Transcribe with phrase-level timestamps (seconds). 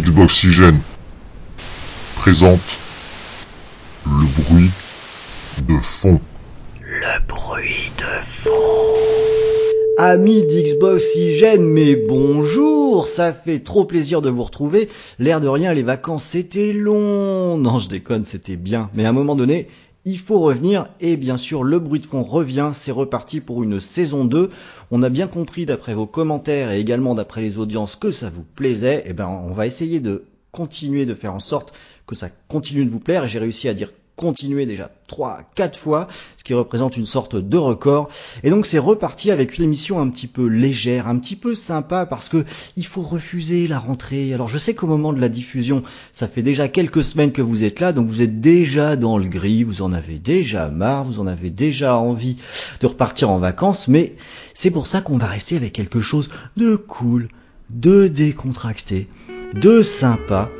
[0.00, 0.80] Xboxygène
[2.16, 2.60] présente
[4.04, 4.70] le bruit
[5.68, 6.20] de fond.
[6.80, 8.50] Le bruit de fond.
[9.98, 14.88] Amis d'Xboxygène, mais bonjour Ça fait trop plaisir de vous retrouver.
[15.20, 17.56] L'air de rien, les vacances, c'était long.
[17.56, 18.90] Non, je déconne, c'était bien.
[18.94, 19.68] Mais à un moment donné,
[20.04, 23.80] il faut revenir et bien sûr le bruit de fond revient, c'est reparti pour une
[23.80, 24.50] saison 2.
[24.90, 28.44] On a bien compris d'après vos commentaires et également d'après les audiences que ça vous
[28.44, 29.04] plaisait.
[29.06, 31.72] Et ben on va essayer de continuer de faire en sorte
[32.06, 36.08] que ça continue de vous plaire j'ai réussi à dire continuer déjà 3 4 fois,
[36.36, 38.08] ce qui représente une sorte de record.
[38.42, 42.06] Et donc c'est reparti avec une émission un petit peu légère, un petit peu sympa
[42.06, 42.44] parce que
[42.76, 44.32] il faut refuser la rentrée.
[44.32, 45.82] Alors je sais qu'au moment de la diffusion,
[46.12, 49.26] ça fait déjà quelques semaines que vous êtes là, donc vous êtes déjà dans le
[49.26, 52.36] gris, vous en avez déjà marre, vous en avez déjà envie
[52.80, 54.16] de repartir en vacances, mais
[54.54, 57.28] c'est pour ça qu'on va rester avec quelque chose de cool,
[57.70, 59.08] de décontracté,
[59.54, 60.50] de sympa.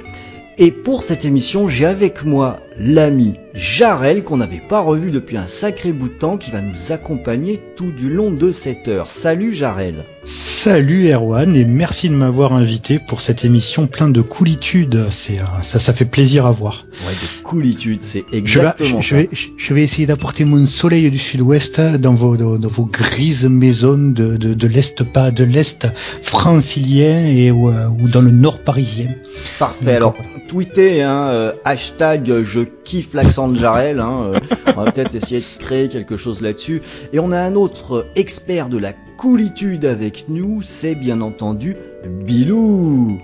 [0.57, 5.47] Et pour cette émission, j'ai avec moi l'ami Jarel qu'on n'avait pas revu depuis un
[5.47, 9.11] sacré bout de temps qui va nous accompagner tout du long de cette heure.
[9.13, 10.05] Salut Jarel.
[10.25, 15.09] Salut Erwan et merci de m'avoir invité pour cette émission pleine de coolitude.
[15.13, 16.87] C'est ça, ça fait plaisir à voir.
[17.07, 21.11] Ouais, de coolitude, c'est exactement je vais, je, vais, je vais essayer d'apporter mon soleil
[21.11, 25.87] du sud-ouest dans vos, dans vos grises maisons de, de, de l'est, pas de l'est
[26.23, 29.11] francilien et ou, euh, ou, dans le nord parisien.
[29.59, 29.85] Parfait.
[29.85, 30.17] Donc, Alors,
[30.49, 34.01] tweetez hein, euh, hashtag je kiffe l'accent de Jarel.
[34.01, 34.39] Hein, euh,
[34.77, 36.83] on va peut-être essayer de créer quelque chose là-dessus.
[37.13, 43.21] Et on a un autre expert de la coolitude avec nous, c'est bien entendu Bilou.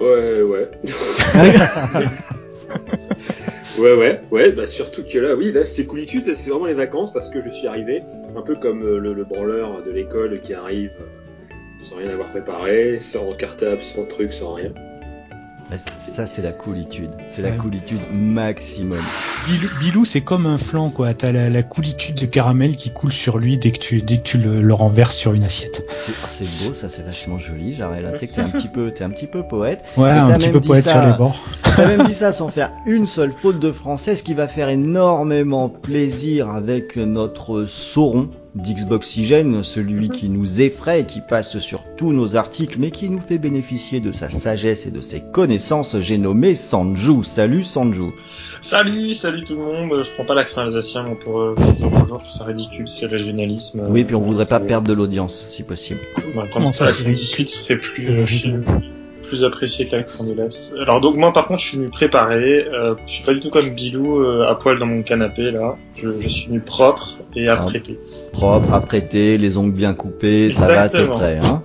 [0.00, 0.70] Ouais, ouais.
[3.78, 6.74] ouais, ouais, ouais, bah surtout que là, oui, là c'est coolitude, là, c'est vraiment les
[6.74, 8.02] vacances parce que je suis arrivé,
[8.36, 12.30] un peu comme euh, le, le branleur de l'école qui arrive euh, sans rien avoir
[12.30, 14.72] préparé, sans cartable, sans truc, sans rien.
[15.70, 17.12] Bah, ça, c'est la coolitude.
[17.28, 17.56] C'est la ouais.
[17.56, 19.04] coolitude maximum.
[19.46, 21.14] Bilou, Bilou c'est comme un flan, quoi.
[21.14, 24.24] T'as la, la, coolitude de caramel qui coule sur lui dès que tu, dès que
[24.24, 25.86] tu le, le renverses sur une assiette.
[26.26, 28.10] C'est oh, beau, ça, c'est vachement joli, Jarel.
[28.14, 29.84] Tu sais que t'es un petit peu, t'es un petit peu poète.
[29.96, 31.38] Ouais, un petit peu poète ça, sur les bords.
[31.62, 34.70] T'as même dit ça sans faire une seule faute de français, ce qui va faire
[34.70, 42.36] énormément plaisir avec notre sauron d'Xboxygène, celui qui nous effraie, qui passe sur tous nos
[42.36, 45.98] articles, mais qui nous fait bénéficier de sa sagesse et de ses connaissances.
[46.00, 47.22] J'ai nommé Sanju.
[47.22, 48.10] Salut Sanju.
[48.60, 50.02] Salut, salut tout le monde.
[50.04, 53.06] Je prends pas l'accent alsacien moi, pour euh, dire bonjour, je trouve ça ridicule, c'est
[53.06, 53.82] régionalisme.
[53.88, 56.00] Oui, puis on voudrait pas perdre de l'audience, si possible.
[56.34, 58.26] Bah, Comment ça, l'accent du sud serait plus, euh,
[59.30, 60.74] plus apprécié que l'accent de l'Est.
[60.82, 63.50] Alors donc moi par contre je suis venu préparé, euh, je suis pas du tout
[63.50, 67.48] comme Bilou euh, à poil dans mon canapé là, je, je suis venu propre et
[67.48, 67.98] apprêté.
[68.02, 70.68] Ah, propre, apprêté, les ongles bien coupés, Exactement.
[70.68, 71.38] ça va à peu près.
[71.38, 71.62] Hein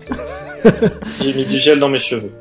[1.22, 2.32] J'ai mis du gel dans mes cheveux.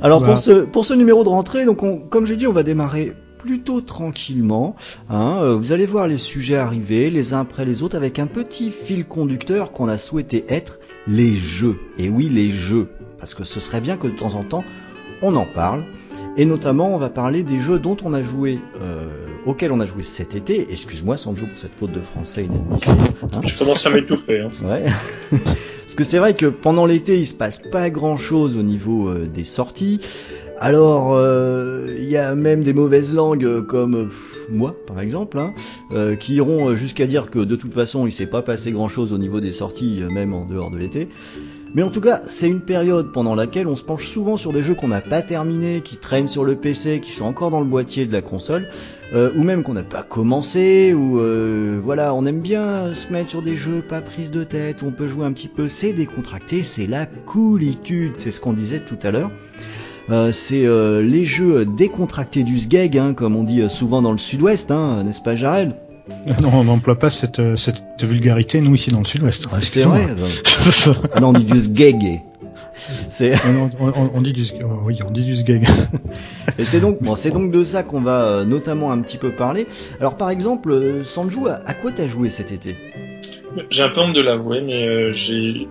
[0.00, 0.34] Alors voilà.
[0.34, 3.14] pour ce pour ce numéro de rentrée, donc on, comme j'ai dit, on va démarrer
[3.38, 4.76] plutôt tranquillement.
[5.10, 5.40] Hein.
[5.42, 8.70] Euh, vous allez voir les sujets arriver les uns après les autres avec un petit
[8.70, 11.76] fil conducteur qu'on a souhaité être les jeux.
[11.98, 12.88] Et oui, les jeux.
[13.18, 14.64] Parce que ce serait bien que de temps en temps,
[15.22, 15.84] on en parle.
[16.38, 19.06] Et notamment, on va parler des jeux dont on a joué, euh,
[19.46, 20.70] auxquels on a joué cet été.
[20.70, 23.14] Excuse-moi, Sanjo, pour cette faute de français inadmissible.
[23.32, 23.40] Hein.
[23.42, 24.40] Je commence à m'étouffer.
[24.40, 24.48] Hein.
[24.62, 24.84] Ouais.
[25.86, 29.26] Parce que c'est vrai que pendant l'été, il se passe pas grand-chose au niveau euh,
[29.26, 30.00] des sorties.
[30.58, 35.54] Alors, il euh, y a même des mauvaises langues comme pff, moi, par exemple, hein,
[35.92, 39.18] euh, qui iront jusqu'à dire que de toute façon, il s'est pas passé grand-chose au
[39.18, 41.08] niveau des sorties, même en dehors de l'été.
[41.74, 44.62] Mais en tout cas, c'est une période pendant laquelle on se penche souvent sur des
[44.62, 47.66] jeux qu'on n'a pas terminés, qui traînent sur le PC, qui sont encore dans le
[47.66, 48.68] boîtier de la console,
[49.12, 53.30] euh, ou même qu'on n'a pas commencé, ou euh, voilà, on aime bien se mettre
[53.30, 56.62] sur des jeux pas prise de tête, on peut jouer un petit peu, c'est décontracté,
[56.62, 59.30] c'est la coolitude, c'est ce qu'on disait tout à l'heure.
[60.08, 64.18] Euh, c'est euh, les jeux décontractés du SGEG, hein, comme on dit souvent dans le
[64.18, 65.74] sud-ouest, hein, n'est-ce pas Jarel?
[66.42, 69.46] non, on n'emploie pas cette, cette, vulgarité, nous, ici, dans le sud-ouest.
[69.62, 70.08] C'est vrai.
[71.20, 72.20] non, on dit du sgeg.
[73.08, 73.34] C'est...
[73.46, 75.66] On, on, on, dit du, oh, oui, on dit du sgeg.
[76.58, 79.30] Et c'est donc, bon, c'est donc de ça qu'on va euh, notamment un petit peu
[79.30, 79.66] parler.
[80.00, 82.76] Alors, par exemple, euh, Sanju, à, à quoi t'as joué cet été?
[83.70, 85.66] J'ai un peu honte de l'avouer, mais euh, j'ai,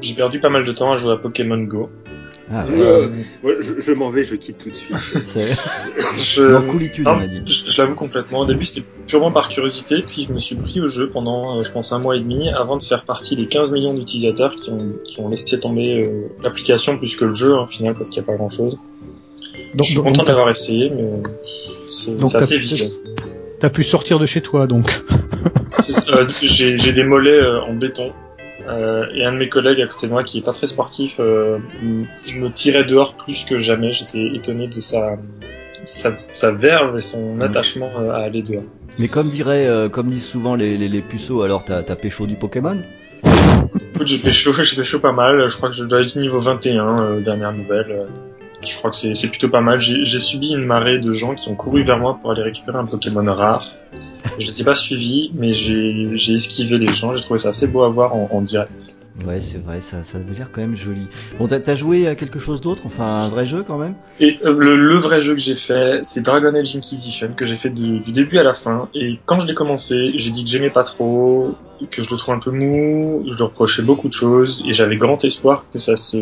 [0.00, 1.90] j'ai perdu pas mal de temps à jouer à Pokémon Go.
[2.52, 3.08] Ah, euh,
[3.44, 4.96] ouais, je, je m'en vais, je quitte tout de suite.
[6.20, 7.42] je, non, coolitude, non, on a dit.
[7.46, 8.40] Je, je l'avoue complètement.
[8.40, 11.70] Au début, c'était purement par curiosité, puis je me suis pris au jeu pendant, je
[11.70, 14.94] pense, un mois et demi, avant de faire partie des 15 millions d'utilisateurs qui ont,
[15.04, 18.26] qui ont laissé tomber euh, l'application plus que le jeu, en final, parce qu'il n'y
[18.28, 18.76] a pas grand-chose.
[19.74, 21.22] Donc, je suis content d'avoir essayé, mais
[21.92, 22.90] c'est assez vide.
[23.60, 25.02] T'as pu sortir de chez toi, donc.
[26.10, 28.12] euh, J'ai des mollets euh, en béton
[28.70, 31.16] Euh, et un de mes collègues à côté de moi qui est pas très sportif
[31.18, 33.92] euh, me tirait dehors plus que jamais.
[33.92, 35.16] J'étais étonné de sa,
[35.84, 37.42] sa, verve et son mm.
[37.42, 38.64] attachement à aller dehors.
[38.98, 42.36] Mais comme dirait, comme disent souvent les, les, les puceaux, alors t'as as pécho du
[42.36, 42.78] Pokémon?
[43.94, 45.48] Écoute, j'ai pécho, j'ai pécho pas mal.
[45.48, 48.06] Je crois que je dois être niveau 21, dernière nouvelle.
[48.62, 49.80] Je crois que c'est plutôt pas mal.
[49.80, 52.84] J'ai subi une marée de gens qui ont couru vers moi pour aller récupérer un
[52.84, 53.66] Pokémon rare.
[54.38, 57.16] Je ne sais pas suivi, mais j'ai esquivé les gens.
[57.16, 58.96] J'ai trouvé ça assez beau à voir en direct.
[59.26, 61.06] Ouais, c'est vrai, ça, ça veut l'air quand même joli.
[61.38, 63.94] Bon, t'as joué à quelque chose d'autre, enfin un vrai jeu quand même?
[64.18, 67.70] Et euh, le, vrai jeu que j'ai fait, c'est Dragon Age Inquisition, que j'ai fait
[67.70, 68.88] du, début à la fin.
[68.94, 71.54] Et quand je l'ai commencé, j'ai dit que j'aimais pas trop,
[71.90, 74.96] que je le trouve un peu mou, je lui reprochais beaucoup de choses, et j'avais
[74.96, 76.18] grand espoir que ça se,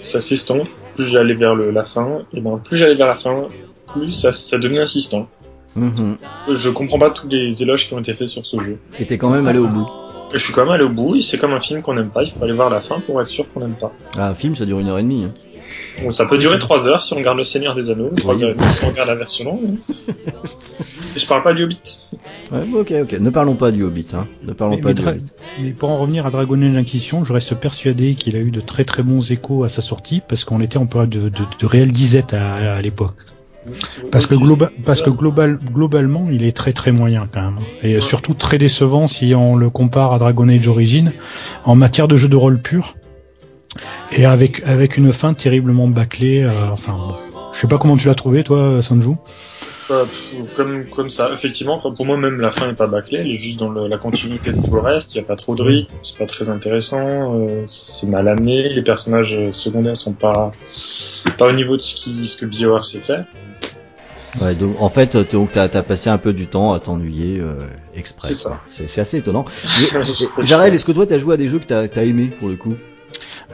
[0.00, 0.68] ça s'estompe.
[0.94, 3.44] Plus j'allais vers le, la fin, et ben plus j'allais vers la fin,
[3.92, 5.28] plus ça, ça devenait insistant.
[5.76, 6.16] Mhm.
[6.48, 8.78] Je comprends pas tous les éloges qui ont été faits sur ce jeu.
[8.98, 9.86] Et t'es quand même allé au bout.
[10.36, 12.30] Je suis quand même allé au bout, c'est comme un film qu'on n'aime pas, il
[12.30, 13.92] faut aller voir la fin pour être sûr qu'on n'aime pas.
[14.16, 15.24] Ah, un film ça dure une heure et demie.
[15.24, 15.34] Hein.
[16.02, 18.50] Bon, ça peut durer 3 heures si on regarde Le Seigneur des Anneaux, 3 heures
[18.50, 19.76] et demie si on regarde la version longue.
[21.16, 21.80] je parle pas du Hobbit.
[22.52, 24.28] Ouais, ok, ok, ne parlons pas du Hobbit, hein.
[24.42, 25.24] Ne parlons pas du Hobbit.
[25.60, 28.60] Mais pour en revenir à Dragon Age Inquisition, je reste persuadé qu'il a eu de
[28.60, 31.66] très très bons échos à sa sortie, parce qu'on était en période de, de, de
[31.66, 33.16] réelle disette à l'époque.
[34.10, 34.34] Parce que,
[35.10, 37.58] global, globalement, il est très très moyen quand même.
[37.82, 41.12] Et surtout très décevant si on le compare à Dragon Age Origin
[41.64, 42.94] en matière de jeu de rôle pur.
[44.12, 46.42] Et avec, avec une fin terriblement bâclée.
[46.42, 47.16] Euh, enfin,
[47.52, 49.16] je sais pas comment tu l'as trouvé toi, Sanju
[50.54, 53.36] comme comme ça effectivement enfin pour moi même la fin est pas bâclée elle est
[53.36, 55.94] juste dans la continuité de tout le reste il y a pas trop de rythme
[56.02, 60.52] c'est pas très intéressant euh, c'est mal amené les personnages euh, secondaires sont pas
[61.38, 63.26] pas au niveau de ce que BioWare sait faire
[64.40, 65.16] Ouais, donc en fait,
[65.52, 68.28] t'as as passé un peu du temps à t'ennuyer euh, exprès.
[68.28, 68.60] C'est ça.
[68.68, 69.44] C'est assez étonnant.
[70.38, 72.56] Jarel, est-ce que toi t'as joué à des jeux que t'as as aimé pour le
[72.56, 72.74] coup?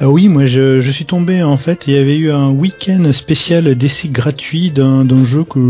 [0.01, 3.13] Euh, oui, moi je, je, suis tombé en fait, il y avait eu un week-end
[3.13, 5.61] spécial d'essai gratuit d'un jeu que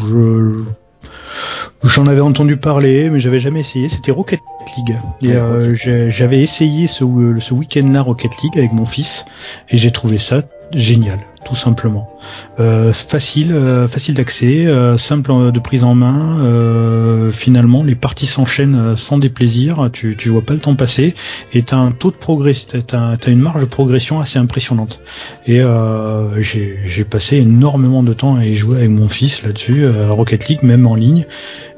[0.00, 0.64] je,
[1.84, 3.88] j'en avais entendu parler, mais j'avais jamais essayé.
[3.88, 4.40] C'était Rocket
[4.76, 4.96] League.
[5.20, 5.74] Et euh,
[6.10, 7.04] j'avais essayé ce,
[7.40, 9.24] ce week-end-là Rocket League avec mon fils,
[9.68, 10.42] et j'ai trouvé ça
[10.74, 12.08] génial, tout simplement.
[12.60, 17.30] Euh, facile, euh, facile d'accès, euh, simple de prise en main.
[17.32, 19.88] finalement, les parties s'enchaînent sans déplaisir.
[19.92, 21.14] Tu, tu vois pas le temps passer
[21.52, 22.54] et t'as un taux de progrès,
[22.86, 25.00] t'as as une marge de progression assez impressionnante.
[25.46, 25.60] Et
[26.38, 30.86] j'ai passé énormément de temps à y jouer avec mon fils là-dessus, Rocket League, même
[30.86, 31.26] en ligne.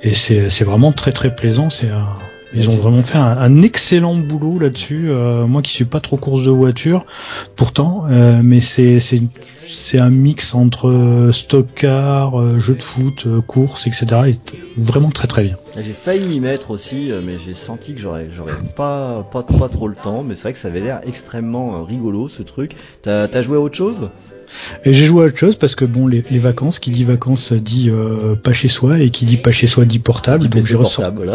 [0.02, 1.68] Et c'est vraiment très très plaisant.
[2.54, 5.10] Ils ont vraiment fait un, excellent boulot là-dessus.
[5.10, 7.04] Euh, moi qui suis pas trop course de voiture,
[7.56, 9.00] pourtant, euh, mais c'est
[9.98, 14.06] un mix entre euh, stock car, jeu de foot, course, etc.
[14.28, 14.38] Et
[14.76, 15.56] vraiment très très bien.
[15.76, 18.28] J'ai failli m'y mettre aussi, mais j'ai senti que j'aurais
[18.76, 19.24] pas
[19.70, 20.22] trop le temps.
[20.22, 22.76] Mais c'est vrai que ça avait l'air extrêmement rigolo ce truc.
[23.02, 24.10] T'as as joué à autre chose?
[24.84, 27.52] Et j'ai joué à autre chose parce que bon, les, les vacances, qui dit vacances
[27.52, 30.48] dit euh, pas chez soi et qui dit pas chez soi dit portable.
[30.48, 31.32] donc j'ai portable,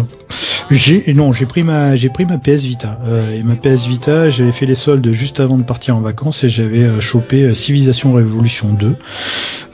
[0.70, 4.30] j'ai non, j'ai pris ma j'ai pris ma PS Vita euh, et ma PS Vita,
[4.30, 7.54] j'avais fait les soldes juste avant de partir en vacances et j'avais euh, chopé euh,
[7.54, 8.96] Civilization Révolution 2,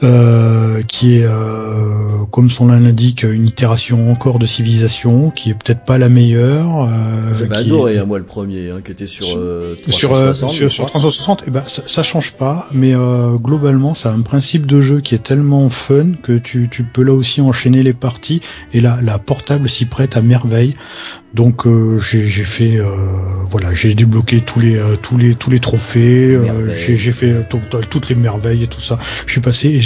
[0.03, 1.27] euh, qui est
[2.31, 6.89] comme son nom l'indique une itération encore de Civilization, qui est peut-être pas la meilleure.
[7.33, 9.27] J'avais adoré hein, moi le premier, hein, qui était sur
[9.87, 10.53] 360.
[10.53, 14.21] Sur, sur, 360, et ben ça, ça change pas mais euh, globalement, ça a un
[14.21, 17.93] principe de jeu qui est tellement fun que tu, tu peux là aussi enchaîner les
[17.93, 18.41] parties
[18.73, 20.75] et la, la portable s'y prête à merveille.
[21.33, 22.89] Donc euh, j'ai fait euh,
[23.49, 26.37] voilà, j'ai débloqué tous les tous les tous les trophées,
[26.77, 27.47] j'ai fait
[27.89, 28.99] toutes les merveilles et tout ça.
[29.25, 29.79] Je suis passé et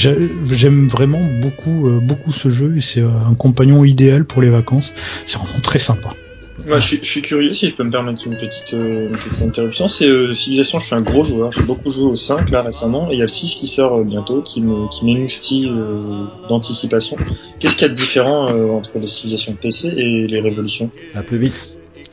[0.52, 4.92] j'aime vraiment beaucoup beaucoup ce jeu et c'est un compagnon idéal pour les vacances.
[5.26, 6.14] C'est vraiment très sympa.
[6.66, 9.88] Moi, je, suis curieux si je peux me permettre une petite, euh, une petite interruption.
[9.88, 11.52] C'est euh, Civilization, je suis un gros joueur.
[11.52, 14.00] J'ai beaucoup joué au 5 là récemment, et il y a le 6 qui sort
[14.00, 17.18] euh, bientôt, qui me, qui m'émoustille euh, d'anticipation.
[17.60, 20.90] Qu'est-ce qu'il y a de différent entre les civilisations PC et les révolutions?
[21.14, 21.68] Un peu vite.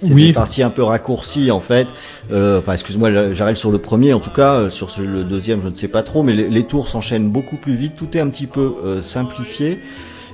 [0.07, 0.29] C'est oui.
[0.29, 1.87] des parties un peu raccourcies en fait.
[2.31, 4.13] Euh, enfin, excuse-moi, j'arrête sur le premier.
[4.13, 6.89] En tout cas, sur le deuxième, je ne sais pas trop, mais les, les tours
[6.89, 7.95] s'enchaînent beaucoup plus vite.
[7.97, 9.81] Tout est un petit peu simplifié.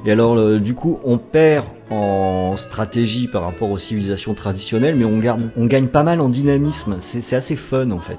[0.04, 5.04] Et alors, euh, du coup, on perd en stratégie par rapport aux civilisations traditionnelles, mais
[5.04, 6.96] on, garde, on gagne pas mal en dynamisme.
[7.00, 8.18] C'est assez fun en fait.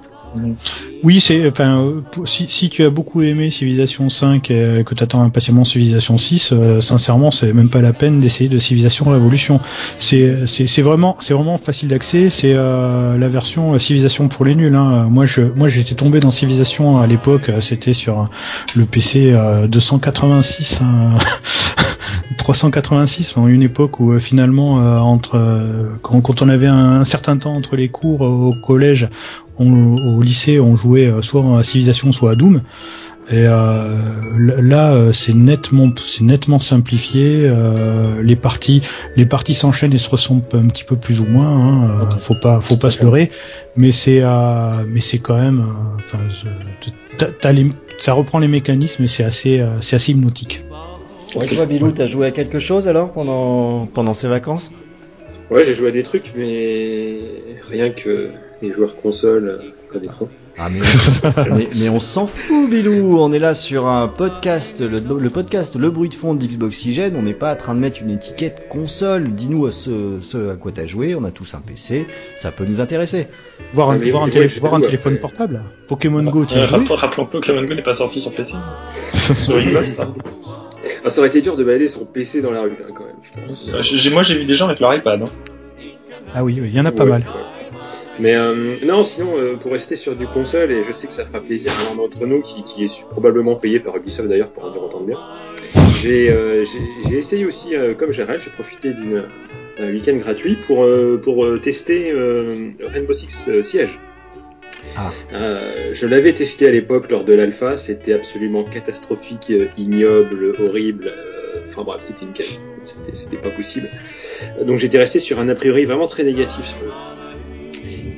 [1.02, 5.04] Oui, c'est enfin euh, si, si, tu as beaucoup aimé Civilization 5 et que tu
[5.04, 9.62] attends impatiemment Civilization 6, euh, sincèrement, c'est même pas la peine d'essayer de Civilization Révolution.
[9.98, 10.36] C'est
[10.82, 15.08] vraiment c'est vraiment facile d'accès, c'est euh, la version Civilization pour les nuls hein.
[15.10, 18.30] Moi je moi j'étais tombé dans Civilization à l'époque, c'était sur
[18.76, 19.34] le PC
[19.68, 21.18] 286 hein.
[22.40, 25.40] 386, en une époque où finalement, entre
[26.02, 29.08] quand, on avait un, certain temps entre les cours au collège,
[29.60, 32.62] au lycée, on jouait soit à Civilization, soit à Doom.
[33.32, 33.96] Et euh,
[34.38, 37.44] là, euh, c'est nettement, c'est nettement simplifié.
[37.46, 38.82] Euh, les parties,
[39.16, 41.48] les parties s'enchaînent et se ressemblent un petit peu plus ou moins.
[41.48, 43.30] Hein, faut pas, faut pas se leurrer.
[43.76, 44.24] Mais c'est,
[44.88, 45.64] mais c'est quand même,
[48.00, 50.64] ça reprend les mécanismes et c'est assez, c'est assez hypnotique.
[51.36, 54.72] Ouais, toi, Bilou, t'as joué à quelque chose alors pendant pendant ces vacances?
[55.52, 57.18] Ouais, j'ai joué à des trucs, mais
[57.68, 58.30] rien que
[58.62, 60.30] les joueurs console connaîtront.
[60.62, 60.68] Ah
[61.76, 63.18] mais, on, s'en fout, Bilou.
[63.18, 67.16] On est là sur un podcast, le, podcast Le bruit de fond d'Xboxygène.
[67.16, 69.32] On n'est pas en train de mettre une étiquette console.
[69.32, 71.16] Dis-nous ce, à quoi t'as joué.
[71.16, 72.08] On a tous un PC.
[72.36, 73.28] Ça peut nous intéresser.
[73.74, 75.64] Voir un, voir un, téléphone portable.
[75.88, 78.56] Pokémon Go, tu euh, Rappelons que Pokémon Go n'est pas sorti sur PC.
[79.36, 79.94] sur Xbox,
[81.04, 84.14] ah, ça aurait été dur de balader son PC dans la rue, quand même.
[84.14, 85.22] moi, j'ai vu des gens avec leur iPad.
[85.22, 85.30] Hein.
[86.34, 87.26] Ah oui, il y en a pas mal.
[88.20, 91.26] Mais euh, non, sinon, euh, pour rester sur du console, et je sais que ça
[91.26, 94.66] fera plaisir à l'un d'entre nous, qui, qui, est probablement payé par Ubisoft d'ailleurs, pour
[94.66, 95.18] en dire autant de bien,
[96.02, 96.66] j'ai euh,
[97.12, 103.14] essayé aussi, euh, comme Gérald, j'ai profité d'un week-end gratuit pour, euh, pour tester Rainbow
[103.14, 104.00] Six Siege.
[104.98, 105.12] Ah.
[105.94, 111.14] je l'avais testé à l'époque lors de l'alpha, c'était absolument catastrophique, ignoble, horrible.
[111.66, 112.34] Enfin bref, c'était une
[113.14, 113.90] c'était pas possible.
[114.66, 116.98] Donc j'étais resté sur un a priori vraiment très négatif sur le jeu.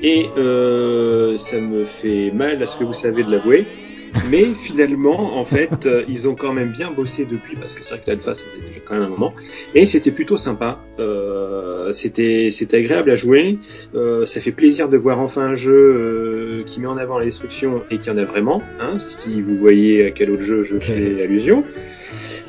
[0.03, 3.68] Et euh, ça me fait mal à ce que vous savez de l'avouer.
[4.30, 7.96] Mais finalement, en fait, euh, ils ont quand même bien bossé depuis, parce que c'est
[7.96, 9.34] vrai que l'alpha, ça faisait déjà quand même un moment.
[9.74, 10.80] Et c'était plutôt sympa.
[11.00, 13.60] Euh, c'était, c'était agréable à jouer.
[13.96, 17.25] Euh, ça fait plaisir de voir enfin un jeu euh, qui met en avant la
[17.25, 18.62] destruction et qui en a vraiment.
[18.80, 21.63] Hein, si vous voyez à quel autre jeu je fais allusion.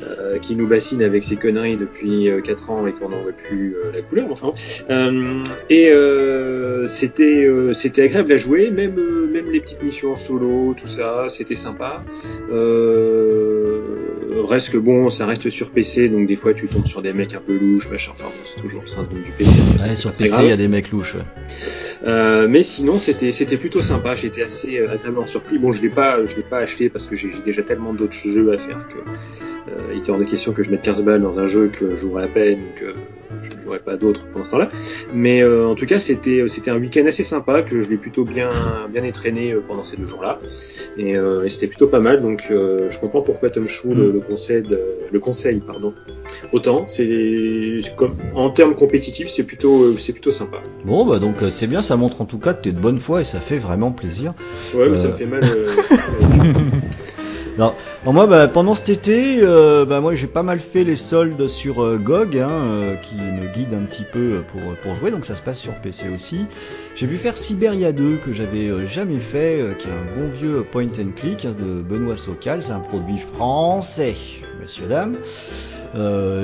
[0.03, 3.75] Euh, qui nous bassine avec ses conneries depuis 4 ans et qu'on n'en voit plus
[3.93, 4.27] la couleur.
[4.31, 4.53] Enfin,
[5.69, 5.91] et
[6.87, 8.95] c'était, c'était agréable à jouer, même,
[9.31, 12.03] même les petites missions en solo, tout ça, c'était sympa.
[12.51, 13.42] Euh,
[14.41, 17.33] reste que bon, ça reste sur PC, donc des fois tu tombes sur des mecs
[17.33, 18.11] un peu louches, machin.
[18.13, 19.51] Enfin c'est toujours le syndrome du PC.
[19.97, 21.15] sur PC, il y a des mecs louches.
[22.05, 24.15] Euh, mais sinon, c'était c'était plutôt sympa.
[24.15, 25.57] J'étais assez euh, agréablement surpris.
[25.57, 28.51] Bon, je l'ai pas je l'ai pas acheté parce que j'ai déjà tellement d'autres jeux
[28.53, 28.97] à faire que
[29.91, 31.95] il était hors de question que je mette 15 balles dans un jeu que je
[31.95, 32.93] jouerais à peine, que
[33.41, 34.69] je ne jouerais pas d'autres pendant ce temps-là.
[35.13, 38.51] Mais en tout cas, c'était c'était un week-end assez sympa que je l'ai plutôt bien
[38.91, 40.39] bien étraîné pendant ces deux jours-là.
[40.97, 42.21] Et, et c'était plutôt pas mal.
[42.21, 45.93] Donc, je comprends pourquoi Tom Chou le, le le conseil, pardon.
[46.51, 50.57] Autant, c'est comme en termes compétitifs, c'est plutôt, c'est plutôt sympa.
[50.85, 53.21] Bon, bah donc c'est bien, ça montre en tout cas que t'es de bonne foi
[53.21, 54.33] et ça fait vraiment plaisir.
[54.73, 55.43] Ouais, mais ça me fait mal.
[57.55, 61.47] Alors, moi, bah, pendant cet été, euh, bah, moi j'ai pas mal fait les soldes
[61.47, 65.25] sur euh, GOG, hein, euh, qui me guide un petit peu pour, pour jouer, donc
[65.25, 66.47] ça se passe sur PC aussi.
[66.95, 70.87] J'ai pu faire Siberia 2, que j'avais jamais fait, qui est un bon vieux point
[70.87, 74.15] and click hein, de Benoît Socal, c'est un produit français,
[74.59, 75.17] messieurs dames.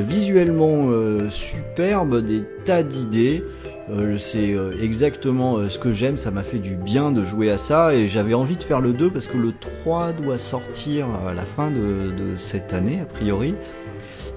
[0.07, 0.89] visuellement
[1.31, 3.43] superbe, des tas d'idées.
[3.91, 7.50] Euh, c'est euh, exactement euh, ce que j'aime, ça m'a fait du bien de jouer
[7.50, 11.08] à ça et j'avais envie de faire le 2 parce que le 3 doit sortir
[11.27, 13.55] à la fin de, de cette année a priori.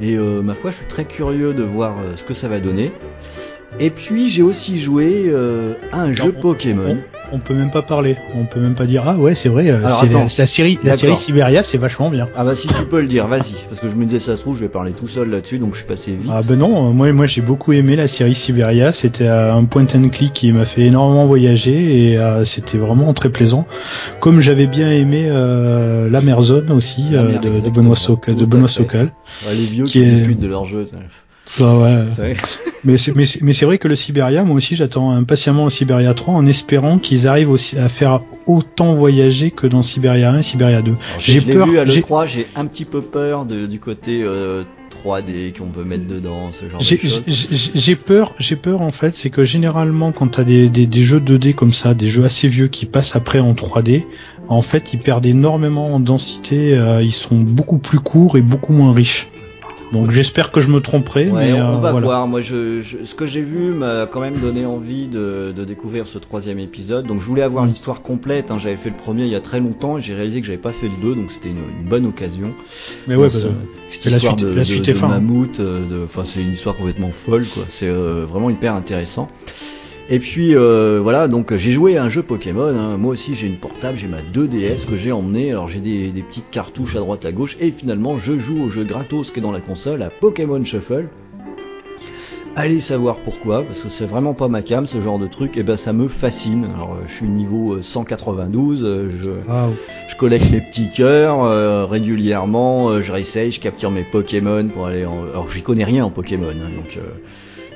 [0.00, 2.90] Et ma foi, je suis très curieux de voir ce que ça va donner.
[3.78, 5.32] Et puis j'ai aussi joué
[5.92, 6.99] à un jeu Pokémon
[7.32, 8.16] on peut même pas parler.
[8.34, 9.70] On peut même pas dire ah ouais c'est vrai.
[9.70, 12.26] Euh, la, série, la série Siberia c'est vachement bien.
[12.36, 13.54] Ah bah si tu peux le dire, vas-y.
[13.68, 15.72] Parce que je me disais ça se trouve je vais parler tout seul là-dessus donc
[15.72, 16.30] je suis passé vite.
[16.32, 18.92] Ah ben non, euh, moi moi j'ai beaucoup aimé la série Siberia.
[18.92, 23.30] C'était euh, un point and click qui m'a fait énormément voyager et c'était vraiment très
[23.30, 23.66] plaisant.
[24.20, 28.36] Comme j'avais bien aimé la Merzone aussi de, Benoît Sokal.
[28.36, 29.12] De Benoît Sokal.
[29.48, 30.86] les vieux qui, discutent de leur jeu.
[31.44, 32.06] Ça, ouais.
[32.84, 36.34] mais c'est mais c'est vrai que le Siberia, moi aussi, j'attends impatiemment le Siberia 3
[36.34, 40.82] en espérant qu'ils arrivent aussi à faire autant voyager que dans Siberia 1 et Siberia
[40.82, 40.94] 2.
[41.18, 41.66] J'ai peur.
[41.66, 45.84] Vu à l'E3, j'ai un petit peu peur de, du côté 3D euh, qu'on peut
[45.84, 47.22] mettre dedans, ce genre de choses.
[47.75, 51.20] J'ai peur, j'ai peur en fait, c'est que généralement quand t'as des, des, des jeux
[51.20, 54.04] 2D comme ça, des jeux assez vieux qui passent après en 3D,
[54.49, 58.72] en fait ils perdent énormément en densité, euh, ils sont beaucoup plus courts et beaucoup
[58.72, 59.28] moins riches.
[59.92, 61.26] Donc j'espère que je me tromperai.
[61.26, 62.26] mais, on, va euh, voir.
[62.26, 66.18] Moi, je, ce que j'ai vu m'a quand même donné envie de, de, découvrir ce
[66.18, 67.06] troisième épisode.
[67.06, 68.50] Donc je voulais avoir l'histoire complète.
[68.50, 68.58] Hein.
[68.58, 70.72] J'avais fait le premier il y a très longtemps et j'ai réalisé que j'avais pas
[70.72, 72.54] fait le deux, donc c'était une, bonne occasion.
[73.06, 73.38] Mais ouais, bah,
[73.90, 75.61] c'est la suite, de, la suite de, de mammouth.
[75.61, 77.64] Euh, enfin, c'est une histoire complètement folle, quoi.
[77.68, 79.28] C'est euh, vraiment hyper intéressant.
[80.12, 82.69] Et puis euh, voilà, donc j'ai joué à un jeu Pokémon.
[82.76, 82.99] Hein.
[82.99, 85.49] Moi aussi j'ai une portable, j'ai ma 2DS que j'ai emmenée.
[85.49, 87.57] Alors j'ai des, des, petites cartouches à droite à gauche.
[87.61, 91.09] Et finalement je joue au jeu gratos qui est dans la console, à Pokémon Shuffle.
[92.57, 95.62] Allez savoir pourquoi, parce que c'est vraiment pas ma cam ce genre de truc, et
[95.62, 96.66] ben ça me fascine.
[96.75, 99.31] Alors je suis niveau 192, je,
[100.09, 105.23] je collecte mes petits cœurs régulièrement, je réessaye, je capture mes Pokémon pour aller en...
[105.23, 106.99] Alors j'y connais rien en Pokémon, hein, donc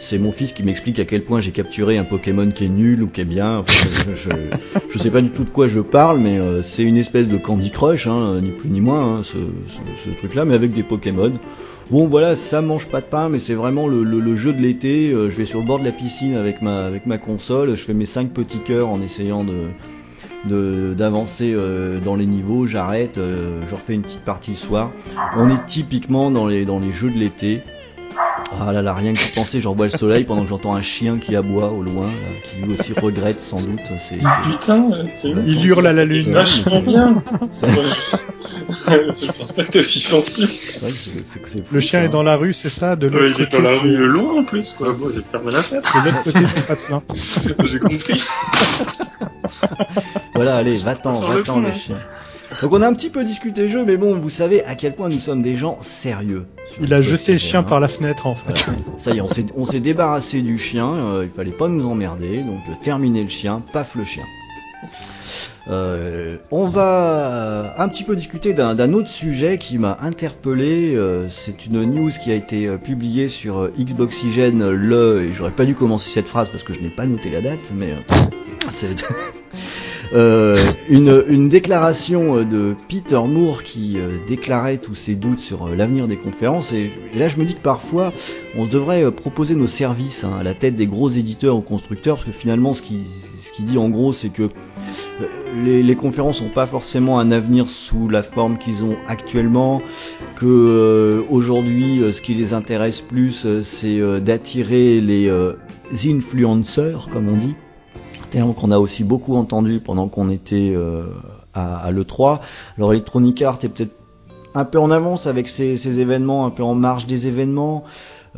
[0.00, 3.02] c'est mon fils qui m'explique à quel point j'ai capturé un Pokémon qui est nul
[3.02, 3.64] ou qui est bien.
[4.14, 4.30] je,
[4.90, 7.36] je, sais pas du tout de quoi je parle, mais euh, c'est une espèce de
[7.36, 11.32] Candy Crush, hein, ni plus ni moins, hein, ce, truc-là, mais avec des Pokémon.
[11.90, 15.12] Bon voilà, ça mange pas de pain, mais c'est vraiment le, jeu de l'été.
[15.12, 17.82] Euh, je vais sur le bord de la piscine avec ma, avec ma console, je
[17.82, 23.74] fais mes cinq petits cœurs en essayant de, d'avancer euh, dans les niveaux, j'arrête, je
[23.74, 24.92] refais une petite partie le soir.
[25.36, 27.62] On est typiquement dans les jeux de l'été.
[28.61, 30.82] Ah là là, rien que de penser, j'en vois le soleil pendant que j'entends un
[30.82, 32.08] chien qui aboie au loin,
[32.44, 33.80] qui lui aussi regrette sans doute.
[33.99, 36.32] C'est, Putain, c'est Il hurle à la lune.
[36.32, 37.16] Vachement bien.
[38.70, 40.49] je pense pas que t'es aussi sensible.
[41.70, 43.96] le chien est dans la rue, c'est ça de ouais, Il est dans la rue
[44.06, 44.94] loin en plus, quoi.
[44.96, 45.85] Moi, j'ai perdu la fête.
[45.85, 47.02] De l'autre côté du patelin.
[47.64, 48.23] j'ai compris.
[50.35, 51.99] voilà, allez, va-t'en, va-t'en le chien.
[52.62, 55.08] Donc on a un petit peu discuté jeu, mais bon, vous savez à quel point
[55.08, 56.46] nous sommes des gens sérieux.
[56.80, 58.66] Il a jeté le chien par la fenêtre en fait.
[58.96, 59.22] Ça y est,
[59.54, 63.28] on s'est débarrassé du chien, euh, il fallait pas nous emmerder, donc euh, terminer le
[63.28, 64.25] chien, paf le chien.
[65.68, 70.96] Euh, on va un petit peu discuter d'un autre sujet qui m'a interpellé.
[71.28, 75.25] c'est une news qui a été publiée sur Xboxygène le.
[75.25, 77.72] Et j'aurais pas dû commencer cette phrase parce que je n'ai pas noté la date,
[77.75, 77.94] mais
[78.70, 79.04] c'est
[80.12, 80.56] euh,
[80.88, 86.06] une, une, déclaration euh, de Peter Moore qui euh, déclarait tous ses doutes sur l'avenir
[86.06, 86.72] des conférences.
[86.72, 88.12] Et, là, je me dis que parfois,
[88.56, 92.26] on devrait proposer nos services hein, à la tête des gros éditeurs ou constructeurs, parce
[92.26, 93.00] que finalement, ce qu'il
[93.40, 94.50] ce qui dit en gros, c'est que
[95.64, 99.80] les, les, conférences n'ont pas forcément un avenir sous la forme qu'ils ont actuellement,
[100.36, 105.30] que aujourd'hui, ce qui les intéresse plus, c'est d'attirer les
[106.06, 107.54] influenceurs, comme on dit
[108.57, 111.05] qu'on a aussi beaucoup entendu pendant qu'on était euh,
[111.55, 112.40] à, l'E3.
[112.76, 113.95] Alors Electronic Arts est peut-être
[114.55, 117.85] un peu en avance avec ces, événements, un peu en marge des événements.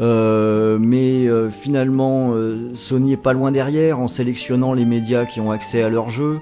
[0.00, 2.32] Euh, mais euh, finalement,
[2.74, 6.38] Sony est pas loin derrière en sélectionnant les médias qui ont accès à leur jeu.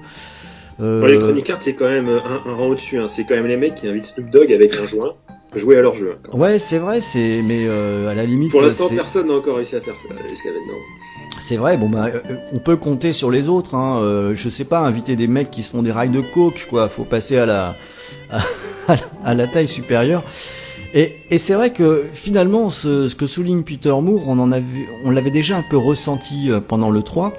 [0.79, 2.99] Electronic Arts, c'est quand même un, rang au-dessus.
[2.99, 3.07] Hein.
[3.07, 5.13] C'est quand même les mecs qui invitent Snoop Dogg avec un joint
[5.55, 6.17] jouer à leur jeu.
[6.33, 8.51] Ouais, c'est vrai, c'est mais à la limite.
[8.51, 10.77] Pour l'instant, personne n'a encore réussi à faire ça jusqu'à maintenant.
[11.39, 13.75] C'est vrai, bon bah euh, on peut compter sur les autres.
[13.75, 14.01] Hein.
[14.01, 16.89] Euh, je sais pas, inviter des mecs qui se font des rails de coke, quoi.
[16.89, 17.75] Faut passer à la
[19.23, 20.23] à, la taille supérieure.
[20.93, 24.59] Et, et c'est vrai que finalement, ce, ce, que souligne Peter Moore, on en a
[24.59, 27.33] vu, on l'avait déjà un peu ressenti euh, pendant le 3.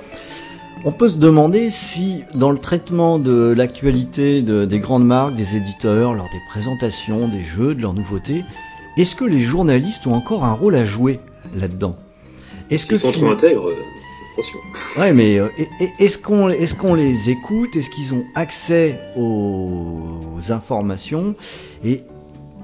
[0.85, 5.57] On peut se demander si, dans le traitement de l'actualité de, des grandes marques, des
[5.57, 8.45] éditeurs, lors des présentations, des jeux, de leurs nouveautés,
[8.97, 11.19] est-ce que les journalistes ont encore un rôle à jouer
[11.55, 11.97] là-dedans?
[12.71, 13.71] Est-ce que sont trop intègres
[14.33, 14.59] Attention.
[14.97, 15.49] Ouais, mais euh,
[15.99, 17.75] est-ce qu'on est-ce qu'on les écoute?
[17.75, 21.35] Est-ce qu'ils ont accès aux, informations?
[21.85, 22.05] Et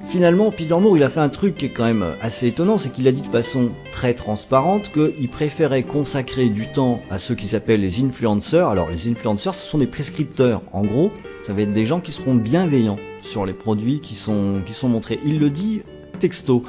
[0.08, 2.90] finalement, Peter Moore, il a fait un truc qui est quand même assez étonnant, c'est
[2.90, 7.46] qu'il a dit de façon très transparente qu'il préférait consacrer du temps à ceux qui
[7.46, 8.68] s'appellent les influenceurs.
[8.68, 10.62] Alors, les influenceurs, ce sont des prescripteurs.
[10.72, 11.10] En gros,
[11.46, 14.88] ça va être des gens qui seront bienveillants sur les produits qui sont qui sont
[14.88, 15.18] montrés.
[15.24, 15.82] Il le dit
[16.20, 16.62] texto.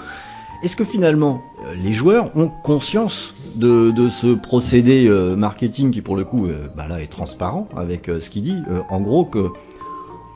[0.63, 6.15] Est-ce que finalement euh, les joueurs ont conscience de, ce procédé euh, marketing qui pour
[6.15, 9.49] le coup euh, bah là est transparent avec ce qu'il dit En gros que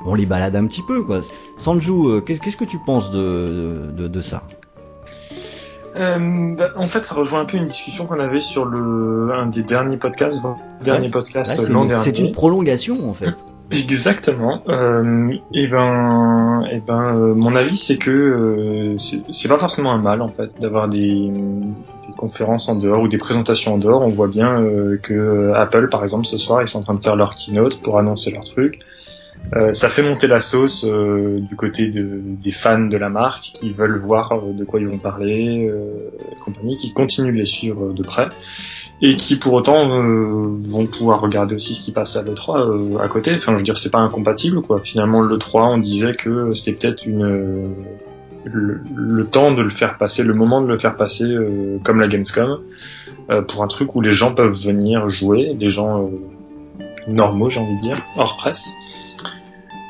[0.06, 1.22] on les balade un petit peu quoi.
[1.58, 4.44] Sanju, qu'est-ce que tu penses de, de, ça?
[5.96, 9.64] Bah, en fait, ça rejoint un peu une discussion qu'on avait sur le un des
[9.64, 10.42] derniers podcasts,
[10.82, 12.04] dernier podcast l'an dernier.
[12.04, 13.36] C'est une prolongation en fait.
[13.72, 14.64] Exactement.
[14.68, 20.00] Euh, et ben, et ben, euh, mon avis c'est que euh, c'est pas forcément un
[20.00, 24.02] mal en fait d'avoir des, des, conférences en dehors ou des présentations en dehors.
[24.02, 27.04] On voit bien euh, que Apple, par exemple, ce soir, ils sont en train de
[27.04, 28.80] faire leur keynote pour annoncer leur truc.
[29.72, 33.98] Ça fait monter la sauce du côté de, des fans de la marque qui veulent
[33.98, 35.72] voir de quoi ils vont parler,
[36.46, 38.30] compagnie, qui continuent de les suivre de près
[39.02, 42.98] et qui pour autant euh, vont pouvoir regarder aussi ce qui passe à l'E3 euh,
[43.00, 43.34] à côté.
[43.34, 44.80] Enfin, je veux dire, c'est pas incompatible, quoi.
[44.80, 47.76] Finalement, l'E3, on disait que c'était peut-être une
[48.44, 52.08] le, temps de le faire passer, le moment de le faire passer euh, comme la
[52.08, 52.60] Gamescom,
[53.48, 56.10] pour un truc où les gens peuvent venir jouer, des gens
[57.08, 58.72] normaux, j'ai envie de dire, hors presse.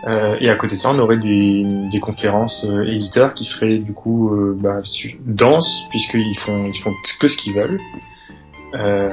[0.07, 4.31] Et à côté de ça, on aurait des, des conférences éditeurs qui seraient du coup
[4.55, 4.77] bah,
[5.25, 7.79] denses, puisqu'ils font, ils font que ce qu'ils veulent
[8.75, 9.09] Euh,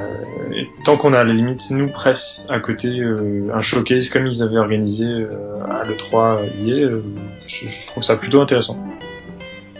[0.83, 4.43] tant qu'on a à la limite, nous, presse, à côté, euh, un showcase comme ils
[4.43, 6.91] avaient organisé euh, à l'E3 hier,
[7.45, 8.77] je, je, trouve ça plutôt intéressant.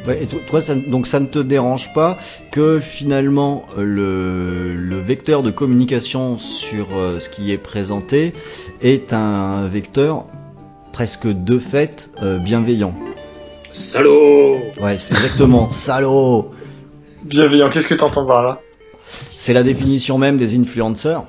[0.10, 2.18] Et toi, ça, donc ça ne te dérange pas
[2.52, 6.88] que finalement le, le vecteur de communication sur
[7.20, 8.34] ce qui est présenté
[8.80, 10.26] est un vecteur
[10.98, 12.96] presque de fait bienveillant.
[13.72, 16.50] Salaud Ouais, c'est exactement salaud.
[17.24, 17.70] Bienveillant.
[17.70, 18.62] Qu'est-ce que t'entends par là?
[19.30, 21.26] C'est la définition même des influenceurs.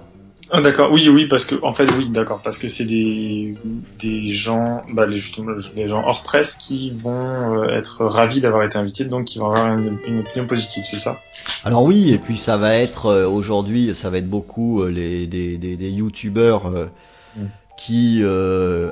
[0.51, 3.57] Ah, d'accord, oui, oui, parce que en fait, oui, d'accord, parce que c'est des
[3.99, 8.63] des gens, bah, les, justement, les gens hors presse qui vont euh, être ravis d'avoir
[8.63, 11.21] été invités, donc qui vont avoir une, opinion positive, c'est ça?
[11.63, 15.27] Alors oui, et puis ça va être euh, aujourd'hui, ça va être beaucoup euh, les
[15.27, 16.73] des des, des youtubeurs
[17.79, 18.23] qui,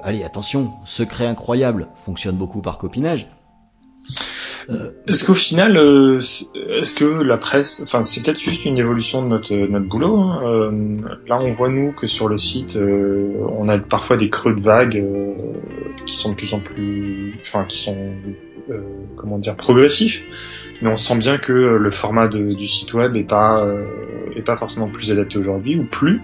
[0.05, 3.29] allez, attention, secret incroyable, fonctionne beaucoup par copinage.
[4.69, 9.23] Euh, est-ce qu'au final, euh, est-ce que la presse, enfin c'est peut-être juste une évolution
[9.23, 10.17] de notre notre boulot.
[10.19, 10.41] Hein.
[10.45, 10.97] Euh,
[11.29, 15.05] là, on voit nous que sur le site, on a parfois des creux de vagues
[16.05, 17.97] qui sont de plus en plus, enfin qui sont
[19.17, 20.25] comment dire progressifs,
[20.83, 23.65] mais on sent bien que le format du site web est pas
[24.35, 26.21] est pas forcément plus adapté aujourd'hui ou plus.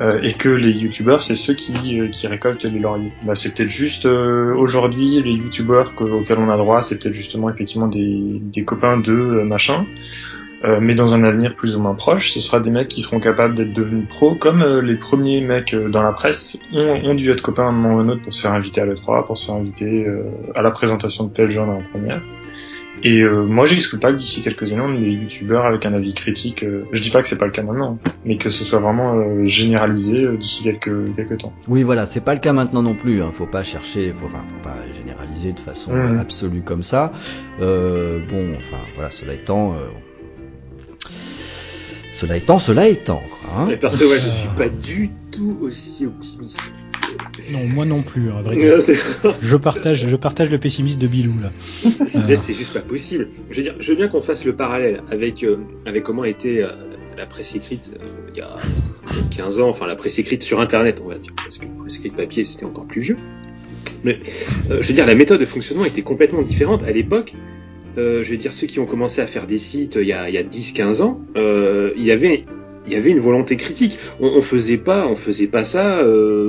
[0.00, 3.12] Euh, et que les youtubeurs c'est ceux qui, euh, qui récoltent les lauriers.
[3.24, 7.50] Bah, c'est peut-être juste euh, aujourd'hui les youtubeurs auxquels on a droit, c'est peut-être justement
[7.50, 9.86] effectivement des, des copains de machin.
[10.80, 13.54] mais dans un avenir plus ou moins proche, ce sera des mecs qui seront capables
[13.54, 17.66] d'être devenus pros, comme les premiers mecs dans la presse ont, ont, dû être copains
[17.66, 19.46] à un moment ou à un autre pour se faire inviter à l'E3, pour se
[19.46, 20.06] faire inviter
[20.54, 22.22] à la présentation de tel genre dans la première.
[23.04, 26.62] Et euh, moi, j'exclus pas que d'ici quelques années, les youtubeurs avec un avis critique,
[26.62, 29.14] euh, je dis pas que c'est pas le cas maintenant, mais que ce soit vraiment
[29.14, 31.52] euh, généralisé euh, d'ici quelques quelques temps.
[31.68, 33.22] Oui, voilà, c'est pas le cas maintenant non plus.
[33.22, 33.30] Hein.
[33.32, 36.18] Faut pas chercher, faut, enfin, faut pas généraliser de façon mmh.
[36.18, 37.12] absolue comme ça.
[37.58, 39.76] bon, enfin, voilà, cela étant.
[42.12, 43.22] Cela étant, cela étant.
[43.30, 43.76] Quoi, hein.
[43.78, 46.72] perso, ouais, je suis pas du tout aussi optimiste.
[47.52, 48.56] Non, moi non plus, à vrai
[49.42, 51.52] je partage, je partage le pessimisme de Bilou là.
[52.06, 53.28] C'est juste pas possible.
[53.50, 56.62] Je veux dire, je veux bien qu'on fasse le parallèle avec euh, avec comment était
[56.62, 56.72] euh,
[57.16, 58.58] la presse écrite euh, il y a
[59.30, 61.96] 15 ans, enfin la presse écrite sur Internet, on va dire, parce que la presse
[61.96, 63.16] écrite papier c'était encore plus vieux.
[64.04, 64.20] Mais
[64.68, 67.34] je veux dire, la méthode de fonctionnement était complètement différente à l'époque.
[67.96, 70.34] je veux dire, ceux qui ont commencé à faire des sites il y a, il
[70.34, 72.44] y a 10-15 ans, il y avait
[72.88, 73.98] il y avait une volonté critique.
[74.20, 76.00] On, on faisait pas, on faisait pas ça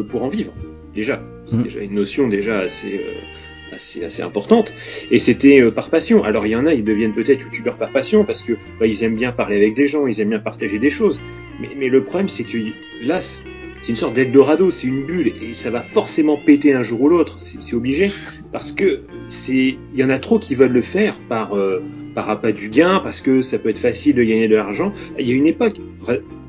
[0.09, 0.53] pour en vivre
[0.93, 1.21] déjà.
[1.47, 1.63] C'est mm.
[1.63, 4.73] déjà une notion déjà assez, euh, assez, assez importante.
[5.11, 6.23] Et c'était euh, par passion.
[6.23, 9.03] Alors il y en a, ils deviennent peut-être youtubeurs par passion parce que bah, ils
[9.03, 11.21] aiment bien parler avec des gens, ils aiment bien partager des choses.
[11.59, 12.57] Mais, mais le problème, c'est que
[13.01, 17.01] là, c'est une sorte d'Eldorado, c'est une bulle et ça va forcément péter un jour
[17.01, 17.35] ou l'autre.
[17.39, 18.11] C'est obligé
[18.51, 21.81] parce que c'est, il y en a trop qui veulent le faire par euh,
[22.23, 24.93] par du gain, parce que ça peut être facile de gagner de l'argent.
[25.17, 25.79] Il y a une époque,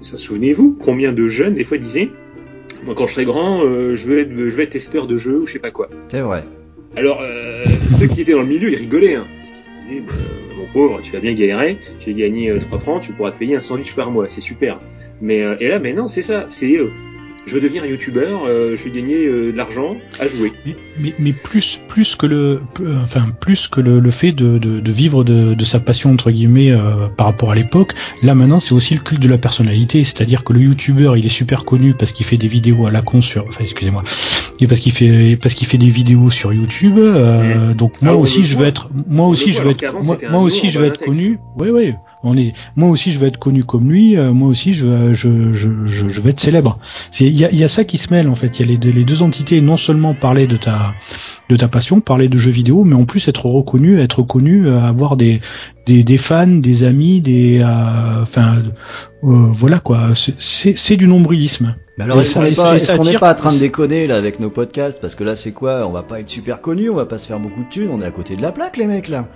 [0.00, 2.10] souvenez-vous, combien de jeunes des fois disaient
[2.84, 5.40] moi, quand je serai grand, euh, je, veux être, je veux être testeur de jeux
[5.40, 5.88] ou je sais pas quoi.
[6.08, 6.44] C'est vrai.
[6.96, 9.16] Alors, euh, ceux qui étaient dans le milieu, ils rigolaient.
[9.16, 9.26] Hein.
[9.42, 10.14] Ils disaient, bah,
[10.56, 13.38] mon pauvre, tu vas bien galérer, tu vas gagner 3 euh, francs, tu pourras te
[13.38, 14.80] payer un sandwich par mois, c'est super.
[15.20, 16.44] Mais et là, mais non, c'est ça.
[16.46, 16.78] C'est
[17.46, 20.52] je veux devenir youtubeur, euh, je vais gagner euh, de l'argent à jouer.
[20.98, 22.60] Mais, mais, plus plus que le
[23.02, 26.30] enfin plus que le, le fait de, de, de vivre de, de, sa passion entre
[26.30, 30.04] guillemets euh, par rapport à l'époque, là maintenant c'est aussi le culte de la personnalité,
[30.04, 33.02] c'est-à-dire que le youtubeur il est super connu parce qu'il fait des vidéos à la
[33.02, 34.04] con sur enfin excusez-moi,
[34.60, 37.74] et parce qu'il fait parce qu'il fait des vidéos sur YouTube, mmh.
[37.74, 40.86] donc moi aussi je veux être moi aussi je veux être moi, aussi je veux
[40.86, 41.38] être connu.
[41.58, 44.16] Oui oui on est, moi aussi, je vais être connu comme lui.
[44.16, 46.78] Euh, moi aussi, je, je, je, je, vais être célèbre.
[47.18, 48.58] Il y a, y a, ça qui se mêle en fait.
[48.58, 49.60] Il y a les, les, deux entités.
[49.60, 50.94] Non seulement parler de ta
[51.50, 54.80] de ta passion, parler de jeux vidéo, mais en plus être reconnu, être connu, euh,
[54.80, 55.40] avoir des,
[55.84, 58.62] des, des fans, des amis, des, euh, enfin,
[59.22, 60.10] voilà quoi.
[60.38, 61.74] C'est du nombrilisme.
[61.98, 64.48] Mais alors est-ce qu'on n'est pas, est pas en train de déconner là avec nos
[64.48, 67.18] podcasts Parce que là, c'est quoi On va pas être super connu, on va pas
[67.18, 67.90] se faire beaucoup de thunes.
[67.90, 69.28] On est à côté de la plaque, les mecs là.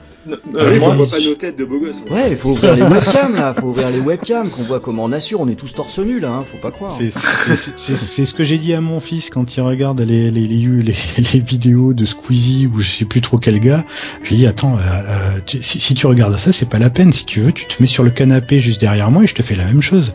[0.57, 2.03] Euh, moi, on voit pas nos têtes de beaux gosses.
[2.11, 5.13] Ouais, il faut ouvrir les webcams là, faut ouvrir les webcams, qu'on voit comment on
[5.13, 6.97] assure, on est tous torse nu là, hein, faut pas croire.
[6.97, 10.95] C'est ce que j'ai dit à mon fils quand il regarde les, les, les, les,
[11.33, 13.85] les vidéos de Squeezie ou je sais plus trop quel gars.
[14.23, 17.13] J'ai dit attends, euh, euh si, si, tu regardes ça, c'est pas la peine.
[17.13, 19.43] Si tu veux, tu te mets sur le canapé juste derrière moi et je te
[19.43, 20.13] fais la même chose.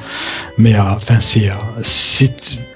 [0.58, 1.49] Mais euh, enfin, c'est,
[1.82, 2.36] c'est,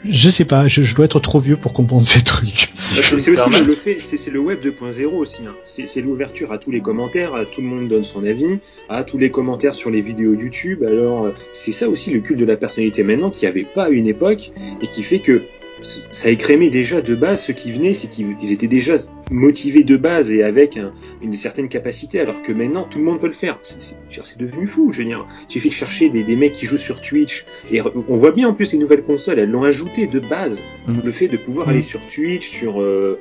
[0.09, 2.69] je sais pas, je, je, dois être trop vieux pour comprendre ces trucs.
[2.73, 5.41] C'est aussi le fait, c'est le web 2.0 aussi.
[5.47, 5.53] Hein.
[5.63, 9.31] C'est l'ouverture à tous les commentaires tout le monde donne son avis, à tous les
[9.31, 10.83] commentaires sur les vidéos YouTube.
[10.83, 13.89] Alors c'est ça aussi le culte de la personnalité maintenant qui n'y avait pas à
[13.89, 15.43] une époque et qui fait que
[15.83, 18.95] ça écrémait déjà de base ceux qui venaient, c'est qu'ils étaient déjà
[19.31, 20.79] motivés de base et avec
[21.21, 23.59] une certaine capacité, alors que maintenant tout le monde peut le faire.
[23.61, 25.25] C'est devenu fou, je veux dire.
[25.47, 28.47] Il suffit de chercher des, des, mecs qui jouent sur Twitch et on voit bien
[28.47, 30.63] en plus les nouvelles consoles, elles l'ont ajouté de base.
[30.87, 30.99] Mm.
[31.03, 31.83] Le fait de pouvoir aller mm.
[31.83, 33.19] sur Twitch, sur euh,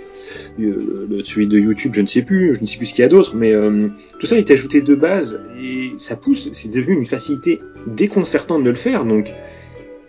[0.58, 3.06] le, celui de YouTube, je ne sais plus, je ne sais plus ce qu'il y
[3.06, 6.50] a d'autre, mais euh, tout ça est ajouté de base et ça pousse.
[6.52, 9.32] C'est devenu une facilité déconcertante de le faire, donc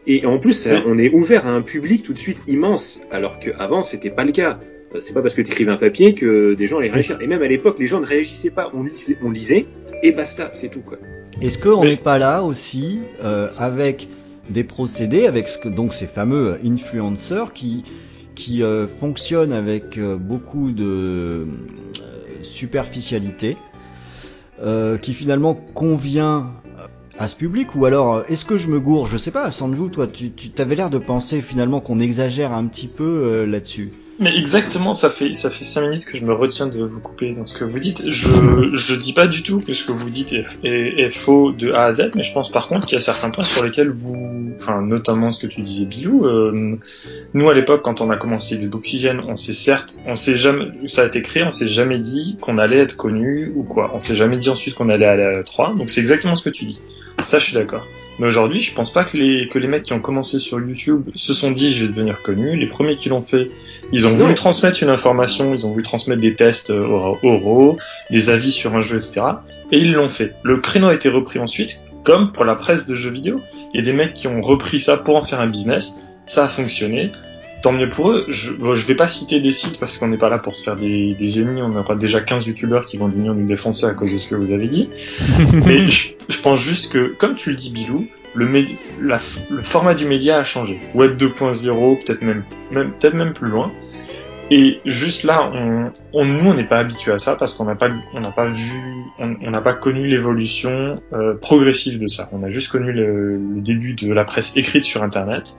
[0.05, 3.83] et en plus, on est ouvert à un public tout de suite immense, alors qu'avant,
[3.83, 4.59] c'était pas le cas.
[4.93, 7.17] Euh, c'est pas parce que tu écrivais un papier que des gens allaient réagir.
[7.21, 8.71] Et même à l'époque, les gens ne réagissaient pas.
[8.73, 9.65] On lisait, on lisait
[10.03, 10.97] et basta, c'est tout quoi.
[11.41, 14.07] Est-ce qu'on n'est pas là aussi euh, avec
[14.49, 17.83] des procédés, avec ce que, donc ces fameux influenceurs qui
[18.35, 21.45] qui euh, fonctionnent avec euh, beaucoup de euh,
[22.41, 23.57] superficialité,
[25.01, 26.53] qui finalement convient
[27.17, 29.05] à ce public ou alors euh, est-ce que je me gourre?
[29.05, 32.67] Je sais pas, Sanju, toi, tu, tu t'avais l'air de penser finalement qu'on exagère un
[32.67, 33.93] petit peu euh, là-dessus.
[34.19, 37.33] Mais exactement, ça fait ça fait cinq minutes que je me retiens de vous couper
[37.33, 38.09] dans ce que vous dites.
[38.09, 38.29] Je
[38.73, 41.91] je dis pas du tout que ce que vous dites est, faux de A à
[41.91, 44.81] Z, mais je pense par contre qu'il y a certains points sur lesquels vous, enfin
[44.81, 46.25] notamment ce que tu disais Bilou.
[46.25, 46.77] Euh,
[47.33, 51.01] nous à l'époque quand on a commencé Xboxygène, on s'est certes, on s'est jamais, ça
[51.01, 53.91] a été créé, on s'est jamais dit qu'on allait être connu ou quoi.
[53.95, 55.73] On s'est jamais dit ensuite qu'on allait aller à la 3.
[55.75, 56.79] Donc c'est exactement ce que tu dis.
[57.23, 57.87] Ça je suis d'accord.
[58.19, 61.09] Mais aujourd'hui, je pense pas que les, que les mecs qui ont commencé sur YouTube
[61.15, 62.55] se sont dit je vais devenir connu.
[62.55, 63.49] Les premiers qui l'ont fait,
[63.91, 67.77] ils ont voulu transmettre une information, ils ont voulu transmettre des tests euh, oraux,
[68.11, 69.21] des avis sur un jeu, etc.
[69.71, 70.33] Et ils l'ont fait.
[70.43, 73.39] Le créneau a été repris ensuite, comme pour la presse de jeux vidéo.
[73.73, 75.99] Il y a des mecs qui ont repris ça pour en faire un business.
[76.25, 77.11] Ça a fonctionné.
[77.63, 78.25] Tant mieux pour eux.
[78.27, 80.75] Je, je vais pas citer des sites parce qu'on n'est pas là pour se faire
[80.75, 81.61] des, des ennemis.
[81.61, 84.35] On aura déjà 15 youtubeurs qui vont venir nous défoncer à cause de ce que
[84.35, 84.89] vous avez dit.
[85.53, 88.51] Mais je, je, pense juste que, comme tu le dis, Bilou, le,
[89.01, 89.17] la,
[89.49, 90.77] le format du média a changé.
[90.93, 93.71] Web 2.0, peut-être même, même peut-être même plus loin.
[94.51, 97.75] Et juste là, on, on nous, on n'est pas habitué à ça parce qu'on n'a
[97.75, 102.29] pas, on n'a pas vu, on n'a pas connu l'évolution euh, progressive de ça.
[102.33, 105.57] On a juste connu le, le, début de la presse écrite sur Internet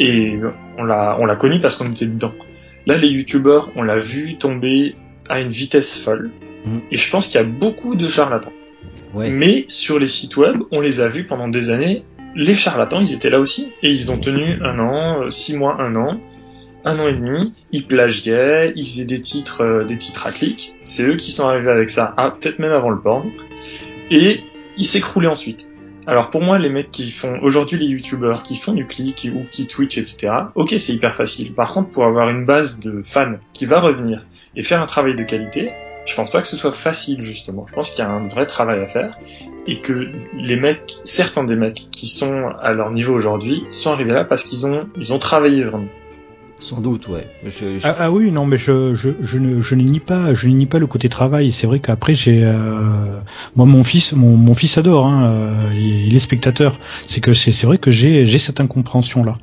[0.00, 0.40] et
[0.78, 2.32] on l'a, on l'a connu parce qu'on était dedans.
[2.86, 4.96] Là, les youtubeurs, on l'a vu tomber
[5.28, 6.30] à une vitesse folle.
[6.64, 6.78] Mmh.
[6.90, 8.52] Et je pense qu'il y a beaucoup de charlatans.
[9.12, 9.30] Ouais.
[9.30, 12.02] Mais sur les sites web, on les a vus pendant des années.
[12.34, 13.72] Les charlatans, ils étaient là aussi.
[13.82, 16.18] Et ils ont tenu un an, euh, six mois, un an,
[16.86, 17.52] un an et demi.
[17.70, 20.74] Ils plagiaient, ils faisaient des titres, euh, des titres à clic.
[20.82, 23.30] C'est eux qui sont arrivés avec ça, ah, peut-être même avant le porn.
[24.10, 24.40] Et
[24.78, 25.69] ils s'écroulaient ensuite.
[26.06, 29.44] Alors pour moi, les mecs qui font aujourd'hui les youtubeurs qui font du clic ou
[29.50, 30.32] qui Twitch, etc.
[30.54, 31.54] Ok, c'est hyper facile.
[31.54, 35.14] Par contre, pour avoir une base de fans qui va revenir et faire un travail
[35.14, 35.70] de qualité,
[36.06, 37.66] je pense pas que ce soit facile justement.
[37.68, 39.18] Je pense qu'il y a un vrai travail à faire
[39.66, 44.12] et que les mecs, certains des mecs qui sont à leur niveau aujourd'hui, sont arrivés
[44.12, 45.88] là parce qu'ils ont, ils ont travaillé vraiment.
[46.60, 47.26] Sans doute, ouais.
[47.84, 50.52] Ah, ah, oui, non, mais je, je, je ne, je ne nie pas, je ne
[50.52, 51.52] nie pas le côté travail.
[51.52, 53.18] C'est vrai qu'après, j'ai, euh,
[53.56, 56.78] moi, mon fils, mon, mon fils adore, hein, euh, il, est spectateur.
[57.06, 59.38] C'est que c'est, c'est vrai que j'ai, j'ai cette incompréhension là.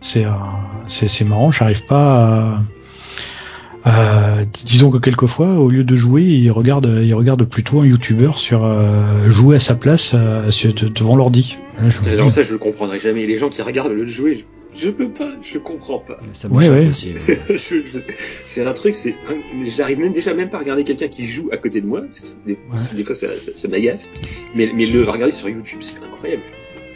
[0.00, 0.30] C'est, euh,
[0.88, 1.52] c'est, c'est marrant.
[1.52, 2.16] J'arrive pas.
[2.16, 2.58] à
[3.86, 8.38] euh, disons que quelquefois, au lieu de jouer, il regarde, il regarde plutôt un youtubeur
[8.38, 10.50] sur euh, jouer à sa place euh,
[10.94, 11.56] devant l'ordi.
[11.88, 13.26] Je ça, je le comprendrai jamais.
[13.26, 16.18] Les gens qui regardent le jouer, je, peux pas, je comprends pas.
[16.32, 16.90] Ça ouais, ouais.
[18.46, 19.14] c'est un truc, c'est,
[19.64, 22.02] j'arrive même déjà même pas à regarder quelqu'un qui joue à côté de moi.
[22.46, 22.58] Des,
[22.94, 24.10] des fois, ça, ça, ça m'agace.
[24.54, 26.42] Mais, mais le regarder sur YouTube, c'est incroyable.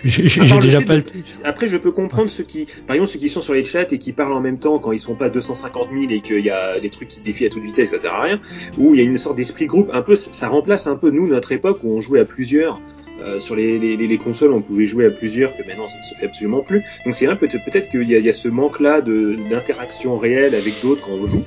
[0.05, 0.97] J'ai déjà pas.
[1.45, 3.99] Après, je peux comprendre ceux qui, par exemple, ceux qui sont sur les chats et
[3.99, 6.79] qui parlent en même temps quand ils sont pas 250 000 et qu'il y a
[6.81, 8.41] des trucs qui défient à toute vitesse, ça sert à rien.
[8.79, 9.91] Ou il y a une sorte d'esprit groupe.
[9.93, 12.81] Un peu, ça remplace un peu nous notre époque où on jouait à plusieurs.
[13.21, 16.03] Euh, sur les, les, les, consoles, on pouvait jouer à plusieurs, que maintenant ça ne
[16.03, 16.83] se fait absolument plus.
[17.05, 21.07] Donc c'est vrai, peut-être peut-être qu'il y, y, a ce manque-là d'interaction réelle avec d'autres
[21.07, 21.45] quand on joue.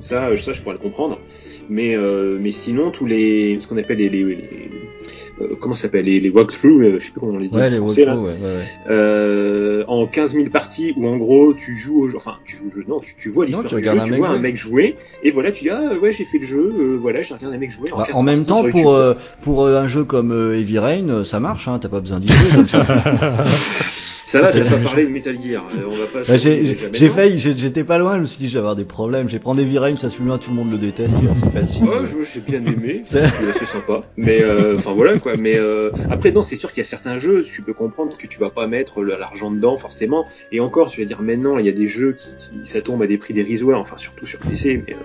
[0.00, 1.20] Ça, ça, je pourrais le comprendre.
[1.68, 4.36] Mais, euh, mais sinon, tous les, ce qu'on appelle les, les, euh,
[5.60, 7.56] comment ça s'appelle les, les walkthroughs, euh, je sais plus comment on les dit.
[7.56, 12.04] Ouais, les walkthroughs, ouais, ouais, euh, en 15 000 parties où en gros tu joues,
[12.04, 14.28] au, enfin tu joues au jeu, non, tu, tu vois l'histoire du jeu, tu vois
[14.28, 17.22] un mec jouer, et voilà, tu dis ah ouais j'ai fait le jeu, euh, voilà
[17.22, 17.90] j'ai regardé un mec jouer.
[17.92, 18.98] En, bah, en même temps pour
[19.42, 22.62] pour un jeu comme Heavy Rain, ça marche, hein, t'as pas besoin d'y jouer.
[24.32, 25.62] Ça va, t'as pas parlé de Metal Gear.
[25.76, 26.20] Euh, on va pas.
[26.26, 28.14] Bah, j'ai failli, j'étais pas loin.
[28.14, 29.28] Je me suis dit, je vais avoir des problèmes.
[29.28, 31.16] J'ai pris des Rain, ça se loin, tout le monde le déteste.
[31.34, 31.84] C'est facile.
[31.84, 33.02] Ouais, j'ai bien aimé.
[33.04, 34.00] c'est assez sympa.
[34.16, 35.31] Mais euh, enfin voilà quoi.
[35.38, 38.26] Mais euh, après non, c'est sûr qu'il y a certains jeux, tu peux comprendre que
[38.26, 40.26] tu vas pas mettre l'argent dedans forcément.
[40.50, 43.02] Et encore, tu vas dire maintenant, il y a des jeux qui, qui ça tombe
[43.02, 43.80] à des prix dérisoires.
[43.80, 44.96] Enfin surtout sur PC, mais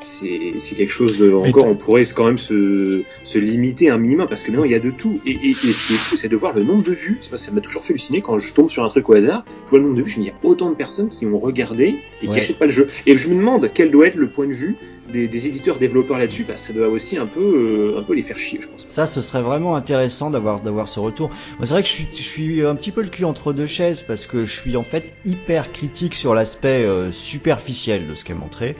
[0.00, 4.42] c'est quelque chose de encore on pourrait quand même se, se limiter un minimum parce
[4.42, 5.20] que maintenant il y a de tout.
[5.26, 7.18] Et, et, et ce qui est fou c'est de voir le nombre de vues.
[7.20, 9.44] Ça m'a toujours fait halluciner quand je tombe sur un truc au hasard.
[9.66, 11.08] Je vois le nombre de vues je me dis il y a autant de personnes
[11.08, 12.88] qui ont regardé et qui achètent pas le jeu.
[13.06, 14.76] Et je me demande quel doit être le point de vue
[15.12, 18.22] des, des éditeurs développeurs là-dessus bah, ça doit aussi un peu euh, un peu les
[18.22, 18.86] faire chier je pense.
[18.88, 22.08] Ça ce serait vraiment intéressant d'avoir d'avoir ce retour moi c'est vrai que je suis,
[22.14, 24.84] je suis un petit peu le cul entre deux chaises parce que je suis en
[24.84, 28.76] fait hyper critique sur l'aspect euh, superficiel de ce qu'est montré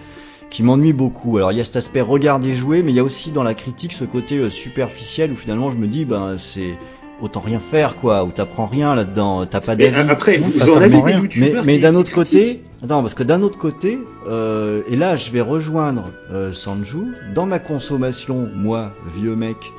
[0.51, 1.37] qui m'ennuie beaucoup.
[1.37, 3.55] Alors il y a cet aspect regarder jouer, mais il y a aussi dans la
[3.55, 6.77] critique ce côté euh, superficiel où finalement je me dis ben c'est
[7.21, 10.11] autant rien faire quoi, où t'apprends rien là-dedans, t'as pas d'avis.
[10.11, 13.59] Après vous, en avez des Mais, mais d'un autre côté, attends parce que d'un autre
[13.59, 13.99] côté,
[14.29, 19.73] euh, et là je vais rejoindre euh, Sanju dans ma consommation, moi vieux mec.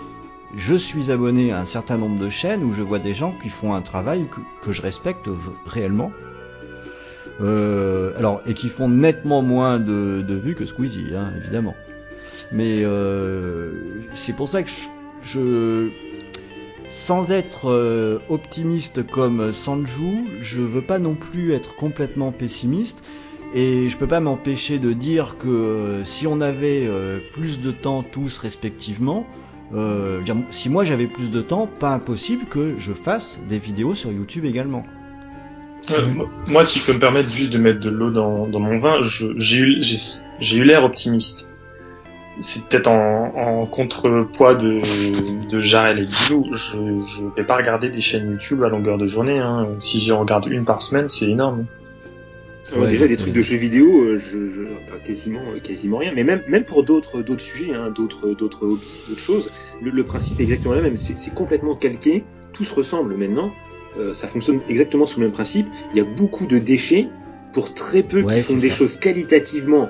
[0.56, 3.50] Je suis abonné à un certain nombre de chaînes où je vois des gens qui
[3.50, 4.28] font un travail
[4.62, 5.28] que, je respecte
[5.66, 6.12] réellement,
[7.42, 11.76] euh, alors, et qui font nettement moins de, vues que Squeezie, hein, évidemment.
[12.54, 13.74] Mais euh,
[14.14, 14.70] c'est pour ça que
[15.22, 15.90] je,
[16.88, 23.04] sans être euh, optimiste comme Sanju, je veux pas non plus être complètement pessimiste.
[23.54, 26.90] Et je peux pas m'empêcher de dire que si on avait
[27.32, 29.26] plus de temps tous respectivement,
[30.52, 34.46] si moi j'avais plus de temps, pas impossible que je fasse des vidéos sur YouTube
[34.46, 34.86] également.
[35.92, 36.06] Euh,
[36.48, 38.98] moi, si je peux me permettre juste de mettre de l'eau dans, dans, mon vin,
[39.02, 41.48] j'ai eu, l'air optimiste.
[42.40, 44.82] C'est peut-être en, en, contrepoids de,
[45.48, 46.50] de Jarel et Guilou.
[46.52, 49.40] Je, je vais pas regarder des chaînes YouTube à longueur de journée.
[49.40, 49.68] Hein.
[49.80, 51.66] Si j'en regarde une par semaine, c'est énorme.
[52.76, 54.62] Ouais, déjà des trucs de jeux vidéo, euh, je, je,
[55.06, 56.12] quasiment, quasiment rien.
[56.14, 59.50] Mais même, même pour d'autres, d'autres sujets, hein, d'autres, d'autres hobbies, d'autres choses,
[59.82, 60.98] le, le, principe est exactement le même.
[60.98, 62.26] C'est complètement calqué.
[62.52, 63.52] Tout se ressemble maintenant.
[63.98, 65.68] Euh, ça fonctionne exactement sous le même principe.
[65.94, 67.08] Il y a beaucoup de déchets
[67.54, 69.90] pour très peu qui font des choses qualitativement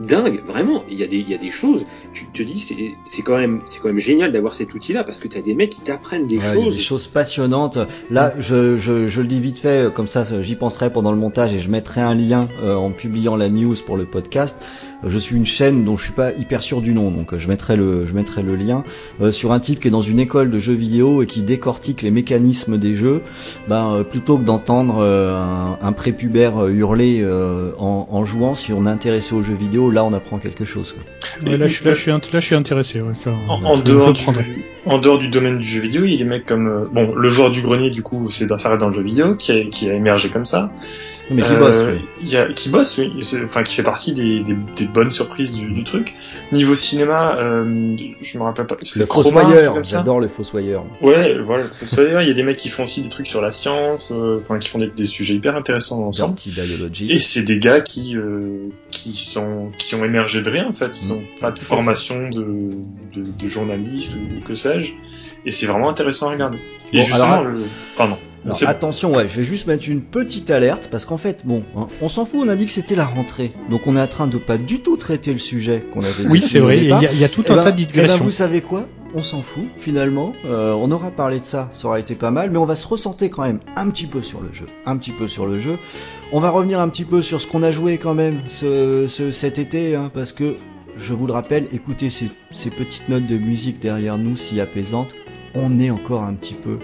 [0.00, 0.42] dingues.
[0.44, 1.84] Vraiment, il y a des, il y a des choses.
[2.12, 5.20] Tu te dis, c'est, c'est quand même, c'est quand même génial d'avoir cet outil-là parce
[5.20, 6.76] que tu as des mecs qui t'apprennent des choses.
[6.76, 7.78] Des choses passionnantes.
[8.10, 11.52] Là, je, je, je, le dis vite fait, comme ça, j'y penserai pendant le montage
[11.52, 14.56] et je mettrai un lien euh, en publiant la news pour le podcast
[15.04, 17.76] je suis une chaîne dont je suis pas hyper sûr du nom, donc je mettrai
[17.76, 18.84] le, je mettrai le lien
[19.20, 22.02] euh, sur un type qui est dans une école de jeux vidéo et qui décortique
[22.02, 23.22] les mécanismes des jeux.
[23.68, 27.26] Ben euh, plutôt que d'entendre euh, un, un, prépubère hurler
[27.78, 30.96] en, en, jouant, si on est intéressé aux jeux vidéo, là on apprend quelque chose.
[31.42, 33.00] là, je, suis, là, je suis, là, je suis intéressé.
[33.00, 34.22] Ouais, en, en dehors du,
[34.86, 37.28] en dehors du domaine du jeu vidéo, il y a des mecs comme bon le
[37.28, 39.94] joueur du grenier du coup c'est d'affaires dans le jeu vidéo qui a, qui a
[39.94, 40.70] émergé comme ça.
[41.30, 42.28] Mais qui bosse, oui.
[42.28, 43.12] Y a, qui bosse, oui.
[43.44, 46.12] Enfin, qui fait partie des, des, des bonnes surprises du, du, truc.
[46.50, 48.76] Niveau cinéma, euh, je me rappelle pas.
[48.96, 50.84] Le Fossoyeur, j'adore le Fossoyeur.
[51.00, 52.22] Ouais, voilà, le Fossoyeur.
[52.22, 54.58] Il y a des mecs qui font aussi des trucs sur la science, euh, enfin,
[54.58, 56.34] qui font des, des, sujets hyper intéressants ensemble.
[57.08, 60.98] Et c'est des gars qui, euh, qui sont, qui ont émergé de rien, en fait.
[61.00, 61.40] Ils ont mmh.
[61.40, 62.70] pas de formation de,
[63.14, 64.54] de, de journaliste ou que
[65.46, 66.58] Et c'est vraiment intéressant à regarder.
[66.92, 67.44] Et justement, alors...
[67.44, 67.62] le...
[67.96, 68.16] pardon
[68.66, 72.08] attention, ouais, je vais juste mettre une petite alerte parce qu'en fait, bon, hein, on
[72.08, 74.38] s'en fout, on a dit que c'était la rentrée, donc on est en train de
[74.38, 76.26] pas du tout traiter le sujet qu'on avait.
[76.28, 76.92] Oui, c'est vrai, il y,
[77.24, 78.86] a, tout un eh tas ben, de eh ben, vous savez quoi?
[79.12, 80.32] On s'en fout finalement.
[80.44, 82.86] Euh, on aura parlé de ça, ça aura été pas mal, mais on va se
[82.86, 85.78] ressentir quand même un petit peu sur le jeu, un petit peu sur le jeu.
[86.32, 89.32] On va revenir un petit peu sur ce qu'on a joué quand même ce, ce
[89.32, 90.56] cet été, hein, parce que
[91.00, 95.14] je vous le rappelle, écoutez ces, ces petites notes de musique derrière nous, si apaisantes.
[95.54, 96.78] On est encore un petit peu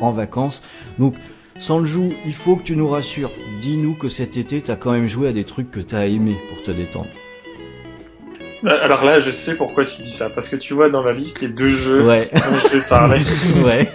[0.00, 0.62] en vacances.
[0.98, 1.14] Donc,
[1.58, 3.30] Sanju, il faut que tu nous rassures.
[3.60, 6.62] Dis-nous que cet été, t'as quand même joué à des trucs que t'as aimé pour
[6.62, 7.08] te détendre.
[8.62, 11.12] Bah, alors là, je sais pourquoi tu dis ça, parce que tu vois dans la
[11.12, 12.28] liste les deux jeux ouais.
[12.32, 13.20] dont je vais parler.
[13.64, 13.90] ouais.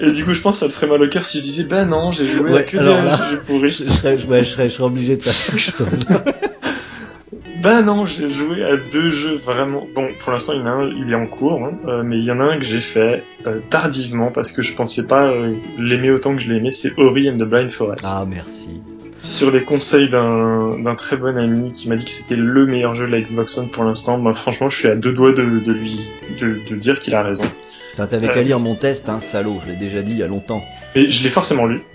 [0.00, 1.64] Et du coup, je pense que ça te ferait mal au cœur si je disais,
[1.64, 3.70] bah non, j'ai joué à que des jeux pourris.
[3.70, 5.32] Je serais, je, serais, je serais obligé de faire
[7.60, 9.86] Bah non, j'ai joué à deux jeux vraiment.
[9.94, 12.24] Bon, pour l'instant, il y a un, il est en cours, hein, euh, mais il
[12.24, 15.54] y en a un que j'ai fait euh, tardivement parce que je pensais pas euh,
[15.78, 16.70] l'aimer autant que je l'aimais.
[16.70, 18.04] C'est Ori and the Blind Forest.
[18.04, 18.81] Ah merci.
[19.22, 23.06] Sur les conseils d'un très bon ami qui m'a dit que c'était le meilleur jeu
[23.06, 25.72] de la Xbox One pour l'instant, bah franchement, je suis à deux doigts de, de
[25.72, 27.44] lui de, de dire qu'il a raison.
[27.96, 29.60] T'avais qu'à lire mon test, hein, salaud.
[29.62, 30.64] Je l'ai déjà dit il y a longtemps.
[30.96, 31.82] Et je l'ai forcément lu.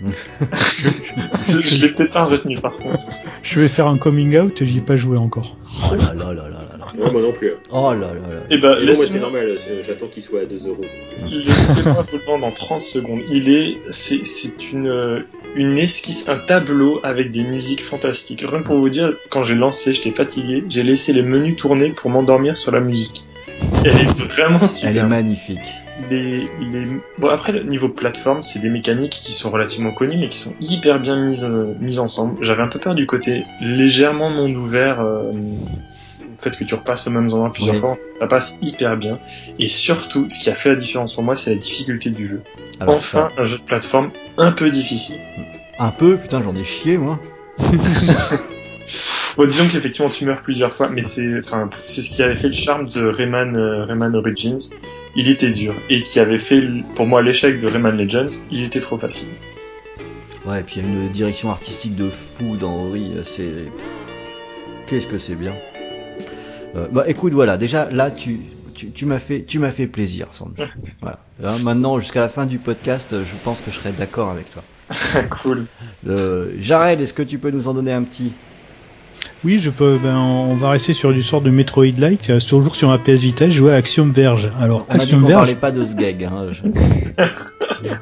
[1.48, 3.10] je, je l'ai peut-être pas retenu par contre.
[3.42, 5.54] Je vais faire un coming out, j'y ai pas joué encore.
[5.90, 7.52] Oh là là là là moi non plus.
[7.70, 8.40] Oh là là là.
[8.50, 10.84] Et bah, moi c'est normal, j'attends qu'il soit à 2 euros.
[11.30, 13.20] Laissez-moi vous le vendre en 30 secondes.
[13.30, 15.24] Il est, c'est, c'est une,
[15.54, 18.44] une esquisse, un tableau avec des musiques fantastiques.
[18.46, 22.10] Rien pour vous dire, quand j'ai lancé, j'étais fatigué, j'ai laissé les menus tourner pour
[22.10, 23.24] m'endormir sur la musique.
[23.84, 24.90] Elle est vraiment super.
[24.90, 25.58] Elle est magnifique
[26.10, 26.84] les, les...
[27.18, 30.54] Bon, après, le niveau plateforme, c'est des mécaniques qui sont relativement connues, mais qui sont
[30.60, 32.42] hyper bien mises, euh, mises ensemble.
[32.42, 35.32] J'avais un peu peur du côté légèrement monde ouvert, euh,
[36.38, 39.18] fait que tu repasses au même endroit plusieurs fois, ça passe hyper bien.
[39.58, 42.42] Et surtout, ce qui a fait la différence pour moi, c'est la difficulté du jeu.
[42.86, 45.18] enfin, un jeu de plateforme un peu difficile.
[45.78, 47.20] Un peu, putain, j'en ai chié moi.
[49.36, 52.48] bon, disons qu'effectivement tu meurs plusieurs fois, mais c'est, enfin, c'est ce qui avait fait
[52.48, 54.74] le charme de Rayman, euh, Rayman Origins.
[55.16, 56.62] Il était dur et qui avait fait
[56.94, 58.44] pour moi l'échec de Rayman Legends.
[58.50, 59.28] Il était trop facile.
[60.46, 63.10] Ouais, et puis il y a une direction artistique de fou dans Ori.
[63.24, 63.72] C'est
[64.86, 65.54] qu'est-ce que c'est bien.
[66.76, 68.40] Euh, bah écoute, voilà, déjà là tu
[68.74, 70.62] tu, m'as fait tu m'as fait plaisir, Sandy.
[71.02, 71.58] voilà.
[71.62, 74.62] maintenant jusqu'à la fin du podcast, je pense que je serai d'accord avec toi.
[75.42, 75.66] cool.
[76.06, 78.34] Euh, Jared, est-ce que tu peux nous en donner un petit
[79.44, 79.98] oui, je peux.
[80.02, 82.30] Ben, on va rester sur du sort de Metroid-like.
[82.30, 84.50] Euh, toujours sur un PS Vita, je jouais à Axiom Verge.
[84.60, 85.32] Alors, on Axiom Verge.
[85.32, 86.24] parlait pas de Sgeg.
[86.24, 86.46] Hein,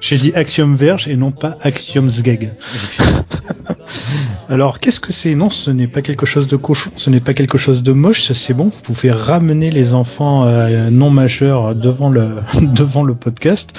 [0.00, 2.52] J'ai dit Axiom Verge et non pas Axiom Sgeg.
[4.48, 5.34] Alors, qu'est-ce que c'est?
[5.34, 8.32] Non, ce n'est pas quelque chose de cochon, ce n'est pas quelque chose de moche,
[8.32, 8.66] c'est bon.
[8.66, 13.70] Vous pouvez ramener les enfants euh, non majeurs devant le devant le podcast.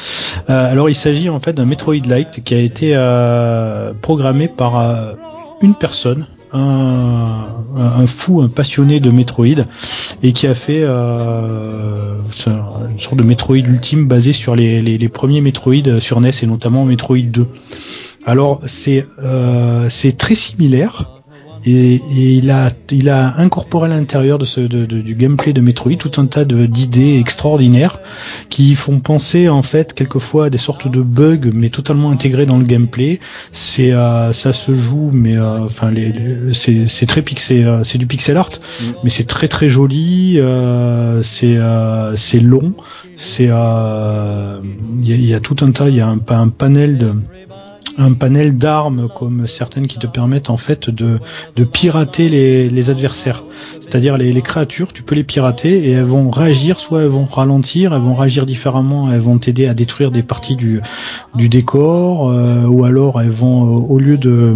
[0.49, 5.15] Euh, alors, il s'agit en fait d'un Metroid Light qui a été euh, programmé par
[5.61, 7.43] une personne, un,
[7.75, 9.65] un, fou, un passionné de Metroid,
[10.23, 15.99] et qui a fait euh, une sorte de Metroid ultime basé sur les, premiers Metroid
[15.99, 17.47] sur NES et notamment Metroid 2.
[18.25, 21.16] Alors c'est euh, c'est très similaire.
[21.67, 22.01] Et, et,
[22.37, 26.11] il a il a incorporé à l'intérieur de ce de, du gameplay de Metroid tout
[26.15, 27.99] un tas d'idées extraordinaires
[28.49, 32.57] qui font penser en fait quelquefois à des sortes de bugs mais totalement intégrés dans
[32.57, 33.19] le gameplay.
[33.51, 36.13] C'est euh, ça se joue mais euh, enfin les,
[36.53, 38.85] c'est c'est très pixé euh, c'est du pixel art mm.
[39.03, 40.39] mais c'est très très joli
[41.23, 41.57] c'est
[42.15, 42.73] c'est long
[43.17, 44.61] c'est il y, a,
[45.15, 47.13] y, a tout un tas il y a un, un panel de
[47.97, 51.19] un panel d'armes comme certaines qui te permettent en fait de,
[51.71, 53.43] pirater les, adversaires.
[53.81, 57.25] C'est-à-dire les, les, créatures, tu peux les pirater et elles vont réagir, soit elles vont
[57.25, 60.81] ralentir, elles vont réagir différemment, elles vont t'aider à détruire des parties du,
[61.35, 64.55] du décor, euh, ou alors elles vont euh, au lieu de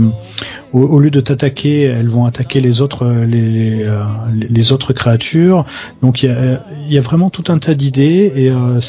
[0.74, 3.84] au, lieu de t'attaquer, elles vont attaquer les autres les,
[4.50, 5.66] les, euh, autres créatures.
[6.02, 8.80] Donc il y a, y a, vraiment tout un tas d'idées et euh,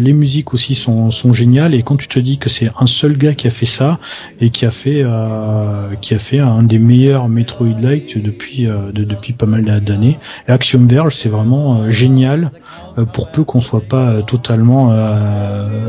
[0.00, 1.74] les musiques aussi sont, sont géniales.
[1.74, 3.98] Et quand tu te dis que c'est un seul gars qui a fait ça
[4.40, 9.32] et qui a fait euh, qui a fait un des meilleurs Metroid-like depuis de, depuis
[9.32, 12.50] pas mal d'années, Axiom Verge c'est vraiment génial
[13.14, 14.92] pour peu qu'on soit pas totalement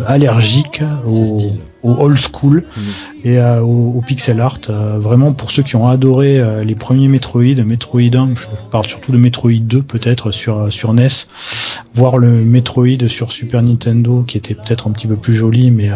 [0.07, 1.51] allergique au
[1.83, 2.81] au old school mm.
[3.25, 4.59] et euh, au, pixel art.
[4.69, 8.87] Euh, vraiment pour ceux qui ont adoré euh, les premiers Metroid, Metroid 1, je parle
[8.87, 11.07] surtout de Metroid 2 peut-être sur sur NES,
[11.95, 15.89] voir le Metroid sur Super Nintendo qui était peut-être un petit peu plus joli, mais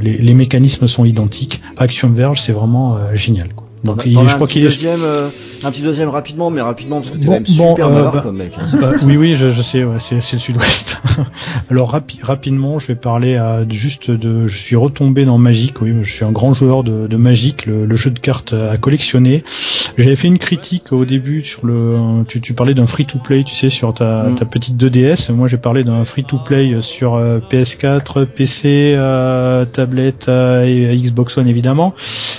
[0.00, 1.60] les, les, mécanismes sont identiques.
[1.76, 3.52] Action Verge, c'est vraiment génial.
[3.54, 3.71] Quoi.
[3.84, 5.28] Donc il, je crois qu'il est deuxième, euh,
[5.64, 8.52] un petit deuxième rapidement, mais rapidement parce que t'es même super euh, bah, comme mec.
[8.56, 8.66] Hein.
[8.80, 10.98] Bah, oui oui, je, je sais, ouais, c'est, c'est le Sud-Ouest.
[11.70, 15.80] Alors rapi rapidement, je vais parler à, juste de, je suis retombé dans Magic.
[15.80, 18.76] Oui, je suis un grand joueur de, de Magic, le, le, jeu de cartes à
[18.76, 19.42] collectionner.
[19.98, 23.70] J'avais fait une critique au début sur le, tu, tu parlais d'un free-to-play, tu sais,
[23.70, 24.36] sur ta, mm.
[24.36, 25.32] ta petite 2DS.
[25.32, 31.94] Moi, j'ai parlé d'un free-to-play sur euh, PS4, PC, euh, tablette et Xbox One évidemment.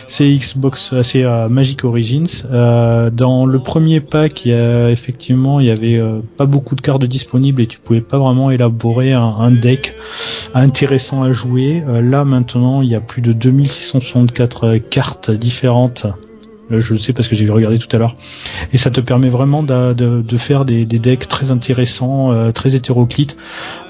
[0.07, 2.43] C'est Xbox, c'est Magic Origins.
[2.51, 6.81] Euh, dans le premier pack, il y effectivement, il y avait euh, pas beaucoup de
[6.81, 9.93] cartes disponibles et tu pouvais pas vraiment élaborer un, deck
[10.53, 11.83] intéressant à jouer.
[11.87, 16.07] Euh, là maintenant, il y a plus de 2664 cartes différentes
[16.69, 18.15] je le sais parce que j'ai regardé tout à l'heure.
[18.71, 23.37] Et ça te permet vraiment de, faire des, des, decks très intéressants, euh, très hétéroclites.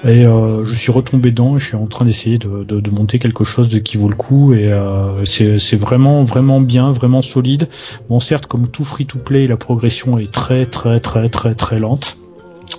[0.04, 3.18] Et euh, je suis retombé dedans et je suis en train d'essayer de, de, monter
[3.18, 4.54] quelque chose de qui vaut le coup.
[4.54, 7.68] Et euh, c'est vraiment vraiment bien, vraiment solide.
[8.08, 12.16] Bon, certes, comme tout free-to-play, la progression est très très très très très lente.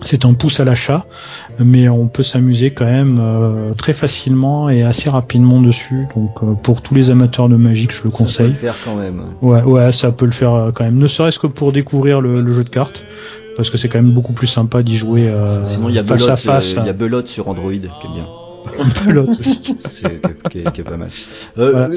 [0.03, 1.05] C'est un pouce à l'achat,
[1.59, 6.07] mais on peut s'amuser quand même euh, très facilement et assez rapidement dessus.
[6.15, 8.29] Donc euh, pour tous les amateurs de Magic, je le conseille.
[8.31, 9.23] Ça peut le faire quand même.
[9.41, 10.97] Ouais, ouais, ça peut le faire euh, quand même.
[10.97, 13.01] Ne serait-ce que pour découvrir le, jeu de cartes,
[13.55, 15.31] parce que c'est quand même beaucoup plus sympa d'y jouer.
[15.65, 18.27] Sinon, il y a Belote, il y a Belote sur Android qui est bien.
[19.05, 19.75] Belote aussi.
[19.85, 21.09] c'est qui, est pas mal.
[21.57, 21.89] Euh,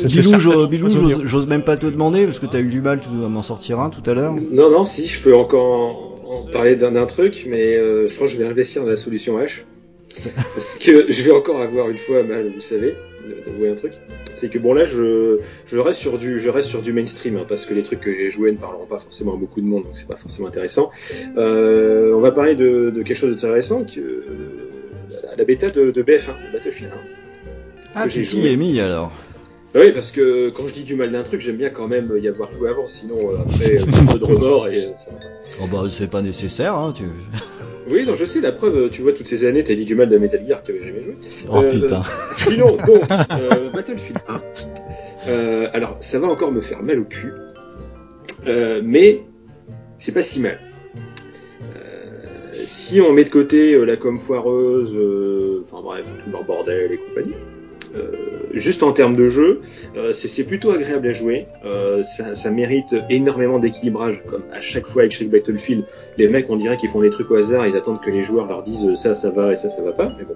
[0.69, 3.43] Bilou, Bilou j'ose même pas te demander parce que t'as eu du mal à m'en
[3.43, 4.35] sortir un tout à l'heure.
[4.35, 6.18] Non, non, si, je peux encore
[6.53, 9.65] parler d'un truc, mais euh, je crois que je vais investir dans la solution H.
[10.55, 12.97] parce que je vais encore avoir une fois mal, vous savez,
[13.47, 13.93] d'avouer un truc.
[14.35, 17.45] C'est que bon là, je, je reste sur du, je reste sur du mainstream, hein,
[17.49, 19.85] parce que les trucs que j'ai joués ne parleront pas forcément à beaucoup de monde,
[19.85, 20.91] donc c'est pas forcément intéressant.
[21.37, 24.25] Euh, on va parler de, de quelque chose d'intéressant, que
[25.11, 26.97] la, la, bêta de, de BF1, de Battlefield 1.
[27.95, 29.13] Ah, y es mis alors?
[29.75, 32.29] Oui, parce que quand je dis du mal d'un truc, j'aime bien quand même y
[32.29, 35.19] avoir joué avant, sinon euh, après, un peu de remords et ça va
[35.61, 37.05] Oh bah, c'est pas nécessaire, hein, tu...
[37.91, 40.11] Oui, non, je sais, la preuve, tu vois, toutes ces années, t'as dit du mal
[40.11, 41.17] de Metal Gear que t'avais jamais joué.
[41.51, 42.03] Oh putain.
[42.31, 44.43] Sinon, donc, euh, Battlefield 1.
[45.29, 47.33] Euh, alors, ça va encore me faire mal au cul,
[48.47, 49.23] euh, mais
[49.97, 50.61] c'est pas si mal.
[51.77, 56.45] Euh, si on met de côté euh, la com foireuse, euh, enfin bref, tout leur
[56.45, 57.35] bordel et compagnie,
[58.53, 59.59] juste en termes de jeu,
[60.13, 61.47] c'est plutôt agréable à jouer.
[62.03, 65.85] Ça, ça, mérite énormément d'équilibrage, comme à chaque fois avec chaque Battlefield.
[66.17, 68.47] Les mecs, on dirait qu'ils font des trucs au hasard, ils attendent que les joueurs
[68.47, 70.13] leur disent ça, ça va et ça, ça va pas.
[70.19, 70.35] Mais bon,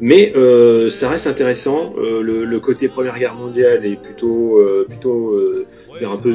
[0.00, 1.94] mais euh, ça reste intéressant.
[1.98, 5.66] Euh, le, le, côté Première Guerre mondiale est plutôt, euh, plutôt euh,
[6.02, 6.34] un peu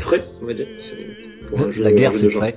[0.00, 0.66] frais, on va dire.
[1.48, 2.56] Pour un jeu, La guerre, c'est frais.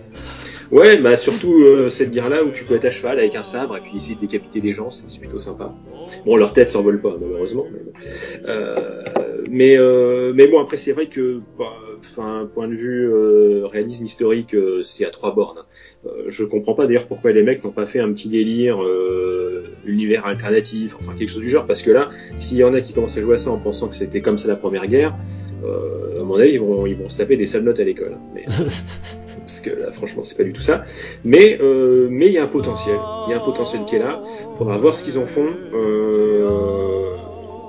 [0.71, 3.77] Ouais, bah surtout euh, cette guerre-là où tu peux être à cheval avec un sabre
[3.77, 5.73] et puis essayer de décapiter des gens, c'est plutôt sympa.
[6.25, 7.79] Bon, leur tête s'envole pas malheureusement, mais,
[8.47, 9.01] euh,
[9.49, 13.13] mais, euh, mais bon après c'est vrai que, bah, enfin, point de vue
[13.65, 15.63] réalisme historique, c'est à trois bornes.
[16.27, 18.79] je comprends pas d'ailleurs pourquoi les mecs n'ont pas fait un petit délire
[19.85, 22.93] univers alternatif, enfin quelque chose du genre, parce que là, s'il y en a qui
[22.93, 25.15] commencent à jouer à ça en pensant que c'était comme ça la première guerre,
[25.63, 28.17] à mon avis ils vont ils vont se taper des sales notes à l'école.
[28.33, 28.45] Mais...
[29.55, 30.83] parce que là, franchement, c'est pas du tout ça.
[31.23, 32.97] Mais euh, mais il y a un potentiel.
[33.27, 34.17] Il y a un potentiel qui est là.
[34.55, 35.47] Faudra voir ce qu'ils en font.
[35.73, 37.15] Euh,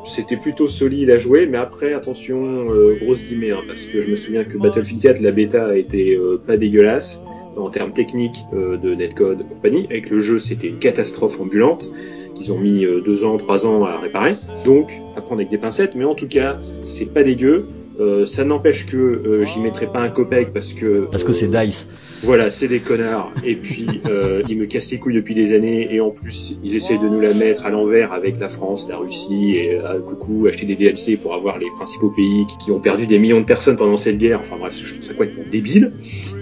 [0.05, 4.09] c'était plutôt solide à jouer, mais après, attention, euh, grosse guillemets, hein, parce que je
[4.09, 7.22] me souviens que Battlefield 4, la bêta a été pas dégueulasse
[7.57, 9.87] en termes techniques de netcode et compagnie.
[9.87, 11.91] Avec le jeu, c'était une catastrophe ambulante
[12.34, 14.34] qu'ils ont mis deux ans, trois ans à réparer.
[14.64, 17.66] Donc, à prendre avec des pincettes, mais en tout cas, c'est pas dégueu.
[17.99, 21.55] Euh, ça n'empêche que euh, j'y mettrai pas un copec parce que parce que c'est
[21.55, 21.88] euh, Dice.
[22.22, 23.32] Voilà, c'est des connards.
[23.44, 23.86] Et puis
[24.49, 27.20] ils me cassent les couilles depuis des années et en plus ils essaient de nous
[27.20, 31.16] la mettre à l'envers avec la France, la Russie et à coucou acheter des DLC
[31.16, 34.40] pour avoir les principaux pays qui, ont perdu des millions de personnes pendant cette guerre.
[34.40, 35.92] Enfin bref, je trouve ça complètement débile.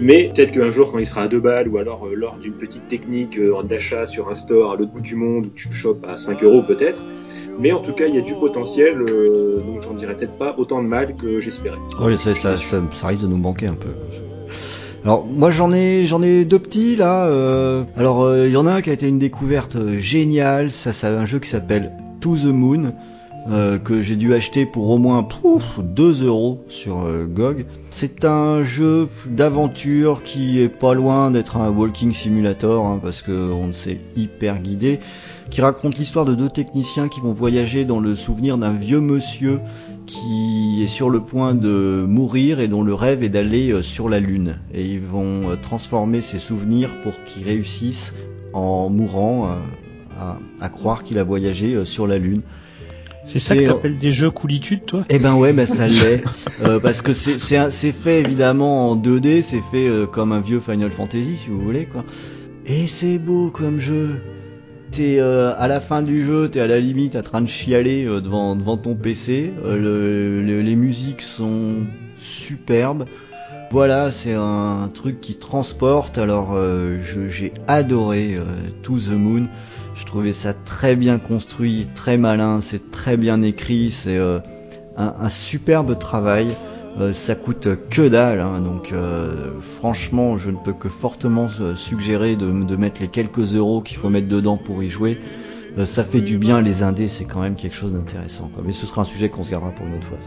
[0.01, 2.87] Mais peut-être qu'un jour quand il sera à deux balles ou alors lors d'une petite
[2.87, 6.43] technique d'achat sur un store à l'autre bout du monde où tu chopes à 5
[6.43, 7.03] euros peut-être
[7.59, 10.55] mais en tout cas, il y a du potentiel, euh, donc j'en dirais peut-être pas
[10.57, 11.77] autant de mal que j'espérais.
[11.99, 13.89] Oui, ça, risque de nous manquer un peu.
[15.03, 17.27] Alors moi j'en ai j'en ai deux petits là.
[17.27, 20.71] Euh, alors euh, il y en a un qui a été une découverte géniale.
[20.71, 21.91] Ça c'est un jeu qui s'appelle
[22.21, 22.91] To the Moon.
[23.47, 27.67] Euh, que j'ai dû acheter pour au moins pouf, 2 euros sur euh, GOG.
[27.91, 33.51] C'est un jeu d'aventure qui est pas loin d'être un walking simulator hein, parce que
[33.51, 34.99] on s'est hyper guidé,
[35.51, 39.59] qui raconte l'histoire de deux techniciens qui vont voyager dans le souvenir d'un vieux monsieur
[40.07, 44.09] qui est sur le point de mourir et dont le rêve est d'aller euh, sur
[44.09, 44.57] la lune.
[44.73, 48.11] Et ils vont transformer ses souvenirs pour qu'ils réussissent
[48.53, 49.55] en mourant
[50.17, 52.41] à, à croire qu'il a voyagé sur la lune.
[53.25, 55.03] C'est ça que t'appelles des jeux coolitude, toi?
[55.09, 56.23] Eh ben ouais, mais ça l'est.
[56.63, 60.91] euh, parce que c'est fait évidemment en 2D, c'est fait euh, comme un vieux Final
[60.91, 62.05] Fantasy, si vous voulez, quoi.
[62.65, 64.21] Et c'est beau comme jeu.
[64.91, 68.05] T'es euh, à la fin du jeu, t'es à la limite en train de chialer
[68.05, 69.51] devant devant ton PC.
[69.65, 73.05] Le, les musiques sont superbes.
[73.71, 76.17] Voilà, c'est un truc qui transporte.
[76.17, 76.57] Alors,
[77.29, 78.37] j'ai adoré
[78.83, 79.47] To the Moon.
[79.95, 84.39] Je trouvais ça très bien construit, très malin, c'est très bien écrit, c'est euh,
[84.97, 86.47] un, superbe travail.
[86.99, 92.35] Euh, ça coûte que dalle, hein, donc euh, franchement, je ne peux que fortement suggérer
[92.37, 95.19] de, de mettre les quelques euros qu'il faut mettre dedans pour y jouer.
[95.77, 98.49] Euh, ça fait du bien les indés, c'est quand même quelque chose d'intéressant.
[98.63, 100.17] Mais ce sera un sujet qu'on se gardera pour une autre fois.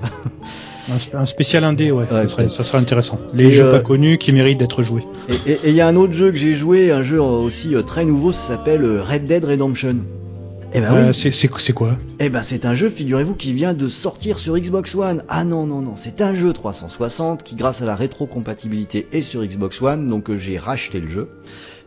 [1.19, 3.19] un, spécial indé, ouais, ça, serait, ça, serait, intéressant.
[3.33, 5.07] Les jeux pas connus qui méritent d'être joués.
[5.47, 8.31] Et il y a un autre jeu que j'ai joué, un jeu aussi très nouveau,
[8.31, 9.97] ça s'appelle Red Dead Redemption.
[10.75, 11.33] Eh ben oui.
[11.59, 11.97] C'est quoi?
[12.21, 15.25] Eh ben c'est un jeu, figurez-vous, qui vient de sortir sur Xbox One.
[15.29, 19.43] Ah non non non, c'est un jeu 360 qui, grâce à la rétrocompatibilité, est sur
[19.43, 20.09] Xbox One.
[20.11, 21.29] Donc j'ai racheté le jeu.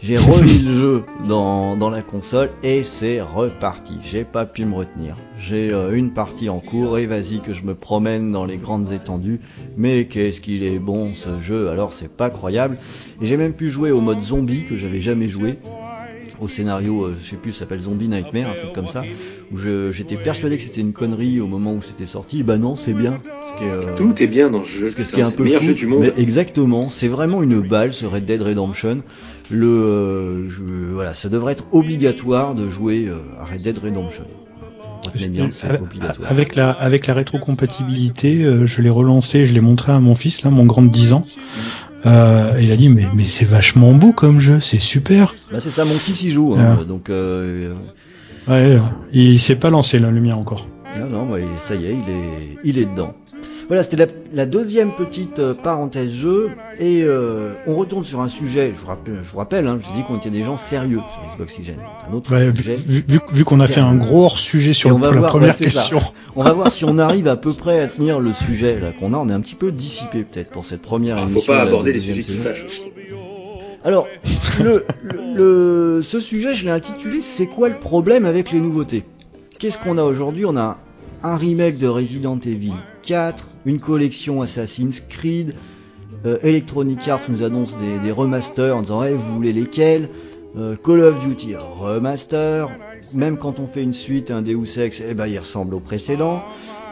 [0.02, 4.00] J'ai remis le jeu dans, dans la console et c'est reparti.
[4.02, 5.16] J'ai pas pu me retenir.
[5.38, 8.92] J'ai euh, une partie en cours et vas-y que je me promène dans les grandes
[8.92, 9.42] étendues.
[9.78, 11.70] Mais qu'est-ce qu'il est bon ce jeu.
[11.70, 12.80] Alors c'est pas croyable.
[13.22, 15.60] Et j'ai même pu jouer au mode zombie que j'avais jamais joué
[16.42, 19.04] au scénario, euh, je sais plus, ça s'appelle Zombie Nightmare, un truc comme ça,
[19.54, 19.58] où
[19.92, 22.44] j'étais persuadé que c'était une connerie au moment où c'était sorti.
[22.44, 23.22] Bah non, c'est bien.
[23.44, 24.92] Ce euh, Tout est bien dans ce jeu.
[24.92, 26.12] Ce qui est un peu meilleur jeu du monde.
[26.18, 29.04] exactement, c'est vraiment une balle ce Red Dead Redemption.
[29.52, 30.50] Le, euh,
[30.94, 34.26] voilà, ça devrait être obligatoire de jouer à Red Dead Redemption.
[35.08, 36.32] Obligatoire.
[36.32, 40.50] Avec la avec la rétrocompatibilité, je l'ai relancé, je l'ai montré à mon fils là,
[40.50, 41.24] mon grand de 10 ans.
[42.06, 45.36] Euh, il a dit mais, mais c'est vachement beau comme jeu, c'est super.
[45.52, 47.74] Bah c'est ça, mon fils y joue, hein, donc euh,
[48.48, 48.78] Ouais,
[49.14, 50.66] il s'est pas lancé la lumière encore.
[51.00, 53.14] Non, non, ça y est, il est, il est dedans.
[53.68, 56.50] Voilà, c'était la, deuxième petite euh, parenthèse jeu.
[56.80, 59.98] Et euh, on retourne sur un sujet, je vous rappelle, je vous rappelle hein, je
[59.98, 61.76] dis qu'on était des gens sérieux sur Xbox Oxygen.
[62.10, 62.78] Un autre sujet.
[63.32, 66.02] Vu, qu'on a fait un gros hors sujet sur la première question.
[66.36, 69.14] On va voir si on arrive à peu près à tenir le sujet là qu'on
[69.14, 69.18] a.
[69.18, 71.42] On est un petit peu dissipé peut-être pour cette première ah, émission.
[71.42, 72.86] Faut pas aborder les sujets qui fâchent aussi.
[73.84, 74.08] Alors,
[74.60, 74.86] le,
[75.36, 79.04] le, ce sujet, je l'ai intitulé C'est quoi le problème avec les nouveautés?
[79.58, 80.46] Qu'est-ce qu'on a aujourd'hui?
[80.46, 80.78] On a
[81.24, 82.74] un remake de Resident Evil
[83.12, 85.54] 4, une collection Assassin's Creed,
[86.26, 90.08] euh, Electronic Arts nous annonce des, remasters en disant hey, vous voulez lesquels?
[90.56, 92.70] Euh, Call of Duty remaster,
[93.14, 96.42] même quand on fait une suite, un Deus Ex, eh ben il ressemble au précédent.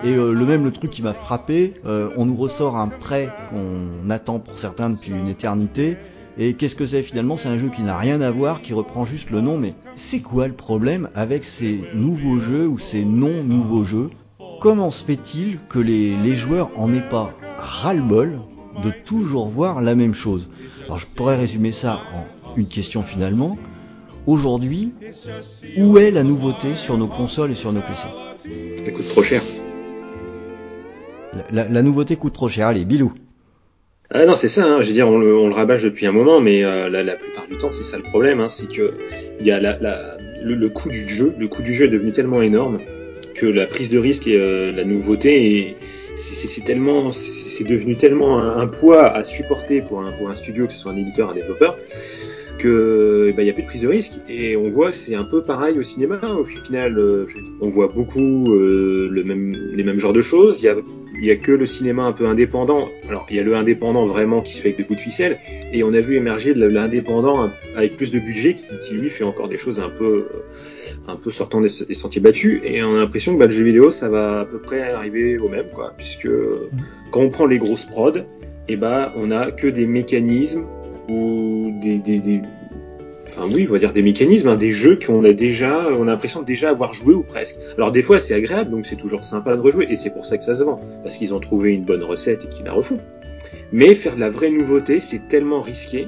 [0.03, 4.39] Et euh, le même truc qui m'a frappé, on nous ressort un prêt qu'on attend
[4.39, 5.95] pour certains depuis une éternité.
[6.37, 7.37] Et qu'est-ce que c'est finalement?
[7.37, 10.19] C'est un jeu qui n'a rien à voir, qui reprend juste le nom, mais c'est
[10.19, 14.09] quoi le problème avec ces nouveaux jeux ou ces non nouveaux jeux?
[14.59, 18.39] Comment se fait-il que les, joueurs en aient pas ras-le-bol
[18.83, 20.49] de toujours voir la même chose?
[20.85, 23.57] Alors je pourrais résumer ça en une question finalement.
[24.27, 24.93] Aujourd'hui,
[25.77, 28.07] où est la nouveauté sur nos consoles et sur nos PC
[28.85, 29.41] Ça coûte trop cher.
[31.51, 32.67] La, nouveauté coûte trop cher.
[32.67, 33.13] Allez, Bilou.
[34.11, 34.65] Ah non, c'est ça.
[34.65, 34.81] Hein.
[34.81, 37.57] Je veux dire, on le, on rabâche depuis un moment, mais euh, la, plupart du
[37.57, 38.39] temps, c'est ça le problème.
[38.39, 38.49] Hein.
[38.49, 38.93] C'est que
[39.39, 41.33] il y a le, le coût du jeu.
[41.37, 42.79] Le coût du jeu est devenu tellement énorme
[43.35, 45.75] que la prise de risque et euh, la nouveauté
[46.15, 50.73] c'est tellement c'est devenu tellement un, poids à supporter pour un, pour un studio que
[50.73, 51.77] ce soit un éditeur un développeur
[52.59, 54.19] que il bah, y a plus de prise de risque.
[54.27, 57.25] Et on voit c'est un peu pareil au cinéma au final euh,
[57.61, 60.61] on voit beaucoup euh, le même les mêmes genres de choses.
[60.61, 60.75] Il y a
[61.19, 62.89] il y a que le cinéma un peu indépendant.
[63.07, 65.39] Alors, il y a le indépendant vraiment qui se fait avec des bouts de ficelle,
[65.71, 69.49] et on a vu émerger l'indépendant avec plus de budget qui, qui, lui fait encore
[69.49, 70.27] des choses un peu,
[71.07, 73.89] un peu sortant des, sentiers battus, et on a l'impression que bah, le jeu vidéo,
[73.89, 76.29] ça va à peu près arriver au même, quoi, puisque
[77.11, 80.65] quand on prend les grosses prods, et eh bah, on a que des mécanismes
[81.09, 82.41] ou des, des, des
[83.29, 86.11] enfin oui, on va dire des mécanismes, hein, des jeux qu'on a déjà, on a
[86.11, 87.59] l'impression de déjà avoir joué ou presque.
[87.77, 90.37] Alors des fois c'est agréable, donc c'est toujours sympa de rejouer, et c'est pour ça
[90.37, 92.99] que ça se vend, parce qu'ils ont trouvé une bonne recette et qu'ils la refont.
[93.71, 96.07] Mais faire de la vraie nouveauté, c'est tellement risqué,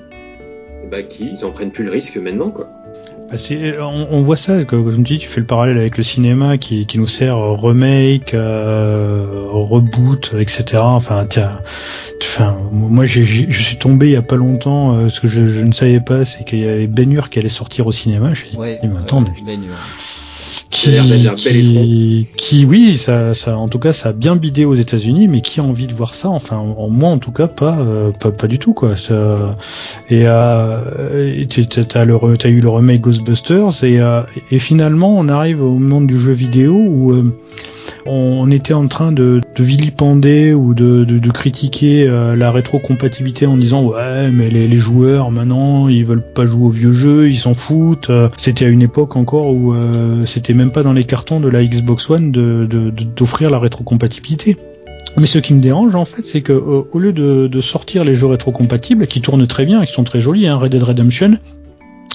[0.89, 2.69] bah qu'ils en prennent plus le risque maintenant, quoi.
[3.31, 3.37] Bah,
[3.79, 7.07] on, voit ça, comme tu dis, tu fais le parallèle avec le cinéma qui, nous
[7.07, 10.81] sert remake, euh, reboot, etc.
[10.81, 11.59] Enfin, tiens,
[12.21, 15.71] enfin, moi je suis tombé il y a pas longtemps, euh, ce que je, ne
[15.71, 18.33] savais pas, c'est qu'il y avait Ben Hur qui allait sortir au cinéma.
[18.33, 18.79] Je ouais,
[20.69, 25.41] qui, qui, oui, ça, ça, en tout cas, ça a bien bidé aux États-Unis, mais
[25.41, 26.29] qui a envie de voir ça?
[26.29, 28.97] Enfin, en, moi, en tout cas, pas, euh, pas, pas, du tout, quoi.
[28.97, 29.57] Ça,
[30.09, 31.45] et euh,
[31.87, 32.15] t'as le,
[32.47, 36.73] eu le remake Ghostbusters, et, euh, et finalement, on arrive au monde du jeu vidéo
[36.73, 37.33] où euh,
[38.05, 43.45] on était en train de, de vilipender ou de, de, de critiquer euh, la rétrocompatibilité
[43.45, 47.29] en disant ouais mais les, les, joueurs maintenant ils veulent pas jouer aux vieux jeux,
[47.29, 48.09] ils s'en foutent.
[48.09, 51.47] Euh, c'était à une époque encore où euh, c'était même pas dans les cartons de
[51.47, 52.31] la Xbox One
[53.15, 54.57] d'offrir la rétrocompatibilité.
[55.17, 58.15] Mais ce qui me dérange en fait, c'est que au lieu de, de, sortir les
[58.15, 61.37] jeux rétrocompatibles qui tournent très bien, qui sont très jolis, hein, Red Dead Redemption,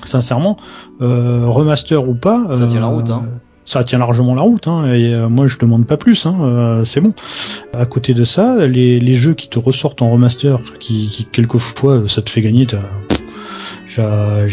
[0.05, 0.57] sincèrement,
[0.99, 3.11] remaster ou pas, ça tient la route.
[3.11, 3.27] Hein
[3.67, 4.67] ça tient largement la route.
[4.69, 6.25] Hein, et euh, moi, je demande pas plus.
[6.25, 7.13] Hein, euh, c'est bon.
[7.77, 12.09] À côté de ça, les, les, jeux qui te ressortent en remaster, qui, qui quelquefois
[12.09, 12.67] ça te fait gagner,
[13.97, 14.47] ça,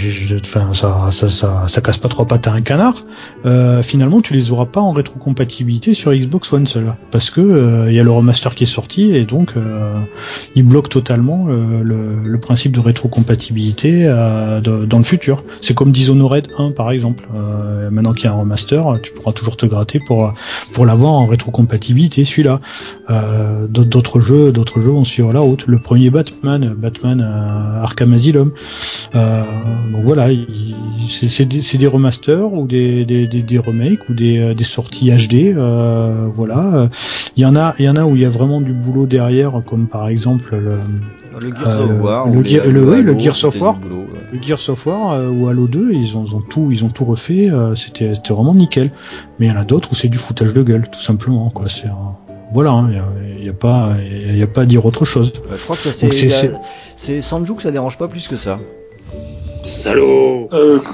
[1.82, 3.04] casse pas trop pattes à un canard.
[3.46, 7.46] Euh, finalement, tu les auras pas en rétrocompatibilité sur Xbox One seul, parce que il
[7.46, 10.00] euh, y a le remaster qui est sorti et donc euh,
[10.56, 15.44] il bloque totalement le, principe de rétrocompatibilité dans le futur.
[15.62, 17.26] C'est comme Dishonored 1 par exemple.
[17.90, 22.26] maintenant qu'il y a un remaster, tu pourras toujours te gratter pour l'avoir en rétrocompatibilité
[22.26, 22.60] celui-là.
[23.70, 25.64] d'autres jeux, d'autres jeux vont suivre la route.
[25.68, 27.22] Le premier Batman, Batman
[27.82, 28.52] Arkham Asylum.
[29.92, 30.28] Donc voilà,
[31.10, 35.56] c'est des, remasters ou des, des, remakes ou des, euh, sorties HD.
[35.56, 36.90] Euh, voilà,
[37.36, 39.06] il y en a, il y en a où il y a vraiment du boulot
[39.06, 40.80] derrière, comme par exemple le
[41.40, 43.80] le Gears of War, le, Gear, le, Gears of War,
[44.32, 47.50] le Gears of War ou Halo 2, ils ont, tout, ils ont tout refait.
[47.76, 48.92] C'était vraiment nickel.
[49.40, 51.50] Mais il y en a d'autres où c'est du foutage de gueule, tout simplement.
[51.50, 51.90] Quoi, c'est
[52.54, 53.06] voilà, il hein,
[53.42, 55.34] n'y a, a, pas, il y a pas à dire autre chose.
[55.52, 56.30] je crois que ça c'est,
[56.96, 58.60] c'est Sanju que ça dérange pas plus que ça.
[59.64, 60.92] Salaud euh, Non,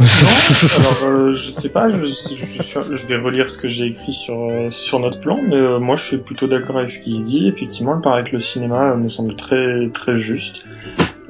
[0.78, 4.50] alors euh, je sais pas, je, je, je, vais relire ce que j'ai écrit sur,
[4.50, 7.24] euh, sur notre plan, mais euh, moi je suis plutôt d'accord avec ce qui se
[7.24, 7.48] dit.
[7.48, 10.64] Effectivement, il paraît que le cinéma me semble très très juste.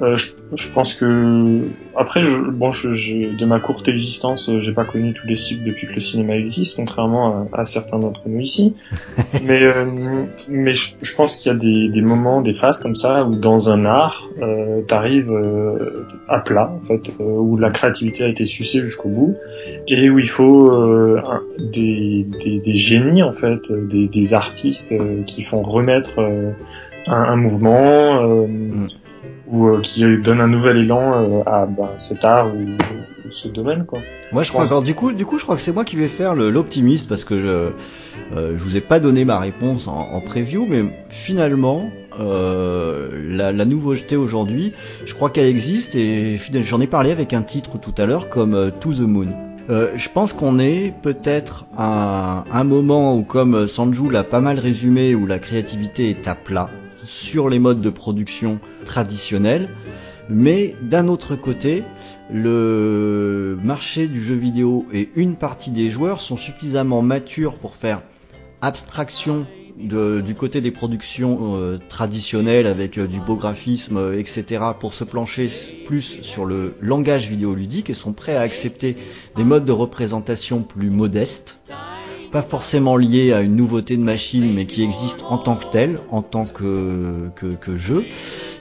[0.01, 1.61] Euh, je, je, pense que
[1.95, 5.63] après, je, bon, je, de ma courte existence, euh, j'ai pas connu tous les cycles
[5.63, 8.75] depuis que le cinéma existe, contrairement à, à certains d'entre nous ici.
[9.43, 9.85] mais euh,
[10.49, 13.69] mais je, pense qu'il y a des, des, moments, des phases comme ça où dans
[13.69, 18.83] un art, euh, t'arrives euh, à plat, en fait, où la créativité a été sucée
[18.83, 19.37] jusqu'au bout
[19.87, 20.71] et où il faut
[21.57, 24.93] des, des, des, génies en fait, des, des artistes
[25.25, 26.53] qui font remettre un,
[27.07, 28.47] un, mouvement.
[28.47, 28.87] Mm
[29.49, 32.65] ou euh, qui donne un nouvel élan euh, à ben, cet art ou,
[33.31, 33.99] ce domaine quoi.
[34.31, 36.07] Moi je crois alors du coup du coup je crois que c'est moi qui vais
[36.07, 37.47] faire l'optimiste parce que je
[38.35, 43.51] euh, je vous ai pas donné ma réponse en, en preview mais finalement euh, la,
[43.51, 44.73] la nouveauté aujourd'hui
[45.05, 48.71] je crois qu'elle existe et j'en ai parlé avec un titre tout à l'heure comme
[48.79, 49.27] To the Moon.
[49.69, 54.57] Euh, je pense qu'on est peut-être à un moment où, comme Sanju l'a pas mal
[54.57, 56.71] résumé, où la créativité est à plat,
[57.03, 59.69] sur les modes de production traditionnels,
[60.29, 61.83] mais d'un autre côté,
[62.31, 68.01] le marché du jeu vidéo et une partie des joueurs sont suffisamment matures pour faire
[68.61, 69.45] abstraction
[69.79, 75.05] du côté des productions euh, traditionnelles avec euh, du beau graphisme, euh, etc., pour se
[75.05, 75.49] plancher
[75.85, 78.97] plus sur le langage vidéoludique et sont prêts à accepter
[79.37, 81.59] des modes de représentation plus modestes
[82.31, 85.99] pas forcément lié à une nouveauté de machine, mais qui existe en tant que tel,
[86.11, 87.29] en tant que,
[87.75, 88.03] jeu.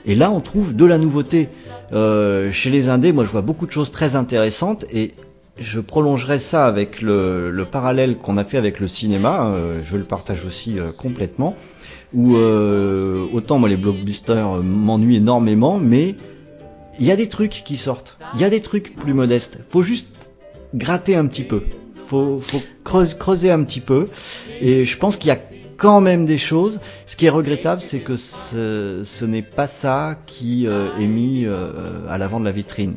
[0.05, 1.49] Et là, on trouve de la nouveauté.
[1.91, 5.11] Euh, chez les indés, moi, je vois beaucoup de choses très intéressantes et
[5.57, 9.47] je prolongerai ça avec le, le parallèle qu'on a fait avec le cinéma.
[9.47, 11.55] Euh, je le partage aussi euh, complètement.
[12.11, 16.15] Où autant moi les blockbusters m'ennuient énormément, mais
[16.99, 18.17] il y a des trucs qui sortent.
[18.33, 19.59] Il y a des trucs plus modestes.
[19.69, 20.07] Faut juste
[20.73, 21.61] gratter un petit peu
[22.09, 24.07] faut, faut creuser, un petit peu.
[24.61, 25.39] Et je pense qu'il y a
[25.77, 26.79] quand même des choses.
[27.05, 31.45] Ce qui est regrettable, c'est que ce, ce n'est pas ça qui euh, est mis
[31.45, 32.95] euh, à l'avant de la vitrine.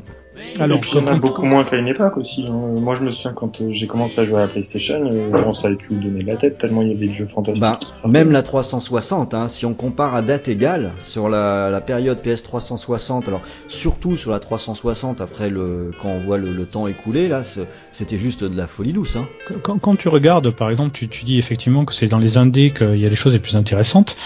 [0.60, 2.46] Alors, il y en a beaucoup moins qu'à une époque aussi.
[2.48, 2.80] Hein.
[2.80, 5.52] Moi, je me souviens quand euh, j'ai commencé à jouer à la PlayStation, euh, on
[5.52, 7.62] savait plus où donner de la tête tellement il y avait de jeux fantastiques.
[7.62, 7.78] Bah,
[8.10, 12.42] même la 360, hein, si on compare à date égale sur la, la, période PS
[12.42, 17.42] 360, alors surtout sur la 360 après le quand on voit le, temps écoulé, là,
[17.90, 19.16] c'était juste de la folie douce.
[19.16, 19.26] Hein.
[19.62, 22.72] Quand, quand, tu regardes, par exemple, tu, tu dis effectivement que c'est dans les indés
[22.72, 24.16] qu'il y a les choses les plus intéressantes,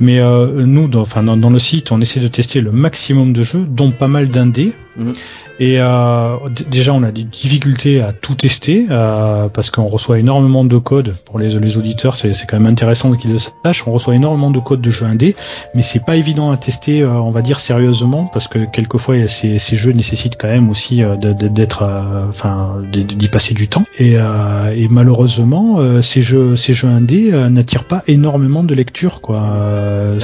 [0.00, 3.32] mais euh, nous, dans, enfin, dans, dans, le site, on essaie de tester le maximum
[3.32, 4.74] de jeux, dont pas mal d'indés.
[4.96, 5.12] Mmh.
[5.60, 6.36] Et euh,
[6.68, 11.14] déjà, on a des difficultés à tout tester euh, parce qu'on reçoit énormément de codes.
[11.24, 13.86] Pour les, les auditeurs, c'est quand même intéressant qu'ils le sachent.
[13.86, 15.36] On reçoit énormément de codes de jeux indés,
[15.74, 19.60] mais c'est pas évident à tester, euh, on va dire sérieusement, parce que quelquefois ces,
[19.60, 23.84] ces jeux nécessitent quand même aussi euh, d'être, euh, enfin, d'y passer du temps.
[23.98, 30.16] Et, et malheureusement, ces jeux, ces jeux indés n'attirent pas énormément de lecture, quoi.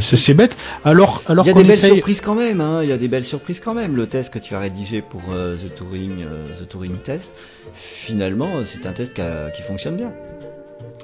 [0.00, 0.56] c'est bête.
[0.84, 2.60] Alors, alors il y a des belles surprises quand même.
[2.60, 2.80] Hein.
[2.82, 3.96] Il y a des belles surprises quand même.
[3.96, 7.32] Le test que tu as rédigé pour euh, The Touring, euh, The Touring Test,
[7.72, 10.12] finalement, c'est un test qui, fonctionne bien.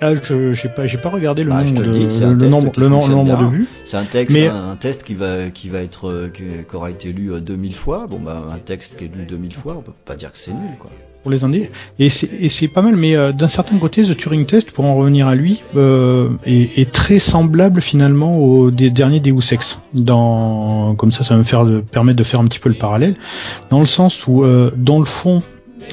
[0.00, 3.38] Ah, je j'ai pas j'ai pas regardé le bah, nombre de le, nombre le, nombre
[3.38, 3.66] de vues.
[3.84, 4.46] C'est un texte mais...
[4.46, 6.44] un, test qui va qui va être euh, qui,
[6.74, 8.06] aura été lu 2000 fois.
[8.08, 10.52] Bon bah un texte qui est lu 2000 fois, on peut pas dire que c'est
[10.52, 10.90] nul quoi
[11.26, 11.72] pour les indés.
[11.98, 15.26] Et c'est pas mal, mais euh, d'un certain côté, The Turing Test, pour en revenir
[15.26, 19.80] à lui, euh, est, est, très semblable finalement au des derniers Deus Ex.
[19.92, 22.76] Dans, comme ça, ça va me faire de, permettre de faire un petit peu le
[22.76, 23.16] parallèle,
[23.70, 25.42] dans le sens où, euh, dans le fond,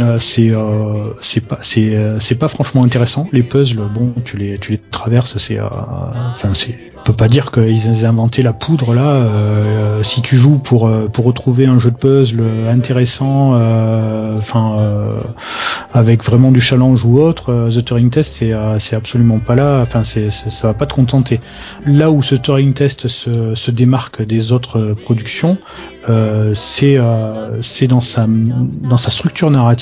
[0.02, 3.28] euh, c'est euh, c'est pas c'est euh, c'est pas franchement intéressant.
[3.32, 7.52] Les puzzles bon tu les tu les traverses c'est enfin c'est on peut pas dire
[7.52, 9.28] qu'ils aient inventé la poudre là.
[10.04, 13.54] Si tu joues pour pour retrouver un jeu de puzzle intéressant
[14.38, 14.80] enfin
[15.94, 19.82] avec vraiment du challenge ou autre The Turing Test c'est c'est absolument pas là.
[19.82, 21.40] Enfin c'est ça va pas te contenter.
[21.86, 25.58] Là où ce Turing Test se, se démarque des autres productions
[26.56, 26.98] c'est
[27.62, 29.73] c'est dans sa dans sa structure narrative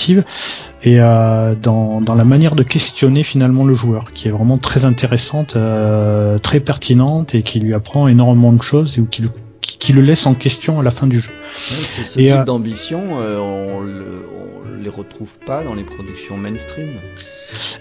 [0.84, 4.86] et euh, dans, dans, la manière de questionner finalement le joueur, qui est vraiment très
[4.86, 9.30] intéressante, euh, très pertinente et qui lui apprend énormément de choses et qui le,
[9.62, 11.32] qui, le laisse en question à la fin du jeu.
[11.58, 16.90] ce type euh, d'ambition, on, on les retrouve pas dans les productions mainstream.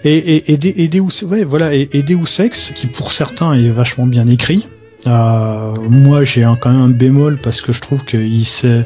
[0.03, 3.69] Et, et, et, et Deus, ouais, voilà, et, et Deus Ex, qui pour certains est
[3.69, 4.67] vachement bien écrit,
[5.07, 8.83] euh, moi, j'ai quand même un bémol parce que je trouve que ici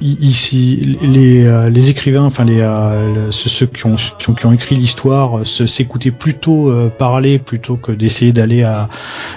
[0.00, 6.10] les, euh, les écrivains, enfin les, euh, ceux qui ont, qui ont, écrit l'histoire, s'écoutaient
[6.10, 8.88] plutôt parler plutôt que d'essayer d'aller à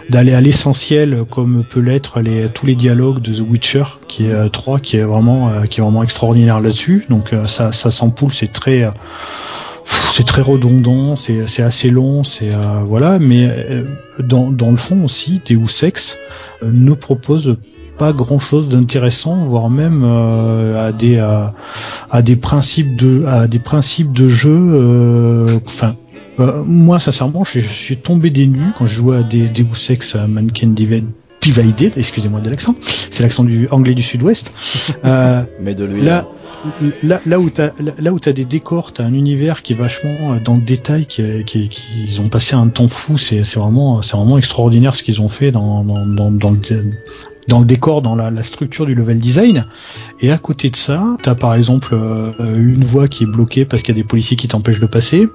[0.09, 4.49] d'aller à l'essentiel, comme peut l'être les tous les dialogues de The Witcher, qui est
[4.49, 7.05] 3, qui est vraiment qui est vraiment extraordinaire là-dessus.
[7.09, 8.89] Donc ça, ça s'ampoule, c'est très
[10.13, 12.51] c'est très redondant, c'est assez long, c'est
[12.85, 13.47] voilà, mais
[14.19, 16.17] dans, dans le fond aussi, Deus Ex
[16.63, 17.57] euh, nous propose
[17.97, 24.13] pas grand chose d'intéressant, voire même à des à, des principes de à des principes
[24.13, 25.45] de jeu.
[25.65, 25.95] Enfin,
[26.38, 30.75] moi sincèrement, je, suis tombé des nues quand je jouais à des Deus Ex Mannequin
[31.41, 32.75] Divided, excusez-moi de l'accent,
[33.09, 34.51] c'est l'accent du anglais du Sud-Ouest.
[35.59, 36.03] Mais de lui.
[36.03, 36.27] Là,
[37.03, 40.39] là, là où t'as là t'as des décors, t'as un univers qui est vachement euh,
[40.39, 43.18] dans le détail, qui, qui, ont passé un temps fou.
[43.18, 46.60] C'est vraiment c'est vraiment extraordinaire ce qu'ils ont fait dans dans, dans, dans le
[47.47, 49.65] dans le décor, dans la, structure du level design.
[50.19, 53.65] Et à côté de ça, tu as par exemple euh, une voie qui est bloquée
[53.65, 55.27] parce qu'il y a des policiers qui t'empêchent de passer.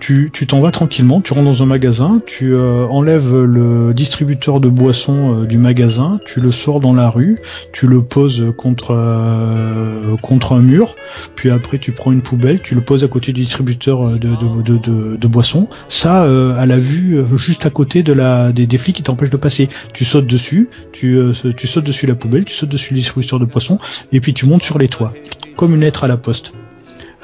[0.00, 4.68] Tu t'en vas tranquillement, tu rentres dans un magasin, tu euh, enlèves le distributeur de
[4.68, 7.36] boissons euh, du magasin, tu le sors dans la rue,
[7.72, 10.96] tu le poses contre un mur,
[11.36, 15.68] puis après tu prends une poubelle, tu le poses à côté du distributeur de, boissons.
[15.88, 19.68] Ça, à la vue, juste à côté de des, des flics qui t'empêchent de passer.
[19.94, 21.18] Tu sautes dessus, tu
[21.50, 23.78] tu sautes dessus la poubelle, tu sautes dessus les distributeurs de poissons,
[24.12, 25.12] et puis tu montes sur les toits,
[25.56, 26.52] comme une lettre à la poste.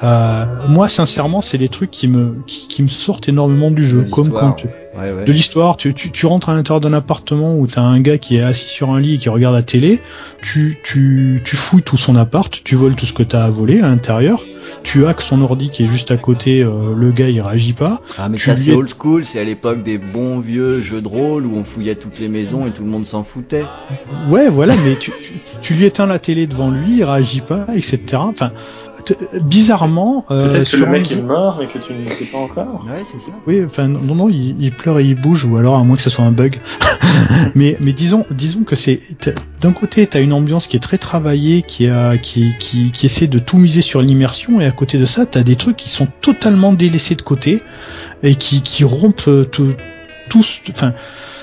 [0.01, 4.29] Euh, moi, sincèrement, c'est des trucs qui me qui, me sortent énormément du jeu, comme
[4.31, 5.75] quand tu, de l'histoire.
[5.75, 8.69] Tu, tu, tu, rentres à l'intérieur d'un appartement où t'as un gars qui est assis
[8.69, 10.01] sur un lit et qui regarde la télé.
[10.41, 13.81] Tu tu tu fouilles tout son appart, tu voles tout ce que t'as à voler
[13.81, 14.41] à l'intérieur
[14.83, 18.01] tu hacks son ordi qui est juste à côté, euh, le gars il réagit pas.
[18.17, 21.45] Ah mais ça c'est old school, c'est à l'époque des bons vieux jeux de rôle
[21.45, 23.65] où on fouillait toutes les maisons et tout le monde s'en foutait.
[24.29, 27.65] Ouais voilà, mais tu, tu, tu, lui éteins la télé devant lui, il réagit pas,
[27.73, 27.99] etc.
[28.15, 28.51] Enfin,
[29.41, 30.25] bizarrement.
[30.31, 32.85] Euh, Peut-être que le mec est mort mais que tu ne sais pas encore.
[32.85, 33.31] Ouais, c'est ça.
[33.47, 36.09] Oui, enfin non, non, il, pleure et il bouge, ou alors à moins que ce
[36.09, 36.61] soit un bug.
[37.55, 39.01] mais, mais disons, disons que c'est
[39.61, 43.27] d'un côté, t'as une ambiance qui est très travaillée, qui, a, qui, qui, qui essaie
[43.27, 46.07] de tout miser sur l'immersion, et à côté de ça, t'as des trucs qui sont
[46.21, 47.63] totalement délaissés de côté
[48.23, 49.73] et qui, qui rompent tout,
[50.29, 50.61] tous.
[50.71, 50.93] Enfin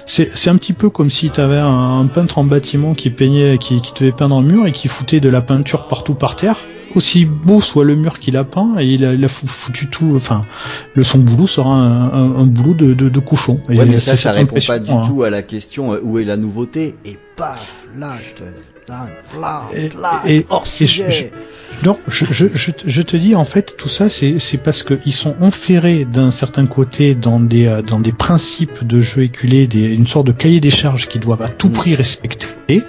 [0.06, 3.80] c'est un petit peu comme si tu avais un, peintre en bâtiment qui peignait, qui,
[3.80, 6.58] qui devait peindre un mur et qui foutait de la peinture partout par terre.
[6.94, 10.14] Aussi beau soit le mur qu'il a peint, et il a, il a, foutu tout.
[10.16, 10.46] Enfin,
[10.94, 13.60] le son boulot sera un, un, boulot de, de, de cochon.
[13.68, 15.02] Ouais, mais ça, ça répond pas du hein.
[15.04, 16.94] tout à la question euh, où est la nouveauté?
[17.04, 18.75] Et paf, là, je te
[20.26, 21.32] et, hors sujet.
[21.82, 22.46] Je, non, je, je,
[22.86, 27.14] je, te dis en fait tout ça c'est parce qu'ils sont enferrés d'un certain côté
[27.14, 30.70] dans des euh, dans des principes de jeu éculés, des, une sorte de cahier des
[30.70, 31.72] charges qu'ils doivent à tout mm.
[31.72, 32.82] prix respecter et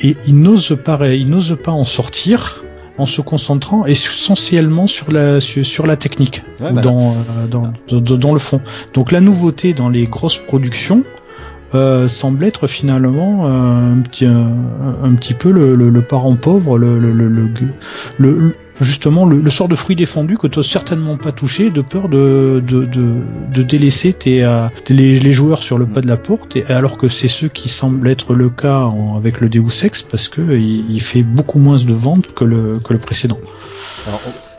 [0.00, 2.62] ils n'osent pas ils n'osent pas en sortir
[2.98, 8.38] en se concentrant essentiellement sur la sur, la technique dans, euh, dans, dans, dans, le
[8.38, 8.60] fond.
[8.94, 11.04] Donc la nouveauté dans les grosses productions,
[11.74, 16.78] euh, semble être finalement euh, un petit un, petit peu le, le, le, parent pauvre,
[16.78, 21.80] le, le, le justement le, sort de fruit défendu que tu certainement pas touché de
[21.82, 23.20] peur de, de, de,
[23.54, 26.96] de délaisser tes, euh, les, les, joueurs sur le pas de la porte et alors
[26.98, 30.90] que c'est ce qui semble être le cas avec le Deus Ex parce que il,
[30.90, 33.38] il, fait beaucoup moins de ventes que le, que le précédent.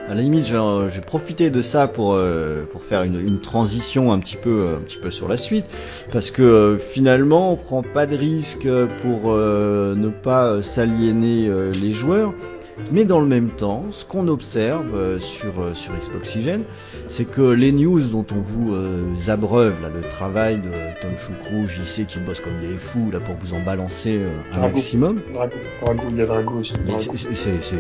[0.10, 3.04] À la limite, je vais, euh, je vais profiter de ça pour euh, pour faire
[3.04, 5.66] une, transition un petit peu un petit peu sur la suite,
[6.12, 8.68] parce que euh, finalement, on prend pas de risque
[9.01, 12.34] pour ne pas s'aliéner les joueurs.
[12.91, 16.63] Mais dans le même temps, ce qu'on observe euh, sur, euh, sur Xboxygène,
[17.07, 20.71] c'est que les news dont on vous euh, abreuve, là, le travail de
[21.01, 24.21] Tom Choucrou, JC qui bosse comme des fous là pour vous en balancer
[24.53, 25.21] un maximum.
[25.34, 25.55] Drago,
[25.86, 26.74] Drago, il y a Drago aussi.
[27.34, 27.78] C'est,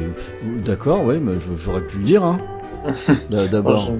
[0.63, 1.33] d'accord, oui, mais
[1.63, 2.39] j'aurais pu le dire, hein.
[3.51, 3.95] D'abord.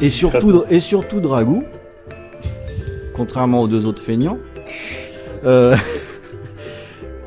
[0.00, 1.64] Et surtout, et surtout Dragou,
[3.14, 4.38] contrairement aux deux autres feignants.
[5.44, 5.76] Euh,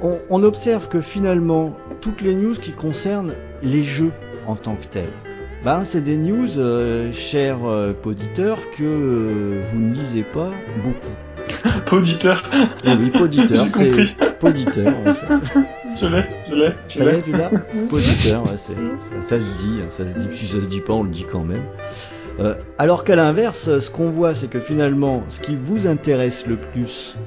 [0.02, 4.12] on, on, observe que finalement, toutes les news qui concernent les jeux
[4.46, 5.12] en tant que tels.
[5.64, 10.52] Ben, c'est des news, euh, chers euh, poditeurs, que euh, vous ne lisez pas
[10.84, 11.80] beaucoup.
[11.86, 12.42] poditeur
[12.86, 14.86] eh oui, poditeur, c'est poditeur.
[14.86, 15.14] Ouais,
[16.00, 16.68] je l'ai, je l'ai.
[16.88, 17.50] Ça tu l'as
[17.90, 18.74] Poditeur, ouais, ça,
[19.22, 20.28] ça, se dit, ça se dit.
[20.32, 21.64] Si ça se dit pas, on le dit quand même.
[22.78, 27.18] Alors qu'à l'inverse, ce qu'on voit, c'est que finalement, ce qui vous intéresse le plus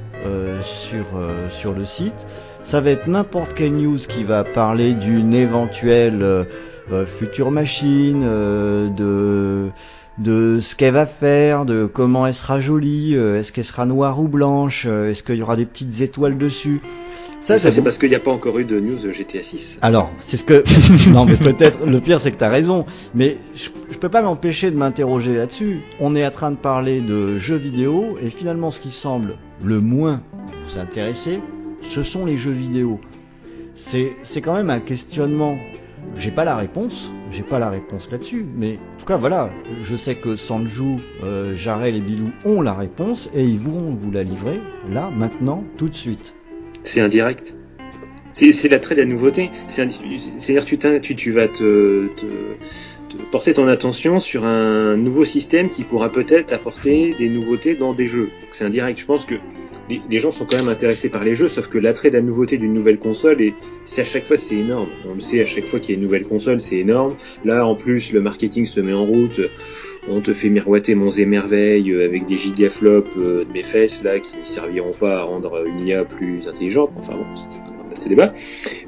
[0.63, 1.05] sur,
[1.51, 2.27] sur le site,
[2.63, 6.45] ça va être n'importe quelle news qui va parler d'une éventuelle euh,
[6.91, 9.71] euh, future machine, euh, de
[10.19, 14.29] de ce qu'elle va faire, de comment elle sera jolie, est-ce qu'elle sera noire ou
[14.29, 16.83] blanche, est-ce qu'il y aura des petites étoiles dessus.
[17.41, 19.79] Ça, ça c'est parce qu'il n'y a pas encore eu de news GTA 6.
[19.81, 20.63] Alors, c'est ce que...
[21.09, 22.85] non, mais peut-être, le pire c'est que tu as raison,
[23.15, 25.81] mais je, je peux pas m'empêcher de m'interroger là-dessus.
[25.99, 29.81] On est en train de parler de jeux vidéo, et finalement ce qui semble le
[29.81, 30.21] moins
[30.69, 31.41] vous intéresser,
[31.83, 33.01] ce sont les jeux vidéo.
[33.75, 35.59] C'est, quand même un questionnement.
[36.17, 39.51] J'ai pas la réponse, j'ai pas la réponse là-dessus, mais en tout cas voilà,
[39.83, 44.11] je sais que Sanju, euh, Jarel et Bilou ont la réponse et ils vont vous
[44.11, 44.61] la livrer
[44.91, 46.35] là, maintenant, tout de suite.
[46.85, 47.57] C'est indirect
[48.33, 49.51] C'est l'attrait de la nouveauté.
[49.69, 52.09] C'est-à-dire tu, tu, tu vas te,
[53.31, 58.09] porter ton attention sur un nouveau système qui pourra peut-être apporter des nouveautés dans des
[58.09, 58.31] jeux.
[58.53, 58.99] C'est indirect.
[58.99, 59.35] Je pense que
[59.89, 62.57] les, gens sont quand même intéressés par les jeux, sauf que l'attrait de la nouveauté
[62.57, 63.55] d'une nouvelle console, et
[63.85, 64.89] c'est à chaque fois c'est énorme.
[65.09, 67.15] On le sait, à chaque fois qu'il y a une nouvelle console, c'est énorme.
[67.45, 69.41] Là, en plus, le marketing se met en route.
[70.09, 74.19] On te fait miroiter monts et merveilles avec des gigaflops euh, de mes fesses là
[74.19, 76.91] qui serviront pas à rendre une IA plus intelligente.
[76.97, 78.33] Enfin bon, c'est ce débat.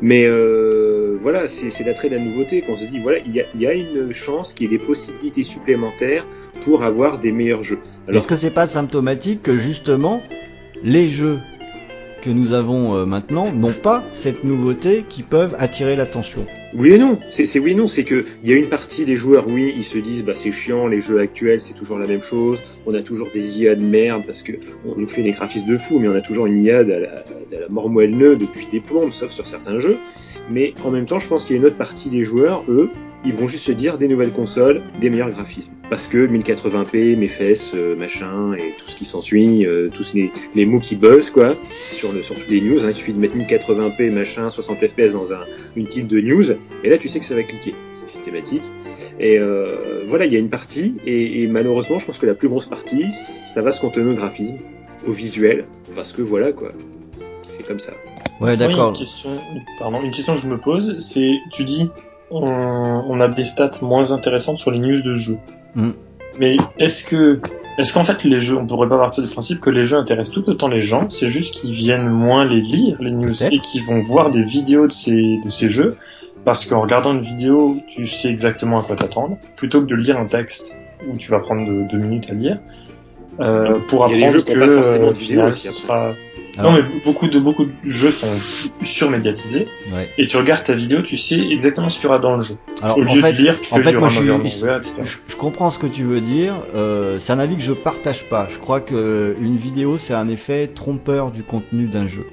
[0.01, 0.94] Mais euh,
[1.25, 4.53] voilà, c'est l'attrait de la nouveauté qu'on se dit voilà, il y a, une chance
[4.53, 6.27] qu'il y ait des possibilités supplémentaires
[6.61, 7.79] pour avoir des meilleurs jeux.
[8.09, 10.20] Est-ce que c'est pas symptomatique que justement
[10.83, 11.41] les jeux
[12.25, 16.47] que nous avons euh, maintenant n'ont pas cette nouveauté qui peuvent attirer l'attention.
[16.75, 19.16] Oui et non, c'est oui et non, c'est que il y a une partie des
[19.16, 22.22] joueurs, oui, ils se disent bah c'est chiant, les jeux actuels c'est toujours la même
[22.22, 24.53] chose, on a toujours des IA de merde parce que
[24.87, 26.99] on nous fait des graphismes de fou, mais on a toujours une IA de la,
[26.99, 29.99] de la depuis des plombes, sauf sur certains jeux.
[30.51, 32.91] Mais en même temps, je pense qu'il y a une autre partie des joueurs, eux,
[33.25, 35.72] ils vont juste se dire des nouvelles consoles, des meilleurs graphismes.
[35.89, 40.31] Parce que 1080p, mes fesses, euh, machin, et tout ce qui s'ensuit, euh, tous les,
[40.55, 41.55] les, mots qui buzzent, quoi,
[41.93, 42.85] sur, le, sur les news.
[42.85, 45.41] Hein, il suffit de mettre 1080p, machin, 60 fps dans un,
[45.77, 46.51] une titre de news,
[46.83, 47.75] et là tu sais que ça va cliquer.
[47.95, 48.64] C'est systématique.
[49.18, 52.35] Et euh, voilà, il y a une partie, et, et, malheureusement, je pense que la
[52.35, 54.59] plus grosse partie, ça va se contenir au graphisme,
[55.07, 56.72] au visuel, parce que voilà, quoi.
[57.43, 57.93] C'est comme ça.
[58.41, 58.91] Ouais, d'accord.
[58.91, 59.31] Une question,
[59.79, 61.89] pardon, une question que je me pose, c'est, tu dis,
[62.31, 65.39] on, a des stats moins intéressantes sur les news de jeux.
[65.75, 65.91] Mm.
[66.41, 67.41] Mais est-ce que
[67.79, 70.35] est-ce qu'en fait les jeux, on pourrait pas partir du principe que les jeux intéressent
[70.35, 73.83] tout autant les gens, c'est juste qu'ils viennent moins les lire les news et qu'ils
[73.85, 75.97] vont voir des vidéos de ces de ces jeux
[76.45, 80.18] parce qu'en regardant une vidéo, tu sais exactement à quoi t'attendre plutôt que de lire
[80.18, 80.79] un texte
[81.11, 82.59] où tu vas prendre deux, minutes à lire
[83.41, 86.12] euh, pour apprendre que euh, final, ce sera
[86.63, 88.33] non, mais beaucoup de beaucoup de jeux sont
[88.83, 89.69] surmédiatisés.
[89.93, 90.11] Ouais.
[90.19, 92.57] Et tu regardes ta vidéo, tu sais exactement ce qu'il y aura dans le jeu.
[92.83, 94.23] Alors, Au lieu de lire que en fait, moi, je,
[95.29, 96.55] je, comprends ce que tu veux dire.
[96.75, 98.49] Euh, c'est un avis que je partage pas.
[98.51, 102.27] Je crois que une vidéo, c'est un effet trompeur du contenu d'un jeu.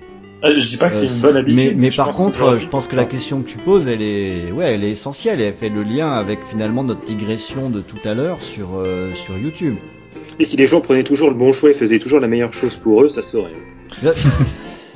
[0.44, 1.74] Euh, je dis pas que c'est une bonne habitude.
[1.76, 4.74] Mais, mais, par contre, je pense que la question que tu poses, elle est, ouais,
[4.74, 8.14] elle est essentielle et elle fait le lien avec finalement notre digression de tout à
[8.14, 9.76] l'heure sur euh, sur YouTube.
[10.40, 12.76] Et si les gens prenaient toujours le bon choix et faisaient toujours la meilleure chose
[12.76, 13.56] pour eux, ça saurait.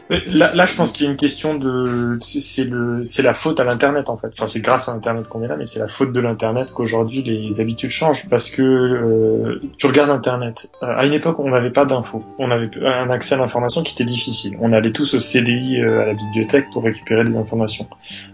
[0.09, 3.59] Là, là, je pense qu'il y a une question de, c'est le, c'est la faute
[3.59, 4.27] à l'internet en fait.
[4.27, 7.23] Enfin, c'est grâce à l'internet qu'on est là, mais c'est la faute de l'internet qu'aujourd'hui
[7.23, 10.71] les habitudes changent parce que euh, tu regardes internet.
[10.83, 13.93] Euh, à une époque, on n'avait pas d'infos, on avait un accès à l'information qui
[13.93, 14.57] était difficile.
[14.61, 17.87] On allait tous au CDI euh, à la bibliothèque pour récupérer des informations.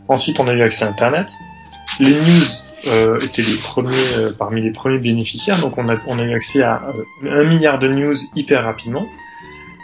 [0.10, 1.32] Ensuite, on a eu accès à internet.
[2.00, 6.34] Les news étaient les premiers parmi les premiers bénéficiaires, donc on a, on a eu
[6.34, 6.82] accès à
[7.24, 9.06] un milliard de news hyper rapidement.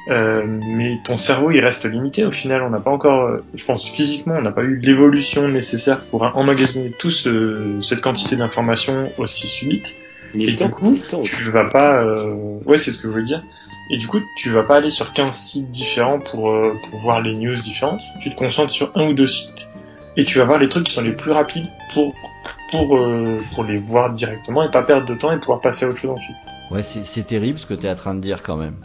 [0.10, 2.24] Euh, mais ton cerveau il reste limité.
[2.24, 5.48] Au final on n'a pas encore euh, je pense physiquement on n'a pas eu l'évolution
[5.50, 7.28] nécessaire pour emmagasiner toute
[7.82, 9.98] cette quantité d'informations aussi subite
[10.34, 12.60] et du coup tu vas pas euh...
[12.66, 13.44] ouais c'est ce que je veux dire.
[13.92, 17.22] Et du coup tu vas pas aller sur 15 sites différents pour, euh, pour voir
[17.22, 18.04] les news différentes.
[18.22, 19.70] Tu te concentres sur un ou deux sites
[20.18, 22.14] et tu vas voir les trucs qui sont les plus rapides pour
[22.72, 23.00] pour
[23.54, 26.12] pour les voir directement et pas perdre de temps et pouvoir passer à autre chose
[26.12, 26.36] ensuite
[26.72, 28.76] ouais c'est terrible ce que tu es en train de dire quand même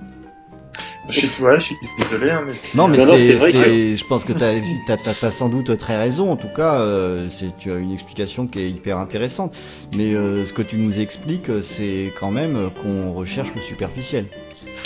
[1.08, 3.96] je suis, je suis désolé, hein, mais non, mais c'est vrai que...
[3.96, 6.30] je pense que tu as, sans doute très raison.
[6.30, 7.28] En tout cas, euh,
[7.58, 9.54] tu as une explication qui est hyper intéressante.
[9.96, 14.26] Mais euh, ce que tu nous expliques, c'est quand même qu'on recherche le superficiel.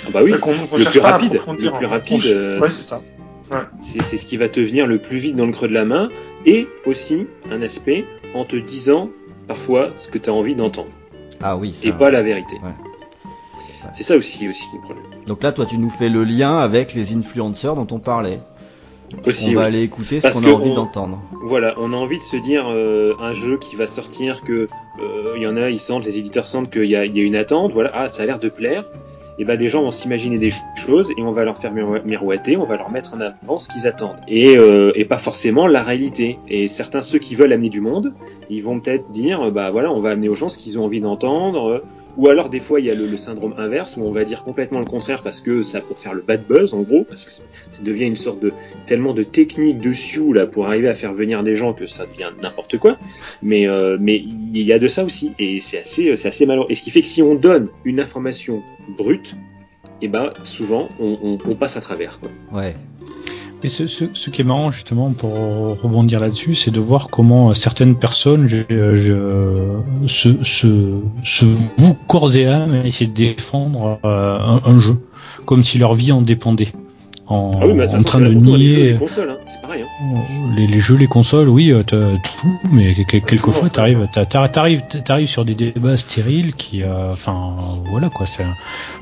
[0.07, 3.03] Ah bah oui, le, plus rapide, le plus rapide, euh, ouais, c'est ça.
[3.51, 3.59] Ouais.
[3.81, 6.09] C'est ce qui va te venir le plus vite dans le creux de la main,
[6.47, 9.11] et aussi un aspect en te disant
[9.47, 10.91] parfois ce que tu as envie d'entendre.
[11.41, 11.75] Ah oui.
[11.83, 12.57] et pas la vérité.
[12.63, 12.71] Ouais.
[13.93, 15.05] C'est ça aussi, aussi le problème.
[15.27, 18.41] Donc là, toi, tu nous fais le lien avec les influenceurs dont on parlait.
[19.25, 21.23] Aussi, on va aller écouter ce qu'on a envie d'entendre.
[21.45, 24.69] Voilà, on a envie de se dire euh, un jeu qui va sortir que
[25.37, 27.37] il y en a, ils sentent, les éditeurs sentent qu'il y a, y a une
[27.37, 27.73] attente.
[27.73, 28.85] Voilà, ah, ça a l'air de plaire.
[29.39, 32.65] Et ben des gens vont s'imaginer des choses et on va leur faire miroiter, on
[32.65, 36.39] va leur mettre en avant ce qu'ils attendent et, euh, et pas forcément la réalité.
[36.49, 38.15] Et certains ceux qui veulent amener du monde,
[38.49, 41.03] ils vont peut-être dire bah voilà, on va amener aux gens ce qu'ils ont envie
[41.03, 41.83] d'entendre
[42.17, 44.79] ou alors des fois il y a le, syndrome inverse où on va dire complètement
[44.79, 47.43] le contraire parce que ça pour faire le bad buzz en gros parce que ça
[47.83, 48.53] devient une sorte de
[48.87, 52.31] tellement de technique dessus là pour arriver à faire venir des gens que ça devient
[52.43, 52.99] n'importe quoi.
[53.43, 56.67] Mais euh, mais il y a de ça aussi et c'est assez c'est assez malheureux.
[56.69, 58.63] Et ce qui fait que si on donne une information
[58.97, 59.35] brute,
[60.03, 62.31] et eh ben souvent on, on, passe à travers quoi.
[62.53, 62.75] Ouais.
[63.63, 68.49] Et ce, qui est marrant justement pour rebondir là-dessus, c'est de voir comment certaines personnes
[68.49, 71.47] je, je, se, se, se
[72.37, 74.99] et âme et essayer de défendre euh, un, jeu,
[75.47, 76.73] comme si leur vie en dépendait.
[77.29, 78.93] En, ah oui, en train de nier.
[78.93, 79.39] Les consoles, hein.
[79.47, 79.83] c'est pareil.
[79.83, 80.21] Hein.
[80.55, 84.07] Les, les, jeux, les consoles, oui, euh, tout, mais quelquefois t'arrives,
[84.53, 87.57] t'arrives, t'arrives sur des débats stériles qui, euh, enfin,
[87.91, 88.27] voilà quoi.
[88.27, 88.45] C'est,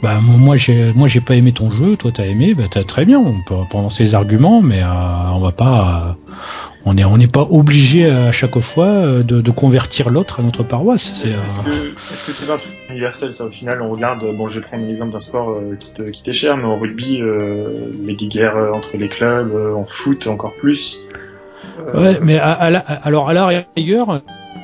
[0.03, 3.05] bah moi j'ai, moi j'ai pas aimé ton jeu, toi t'as aimé, bah t'as très
[3.05, 3.19] bien.
[3.19, 3.55] On peut
[4.15, 4.87] arguments, mais euh,
[5.35, 6.17] on va pas,
[6.87, 10.43] on n'est on n'est pas obligé à chaque fois euh, de, de convertir l'autre à
[10.43, 11.13] notre paroisse.
[11.25, 11.71] Est-ce que
[12.13, 14.67] est-ce que c'est pas un truc universel ça au final On regarde, bon, je vais
[14.67, 18.27] prendre l'exemple d'un sport euh, qui, te, qui t'est cher, mais en rugby, euh, des
[18.27, 21.01] guerres entre les clubs, en foot encore plus.
[21.95, 24.23] Ouais, mais à, à la, alors à la rigueur,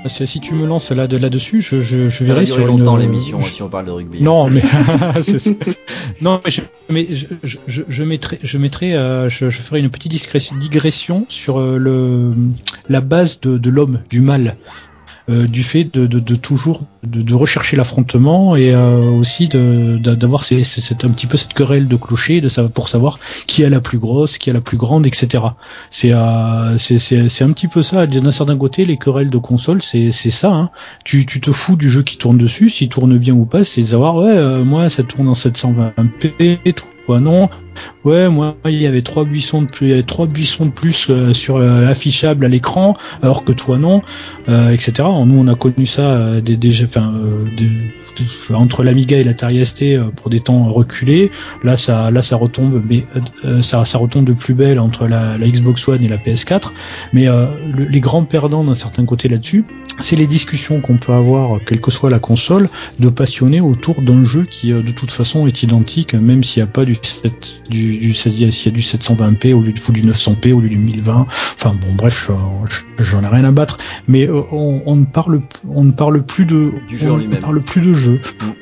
[0.09, 3.63] si tu me lances là de là-dessus, je, je, je verrai sur longtemps l'émission si
[3.63, 4.23] on parle de rugby.
[4.23, 4.63] Non, mais
[6.21, 7.27] non, mais je, mais je,
[7.67, 10.13] je, je mettrai, je mettrai, euh, je, je, ferai une petite
[10.59, 12.31] digression sur euh, le
[12.89, 14.57] la base de, de l'homme, du mal.
[15.31, 21.37] Euh, du fait de, toujours de, rechercher l'affrontement et euh, aussi d'avoir un petit peu
[21.37, 24.61] cette querelle de clocher de pour savoir qui a la plus grosse, qui a la
[24.61, 25.45] plus grande, etc.
[25.93, 28.07] C'est euh, c'est un petit peu ça.
[28.07, 30.51] D'un certain côté, les querelles de console, c'est ça.
[30.51, 30.71] Hein.
[31.05, 33.83] Tu, tu te fous du jeu qui tourne dessus, s'il tourne bien ou pas, c'est
[33.83, 36.59] de savoir ouais moi ça tourne en 720p,
[37.07, 37.49] toi non,
[38.05, 41.57] Ouais, moi il y avait trois buissons de plus, trois buissons de plus euh, sur
[41.57, 44.03] euh, affichable à l'écran, alors que toi non,
[44.49, 45.09] euh, etc.
[45.27, 47.13] Nous on a connu ça des, des, enfin,
[48.53, 49.85] entre l'Amiga et l'Atari ST
[50.17, 51.31] pour des temps reculés.
[51.63, 53.05] Là ça, là ça retombe, mais
[53.63, 56.71] ça, ça retombe de plus belle entre la, la Xbox One et la PS4.
[57.13, 57.27] Mais
[57.75, 59.65] les grands perdants d'un certain côté là-dessus,
[59.99, 64.25] c'est les discussions qu'on peut avoir, quelle que soit la console, de passionnés autour d'un
[64.25, 66.99] jeu qui de toute façon est identique, même s'il n'y a pas du,
[67.69, 71.27] du, du, s'il y a du 720p au lieu du 900p au lieu du 1020.
[71.57, 72.31] Enfin bon, bref,
[72.99, 73.79] j'en ai rien à battre.
[74.09, 77.41] Mais euh, on, ne parle, on ne parle plus de, du jeu on lui-même.
[77.41, 78.10] parle plus de jeu.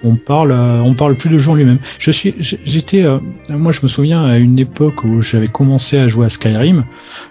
[0.02, 1.78] On parle, euh, on parle plus de jeu en lui-même.
[1.98, 2.34] Je suis,
[2.64, 3.18] j'étais, euh,
[3.48, 6.84] moi je me souviens à une époque où j'avais commencé à jouer à Skyrim.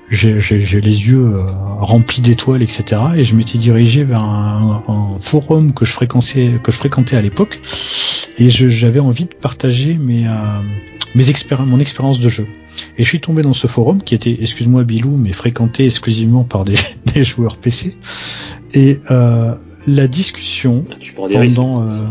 [0.09, 0.39] J'ai
[0.81, 1.33] les yeux
[1.79, 3.01] remplis d'étoiles, etc.
[3.15, 7.59] Et je m'étais dirigé vers un, forum que je fréquentais, que je fréquentais à l'époque.
[8.37, 10.27] Et j'avais envie de partager mes,
[11.15, 11.25] mes
[11.65, 12.47] mon expérience de jeu.
[12.97, 16.65] Et je suis tombé dans ce forum qui était, excuse-moi Bilou, mais fréquenté exclusivement par
[16.65, 16.75] des,
[17.23, 17.95] joueurs PC.
[18.73, 19.55] Et euh,
[19.87, 22.05] la discussion ah, pendant, euh,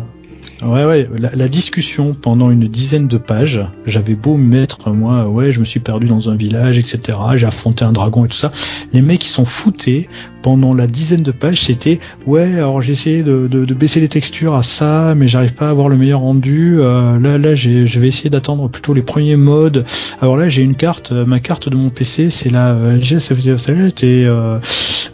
[0.62, 5.60] Ouais, ouais, la, discussion pendant une dizaine de pages, j'avais beau mettre, moi, ouais, je
[5.60, 8.50] me suis perdu dans un village, etc., j'ai affronté un dragon et tout ça.
[8.94, 10.08] Les mecs, ils sont foutés
[10.46, 14.54] pendant la dizaine de pages, c'était, ouais, alors j'ai essayé de, de, baisser les textures
[14.54, 16.78] à ça, mais j'arrive pas à avoir le meilleur rendu.
[16.78, 19.84] Euh, là, là, je vais essayer d'attendre plutôt les premiers modes.
[20.20, 23.68] Alors là, j'ai une carte, euh, ma carte de mon PC, c'est la GSFDF
[24.04, 24.60] et, euh,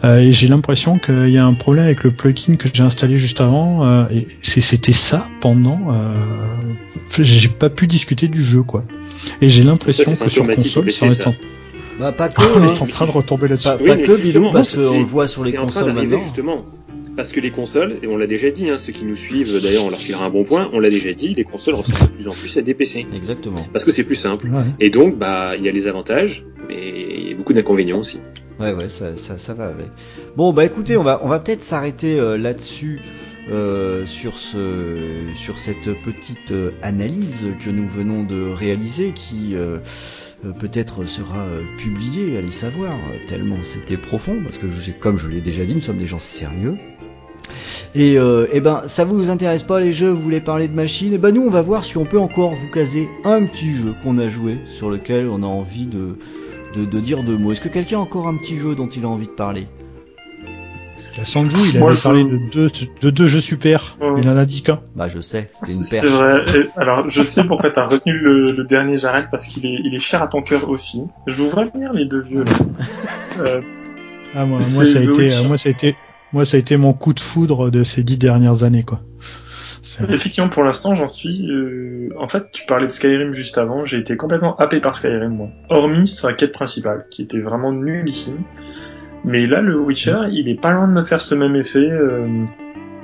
[0.03, 3.41] et j'ai l'impression qu'il y a un problème avec le plugin que j'ai installé juste
[3.41, 4.07] avant.
[4.11, 5.79] et c'était ça pendant,
[7.17, 8.83] j'ai pas pu discuter du jeu quoi.
[9.41, 11.33] Et j'ai l'impression que sur console, ça.
[11.99, 12.41] Bah pas que.
[12.41, 12.77] on est hein.
[12.79, 13.67] en train de retomber là-dessus.
[13.67, 16.19] Pas, que parce qu'on le voit sur les consoles maintenant.
[16.19, 16.65] Justement.
[17.15, 19.85] Parce que les consoles, et on l'a déjà dit, hein, ceux qui nous suivent, d'ailleurs
[19.85, 22.27] on leur filera un bon point, on l'a déjà dit, les consoles ressemblent de plus
[22.27, 23.05] en plus à des PC.
[23.15, 23.63] Exactement.
[23.71, 24.49] Parce que c'est plus simple.
[24.79, 28.19] Et donc, bah, il y a les avantages, mais il y a beaucoup d'inconvénients aussi.
[28.59, 29.87] Ouais, ouais, ça, ça, ça va avec.
[30.35, 32.99] Bon, bah écoutez, on va, on va peut-être s'arrêter euh, là-dessus
[33.51, 39.79] euh, sur, ce, sur cette petite euh, analyse que nous venons de réaliser qui euh,
[40.59, 41.45] peut-être sera
[41.77, 42.91] publiée, allez savoir,
[43.27, 46.19] tellement c'était profond, parce que je, comme je l'ai déjà dit, nous sommes des gens
[46.19, 46.77] sérieux.
[47.95, 51.11] Et, eh ben, ça vous intéresse pas les jeux, vous voulez parler de machines?
[51.11, 53.73] Et eh ben nous, on va voir si on peut encore vous caser un petit
[53.73, 56.17] jeu qu'on a joué, sur lequel on a envie de,
[56.75, 57.51] de, de dire deux mots.
[57.51, 59.67] Est-ce que quelqu'un a encore un petit jeu dont il a envie de parler?
[61.25, 62.71] Sanju, il avait parlé de deux,
[63.01, 63.97] de deux jeux super.
[64.17, 64.81] Il en a dit qu'un.
[64.95, 65.91] Bah, je sais, c'était une perche.
[65.91, 66.69] C'est vrai.
[66.75, 70.23] alors, je sais pourquoi t'as retenu le, dernier Jared parce qu'il est, il est cher
[70.23, 71.03] à ton cœur aussi.
[71.27, 72.43] Je vous vois venir les deux vieux.
[73.39, 73.61] euh,
[74.35, 75.95] ah, moi, moi, ça a été, euh, moi, ça a été,
[76.31, 79.01] moi, ça a été mon coup de foudre de ces dix dernières années, quoi.
[80.09, 81.47] Effectivement, pour l'instant, j'en suis.
[81.51, 82.09] Euh...
[82.17, 83.85] En fait, tu parlais de Skyrim juste avant.
[83.85, 85.49] J'ai été complètement happé par Skyrim, moi.
[85.69, 88.39] Hormis sa quête principale, qui était vraiment nullissime.
[89.25, 92.45] Mais là, le Witcher, il est pas loin de me faire ce même effet, euh,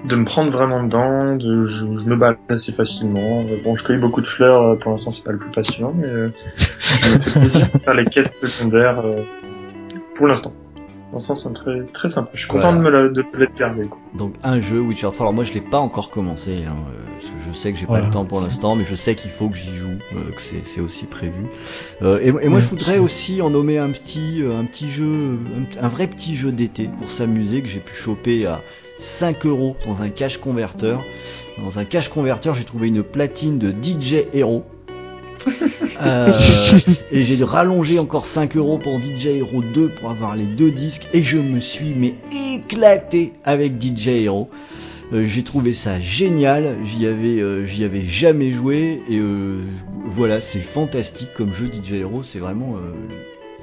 [0.06, 3.44] de me prendre vraiment dedans, de, je, me balade assez facilement.
[3.64, 6.08] Bon, je cueille beaucoup de fleurs, euh, pour l'instant c'est pas le plus passionnant, mais
[6.08, 9.02] euh, je me fais plaisir de faire les quêtes secondaires
[10.16, 10.54] pour l'instant.
[11.12, 12.30] Dans ce sens, c'est très, très sympa.
[12.34, 13.88] Je suis content de me la, de l'être gardé.
[13.88, 14.00] Quoi.
[14.14, 15.22] Donc un jeu Witcher 3.
[15.22, 16.64] Alors moi, je l'ai pas encore commencé.
[16.68, 16.76] Hein,
[17.20, 19.32] parce que je sais que j'ai pas le temps pour l'instant, mais je sais qu'il
[19.32, 21.48] faut que j'y joue, euh, que c'est aussi prévu.
[22.02, 25.40] Euh, et, et, moi, je voudrais aussi en nommer un petit, euh, un petit jeu,
[25.80, 28.62] un, vrai petit jeu d'été pour s'amuser que j'ai pu choper à
[29.00, 31.04] 5 euros dans un cache converteur.
[31.58, 34.64] Dans un cache converteur, j'ai trouvé une platine de DJ Hero
[36.02, 36.40] Euh,
[37.12, 41.08] et j'ai rallongé encore 5 euros pour DJ Hero 2 pour avoir les deux disques.
[41.14, 44.50] Et je me suis mais éclaté avec DJ Hero.
[45.12, 49.02] Euh, j'ai trouvé ça génial, j'y avais, euh, j'y avais jamais joué.
[49.10, 49.20] Et
[50.06, 52.76] voilà, c'est fantastique comme jeu DJ Hero, c'est vraiment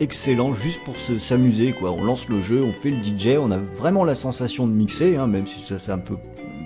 [0.00, 0.54] excellent.
[0.54, 1.92] Juste pour s'amuser quoi.
[1.92, 5.16] On lance le jeu, on fait le DJ, on a vraiment la sensation de mixer,
[5.16, 6.16] hein, même si ça c'est un peu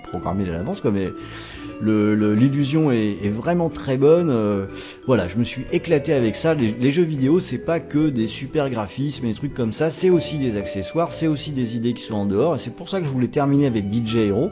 [0.02, 1.08] programmé à l'avance quoi, mais
[1.82, 4.30] l'illusion est, vraiment très bonne.
[4.30, 4.66] Euh,
[5.06, 6.54] voilà, je me suis éclaté avec ça.
[6.54, 10.10] Les, jeux vidéo, c'est pas que des super graphismes et des trucs comme ça, c'est
[10.10, 12.56] aussi des accessoires, c'est aussi des idées qui sont en dehors.
[12.56, 14.50] Et c'est pour ça que je voulais terminer avec DJ Hero.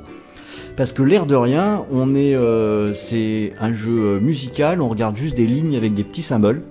[0.77, 5.37] Parce que l'air de rien, on est, euh, c'est un jeu musical, on regarde juste
[5.37, 6.63] des lignes avec des petits symboles.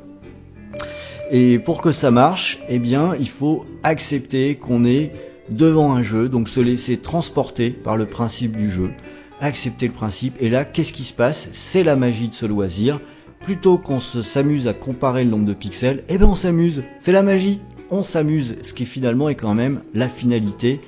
[1.29, 5.11] Et pour que ça marche, eh bien, il faut accepter qu'on est
[5.49, 8.91] devant un jeu, donc se laisser transporter par le principe du jeu
[9.39, 10.35] accepter le principe.
[10.39, 11.49] Et là, qu'est-ce qui se passe?
[11.53, 12.99] C'est la magie de ce loisir.
[13.41, 16.83] Plutôt qu'on se s'amuse à comparer le nombre de pixels, eh ben on s'amuse.
[16.99, 17.61] C'est la magie.
[17.91, 20.81] On s'amuse, ce qui finalement est quand même la finalité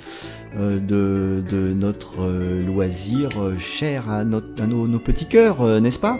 [0.58, 5.64] euh, de, de, notre euh, loisir euh, cher à, notre, à nos, nos petits cœurs,
[5.80, 6.18] n'est-ce pas?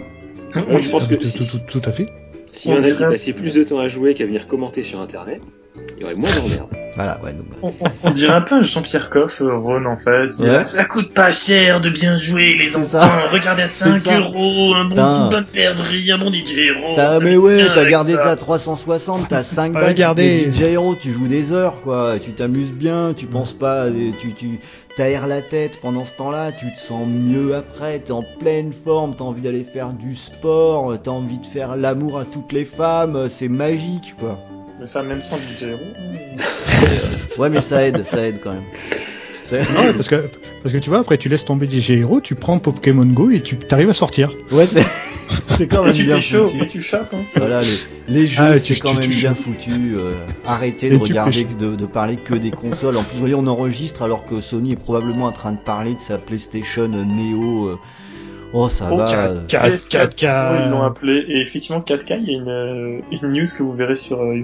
[0.68, 2.06] Oui, je pense que tout, à fait.
[2.52, 5.42] Si on a passait plus de temps à jouer qu'à venir commenter sur Internet,
[5.76, 6.68] il y aurait moins d'emmerdes.
[6.96, 7.46] Voilà, ouais, donc...
[7.62, 7.72] on,
[8.02, 10.30] on, dirait un peu un Jean-Pierre Coff, euh, Ron, en fait.
[10.66, 13.08] Ça coûte pas cher de bien jouer, les enfants.
[13.32, 17.20] Regardez à 5 euros, un bon de bonne perdrix, un bon DJ Hero.
[17.22, 19.84] mais ouais, t'as gardé ta 360, t'as 5 balles.
[19.84, 20.50] Regardez.
[20.52, 22.14] DJ Hero, tu joues des heures, quoi.
[22.22, 23.86] Tu t'amuses bien, tu penses pas,
[24.18, 24.58] tu, tu,
[24.96, 29.14] t'aères la tête pendant ce temps-là, tu te sens mieux après, t'es en pleine forme,
[29.16, 33.28] t'as envie d'aller faire du sport, t'as envie de faire l'amour à toutes les femmes,
[33.28, 34.40] c'est magique, quoi.
[34.80, 35.80] Mais ça, même sans DJ Hero.
[37.38, 38.64] ouais, mais ça aide, ça aide quand même.
[39.52, 40.30] Non, parce que,
[40.62, 43.42] parce que tu vois, après tu laisses tomber DJ Hero, tu prends Pokémon Go et
[43.42, 44.32] tu arrives à sortir.
[44.50, 44.86] Ouais, c'est,
[45.42, 46.62] c'est quand même et tu bien chaud, foutu.
[46.62, 47.24] Et tu chopes, hein.
[47.36, 47.78] Voilà, les,
[48.08, 49.96] les jeux, ah, c'est quand même bien foutu.
[49.96, 50.14] Euh,
[50.46, 52.96] arrêtez de regarder, de, de, parler que des consoles.
[52.96, 55.92] En plus, vous voyez, on enregistre alors que Sony est probablement en train de parler
[55.92, 57.66] de sa PlayStation Neo.
[57.66, 57.78] Euh,
[58.52, 59.34] Oh, ça oh, va.
[59.46, 61.24] 4, 4, k ils l'ont appelé.
[61.28, 64.40] Et effectivement, 4K, il y a une, euh, une news que vous verrez sur euh,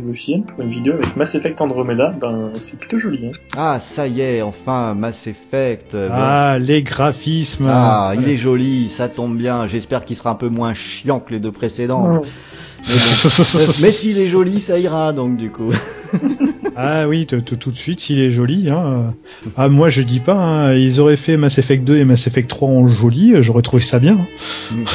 [0.46, 2.14] pour une vidéo avec Mass Effect Andromeda.
[2.20, 3.26] Ben, c'est plutôt joli.
[3.26, 3.32] Hein.
[3.56, 5.94] Ah, ça y est, enfin, Mass Effect.
[5.94, 7.66] Euh, ah, les graphismes.
[7.68, 9.66] Ah, il est joli, ça tombe bien.
[9.66, 12.22] J'espère qu'il sera un peu moins chiant que les deux précédents.
[12.88, 15.72] Mais, mais s'il est joli, ça ira, donc, du coup.
[16.78, 18.68] Ah oui, tout de suite, s'il est joli.
[18.68, 19.14] Hein.
[19.56, 20.74] Ah moi je dis pas, hein.
[20.74, 23.95] ils auraient fait Mass Effect 2 et Mass Effect 3 en joli, j'aurais trouvé ça
[23.98, 24.26] bien.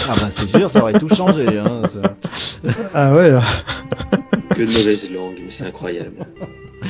[0.08, 1.46] Ah bah c'est sûr, ça aurait tout changé.
[1.58, 1.82] Hein,
[2.94, 3.32] Ah ouais.
[4.56, 6.26] que de mauvaise langue, mais c'est incroyable.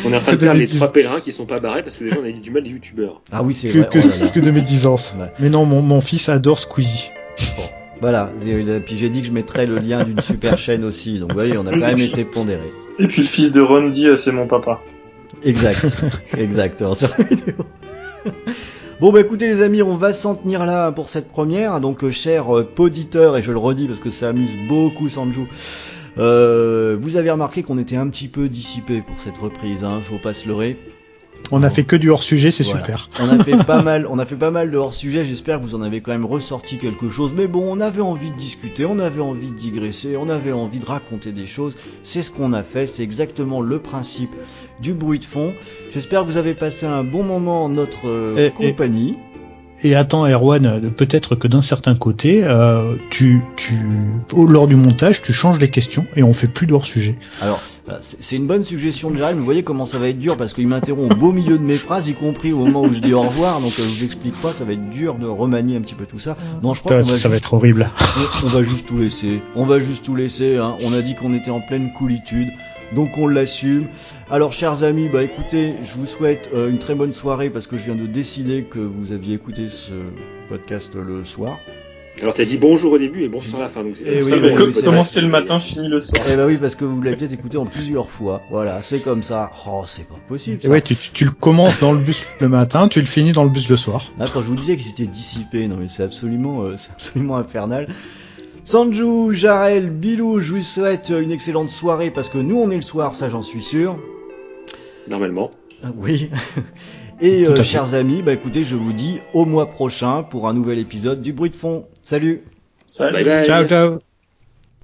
[0.06, 2.06] On est en train de perdre les trois pèlerins qui sont pas barrés parce que
[2.06, 3.22] les gens ont dit du mal des youtubeurs.
[3.32, 3.90] Ah oui, c'est vrai.
[3.92, 5.14] Que, oh que de médisance.
[5.20, 5.32] Ouais.
[5.40, 7.10] Mais non, mon, mon fils adore Squeezie.
[7.58, 7.64] Bon.
[8.02, 8.32] Voilà,
[8.86, 11.56] puis j'ai dit que je mettrais le lien d'une super chaîne aussi, donc vous voyez,
[11.58, 12.72] on a quand même été pondéré.
[12.98, 14.82] Et puis le fils de Ron dit euh, c'est mon papa.
[15.44, 15.86] Exact,
[16.36, 17.54] exactement sur la vidéo.
[19.02, 21.82] Bon bah écoutez les amis, on va s'en tenir là pour cette première.
[21.82, 25.48] Donc euh, cher euh, poditeur, et je le redis parce que ça amuse beaucoup Sanju,
[26.20, 30.20] euh, vous avez remarqué qu'on était un petit peu dissipé pour cette reprise, hein, faut
[30.20, 30.78] pas se leurrer.
[31.52, 33.08] On a fait que du hors sujet, c'est super.
[33.20, 35.26] On a fait pas mal, on a fait pas mal de hors sujet.
[35.26, 37.34] J'espère que vous en avez quand même ressorti quelque chose.
[37.36, 40.80] Mais bon, on avait envie de discuter, on avait envie de digresser, on avait envie
[40.80, 41.76] de raconter des choses.
[42.04, 42.88] C'est ce qu'on a fait.
[42.88, 44.32] C'est exactement le principe
[44.82, 45.54] du bruit de fond.
[45.92, 49.12] J'espère que vous avez passé un bon moment en notre euh, compagnie.
[49.12, 49.31] Et
[49.96, 53.74] attends, Erwan, peut-être que d'un certain côté, euh, tu, tu,
[54.36, 57.16] lors du montage, tu changes les questions et on fait plus de hors sujet.
[57.42, 57.62] Alors,
[58.00, 60.54] c'est une bonne suggestion de Jérémy, mais vous voyez comment ça va être dur parce
[60.54, 63.14] qu'il m'interrompt au beau milieu de mes phrases, y compris au moment où je dis
[63.14, 63.60] au revoir.
[63.60, 66.06] Donc, euh, je vous explique pas, ça va être dur de remanier un petit peu
[66.06, 66.38] tout ça.
[66.62, 67.90] Non, je crois va, ça va être horrible.
[68.44, 69.42] On, va juste tout laisser.
[69.56, 70.58] On va juste tout laisser.
[70.58, 70.76] Hein.
[70.86, 72.50] On a dit qu'on était en pleine coolitude
[72.94, 73.88] donc on l'assume.
[74.30, 77.78] Alors chers amis, bah écoutez, je vous souhaite euh, une très bonne soirée parce que
[77.78, 79.94] je viens de décider que vous aviez écouté ce
[80.50, 81.58] podcast le soir.
[82.22, 83.84] Alors t'as dit bonjour au début et bonsoir à la fin.
[83.84, 86.24] Donc et oui, commencer le matin, fini le soir.
[86.30, 88.42] Eh bah oui, parce que vous l'avez peut-être écouté en plusieurs fois.
[88.52, 89.50] Voilà, c'est comme ça.
[89.66, 90.62] Oh, c'est pas possible.
[90.62, 90.70] Ça.
[90.70, 93.50] ouais, tu, tu, le commences dans le bus le matin, tu le finis dans le
[93.50, 94.12] bus le soir.
[94.20, 97.38] Ah, quand je vous disais qu'ils étaient dissipés, non mais c'est absolument, euh, c'est absolument
[97.38, 97.88] infernal.
[98.64, 102.82] Sanju, Jarel, Bilou, je vous souhaite une excellente soirée parce que nous on est le
[102.82, 103.98] soir, ça j'en suis sûr.
[105.08, 105.52] Normalement.
[105.84, 106.30] Euh, oui.
[107.22, 110.78] Et euh, chers amis, bah écoutez, je vous dis au mois prochain pour un nouvel
[110.78, 111.88] épisode du bruit de fond.
[112.04, 112.44] Salut.
[112.86, 113.24] Salut.
[113.48, 114.11] Ciao ciao.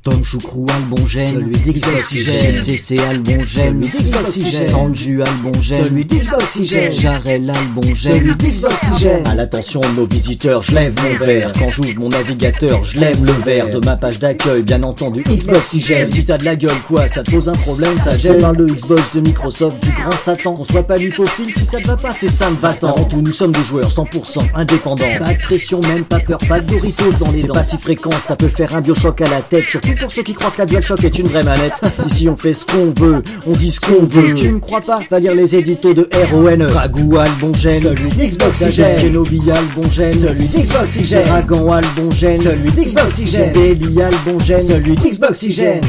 [0.03, 8.13] Tom Choucrou Albongène, celui d'Xboxygène, CC Albongène, celui d'Xboxygène, Sanju Albongène, celui d'Xboxygène, Jarel Albongène,
[8.13, 9.27] celui d'Xboxygène.
[9.27, 11.51] À l'attention de nos visiteurs, je lève mon verre.
[11.59, 16.07] Quand j'ouvre mon navigateur, je lève le verre de ma page d'accueil, bien entendu Xboxygène.
[16.07, 18.37] Si t'as de la gueule, quoi, ça te pose un problème, ça gêne.
[18.39, 20.53] parle de Xbox, de Microsoft, du grand Satan.
[20.53, 22.93] Qu'on soit pas lipophile, si ça te va pas, c'est ça va tant.
[22.93, 25.17] Avant tout, nous sommes des joueurs 100% indépendants.
[25.19, 27.53] Pas de pression, même pas peur, pas de Doritos dans les dents.
[27.55, 30.23] C'est pas si fréquent, ça peut faire un biochoc à la tête, surtout pour ceux
[30.23, 31.81] qui croient que la DualShock est une vraie manette.
[32.07, 34.35] Ici on fait ce qu'on veut, on dit ce qu'on veut.
[34.35, 36.67] Tu ne crois pas Va lire les éditos de RON.
[36.67, 39.01] Ragou Albongène, celui d'Xboxygène.
[39.01, 41.25] Kenobi Albongène, celui d'Xboxygène.
[41.27, 43.53] Dragon Albongène, celui d'Xboxygène.
[43.53, 45.81] Baby Albongène, celui d'Xboxygène.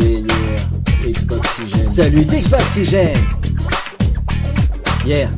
[0.00, 1.88] Yeah, yeah, Xboxygène.
[1.88, 3.16] Celui d'Xboxygène.
[5.06, 5.28] Yeah.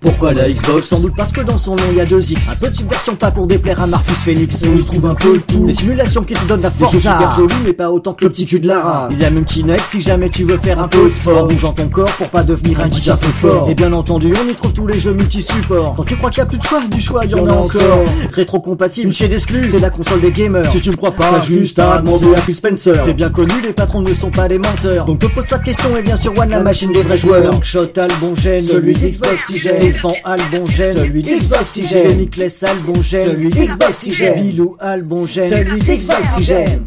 [0.00, 2.48] Pourquoi la Xbox Sans doute parce que dans son nom il y a deux X.
[2.48, 4.64] Un peu de subversion pas pour déplaire à Marcus Phoenix.
[4.66, 5.66] On y trouve un peu le tout.
[5.66, 6.92] Des simulations qui te donnent la force.
[6.92, 9.08] super joli mais pas autant que le petit cul de Lara.
[9.10, 11.44] Il y a même Kinect si jamais tu veux faire un peu de sport.
[11.44, 13.68] En bougeant ton corps pour pas devenir un DJ peu fort.
[13.68, 15.94] Et bien entendu on y trouve tous les jeux multi-support.
[15.96, 17.52] Quand tu crois qu'il y a plus de choix, du choix il y en a
[17.52, 18.04] encore.
[18.32, 20.70] Rétro-compatible, chez d'exclus, c'est la console des gamers.
[20.70, 22.94] Si tu me crois pas, juste à demander à Phil Spencer.
[23.04, 25.04] C'est bien connu, les patrons ne sont pas des menteurs.
[25.04, 27.62] Donc te pose pas de questions et bien sûr One la machine des vrais joueurs.
[27.62, 29.58] Shot bon gène, celui d'Xbox si
[29.90, 32.06] Stéphane Albongène, celui d'Xboxygène.
[32.06, 34.40] Rémiclès Albongène, celui d'Xboxygène.
[34.40, 36.84] Bilou Albongène, celui d'Xboxygène.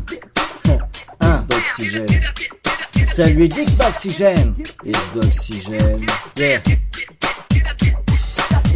[1.22, 2.22] Xboxygène.
[3.14, 4.56] Celui d'Xboxygène.
[4.86, 6.06] Xboxygène.
[6.38, 6.62] Yeah.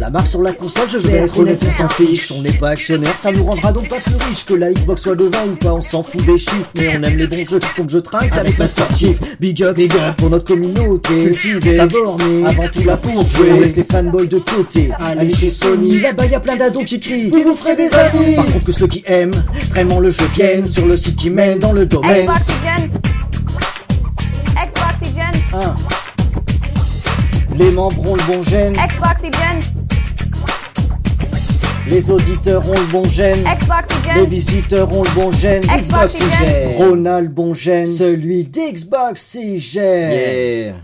[0.00, 2.30] La marque sur la console, je vais être honnête, on s'en fiche.
[2.30, 5.16] On n'est pas actionnaire, ça nous rendra donc pas plus riche que la Xbox soit
[5.16, 5.72] devant ou pas.
[5.74, 8.56] On s'en fout des chiffres, mais on aime les bons jeux, donc je trinque avec
[8.58, 9.18] Master Chief.
[9.40, 11.24] Big up, big up pour notre communauté.
[11.24, 13.52] Cultivé, aborné, avant tout la pour jouer.
[13.52, 14.90] On laisse les fanboys de côté.
[15.00, 17.30] Allez chez Sony, là-bas y a plein d'ados qui crient.
[17.30, 18.36] Vous vous ferez des avis.
[18.36, 21.58] Par contre, que ceux qui aiment vraiment le jeu viennent sur le site qui mène
[21.58, 22.28] dans le domaine.
[22.28, 22.90] Xboxygène.
[24.54, 25.74] Xboxygène.
[27.56, 28.74] Les membres ont le bon gène.
[28.74, 29.87] Xboxygène.
[31.90, 33.44] Les auditeurs ont le bon gène.
[33.44, 34.16] Xboxygène.
[34.18, 35.62] Les visiteurs ont le bon gène.
[35.62, 36.76] Xboxygène.
[36.76, 37.86] Ronald bon gène.
[37.86, 40.12] Celui d'Xboxygène.
[40.12, 40.74] Yeah.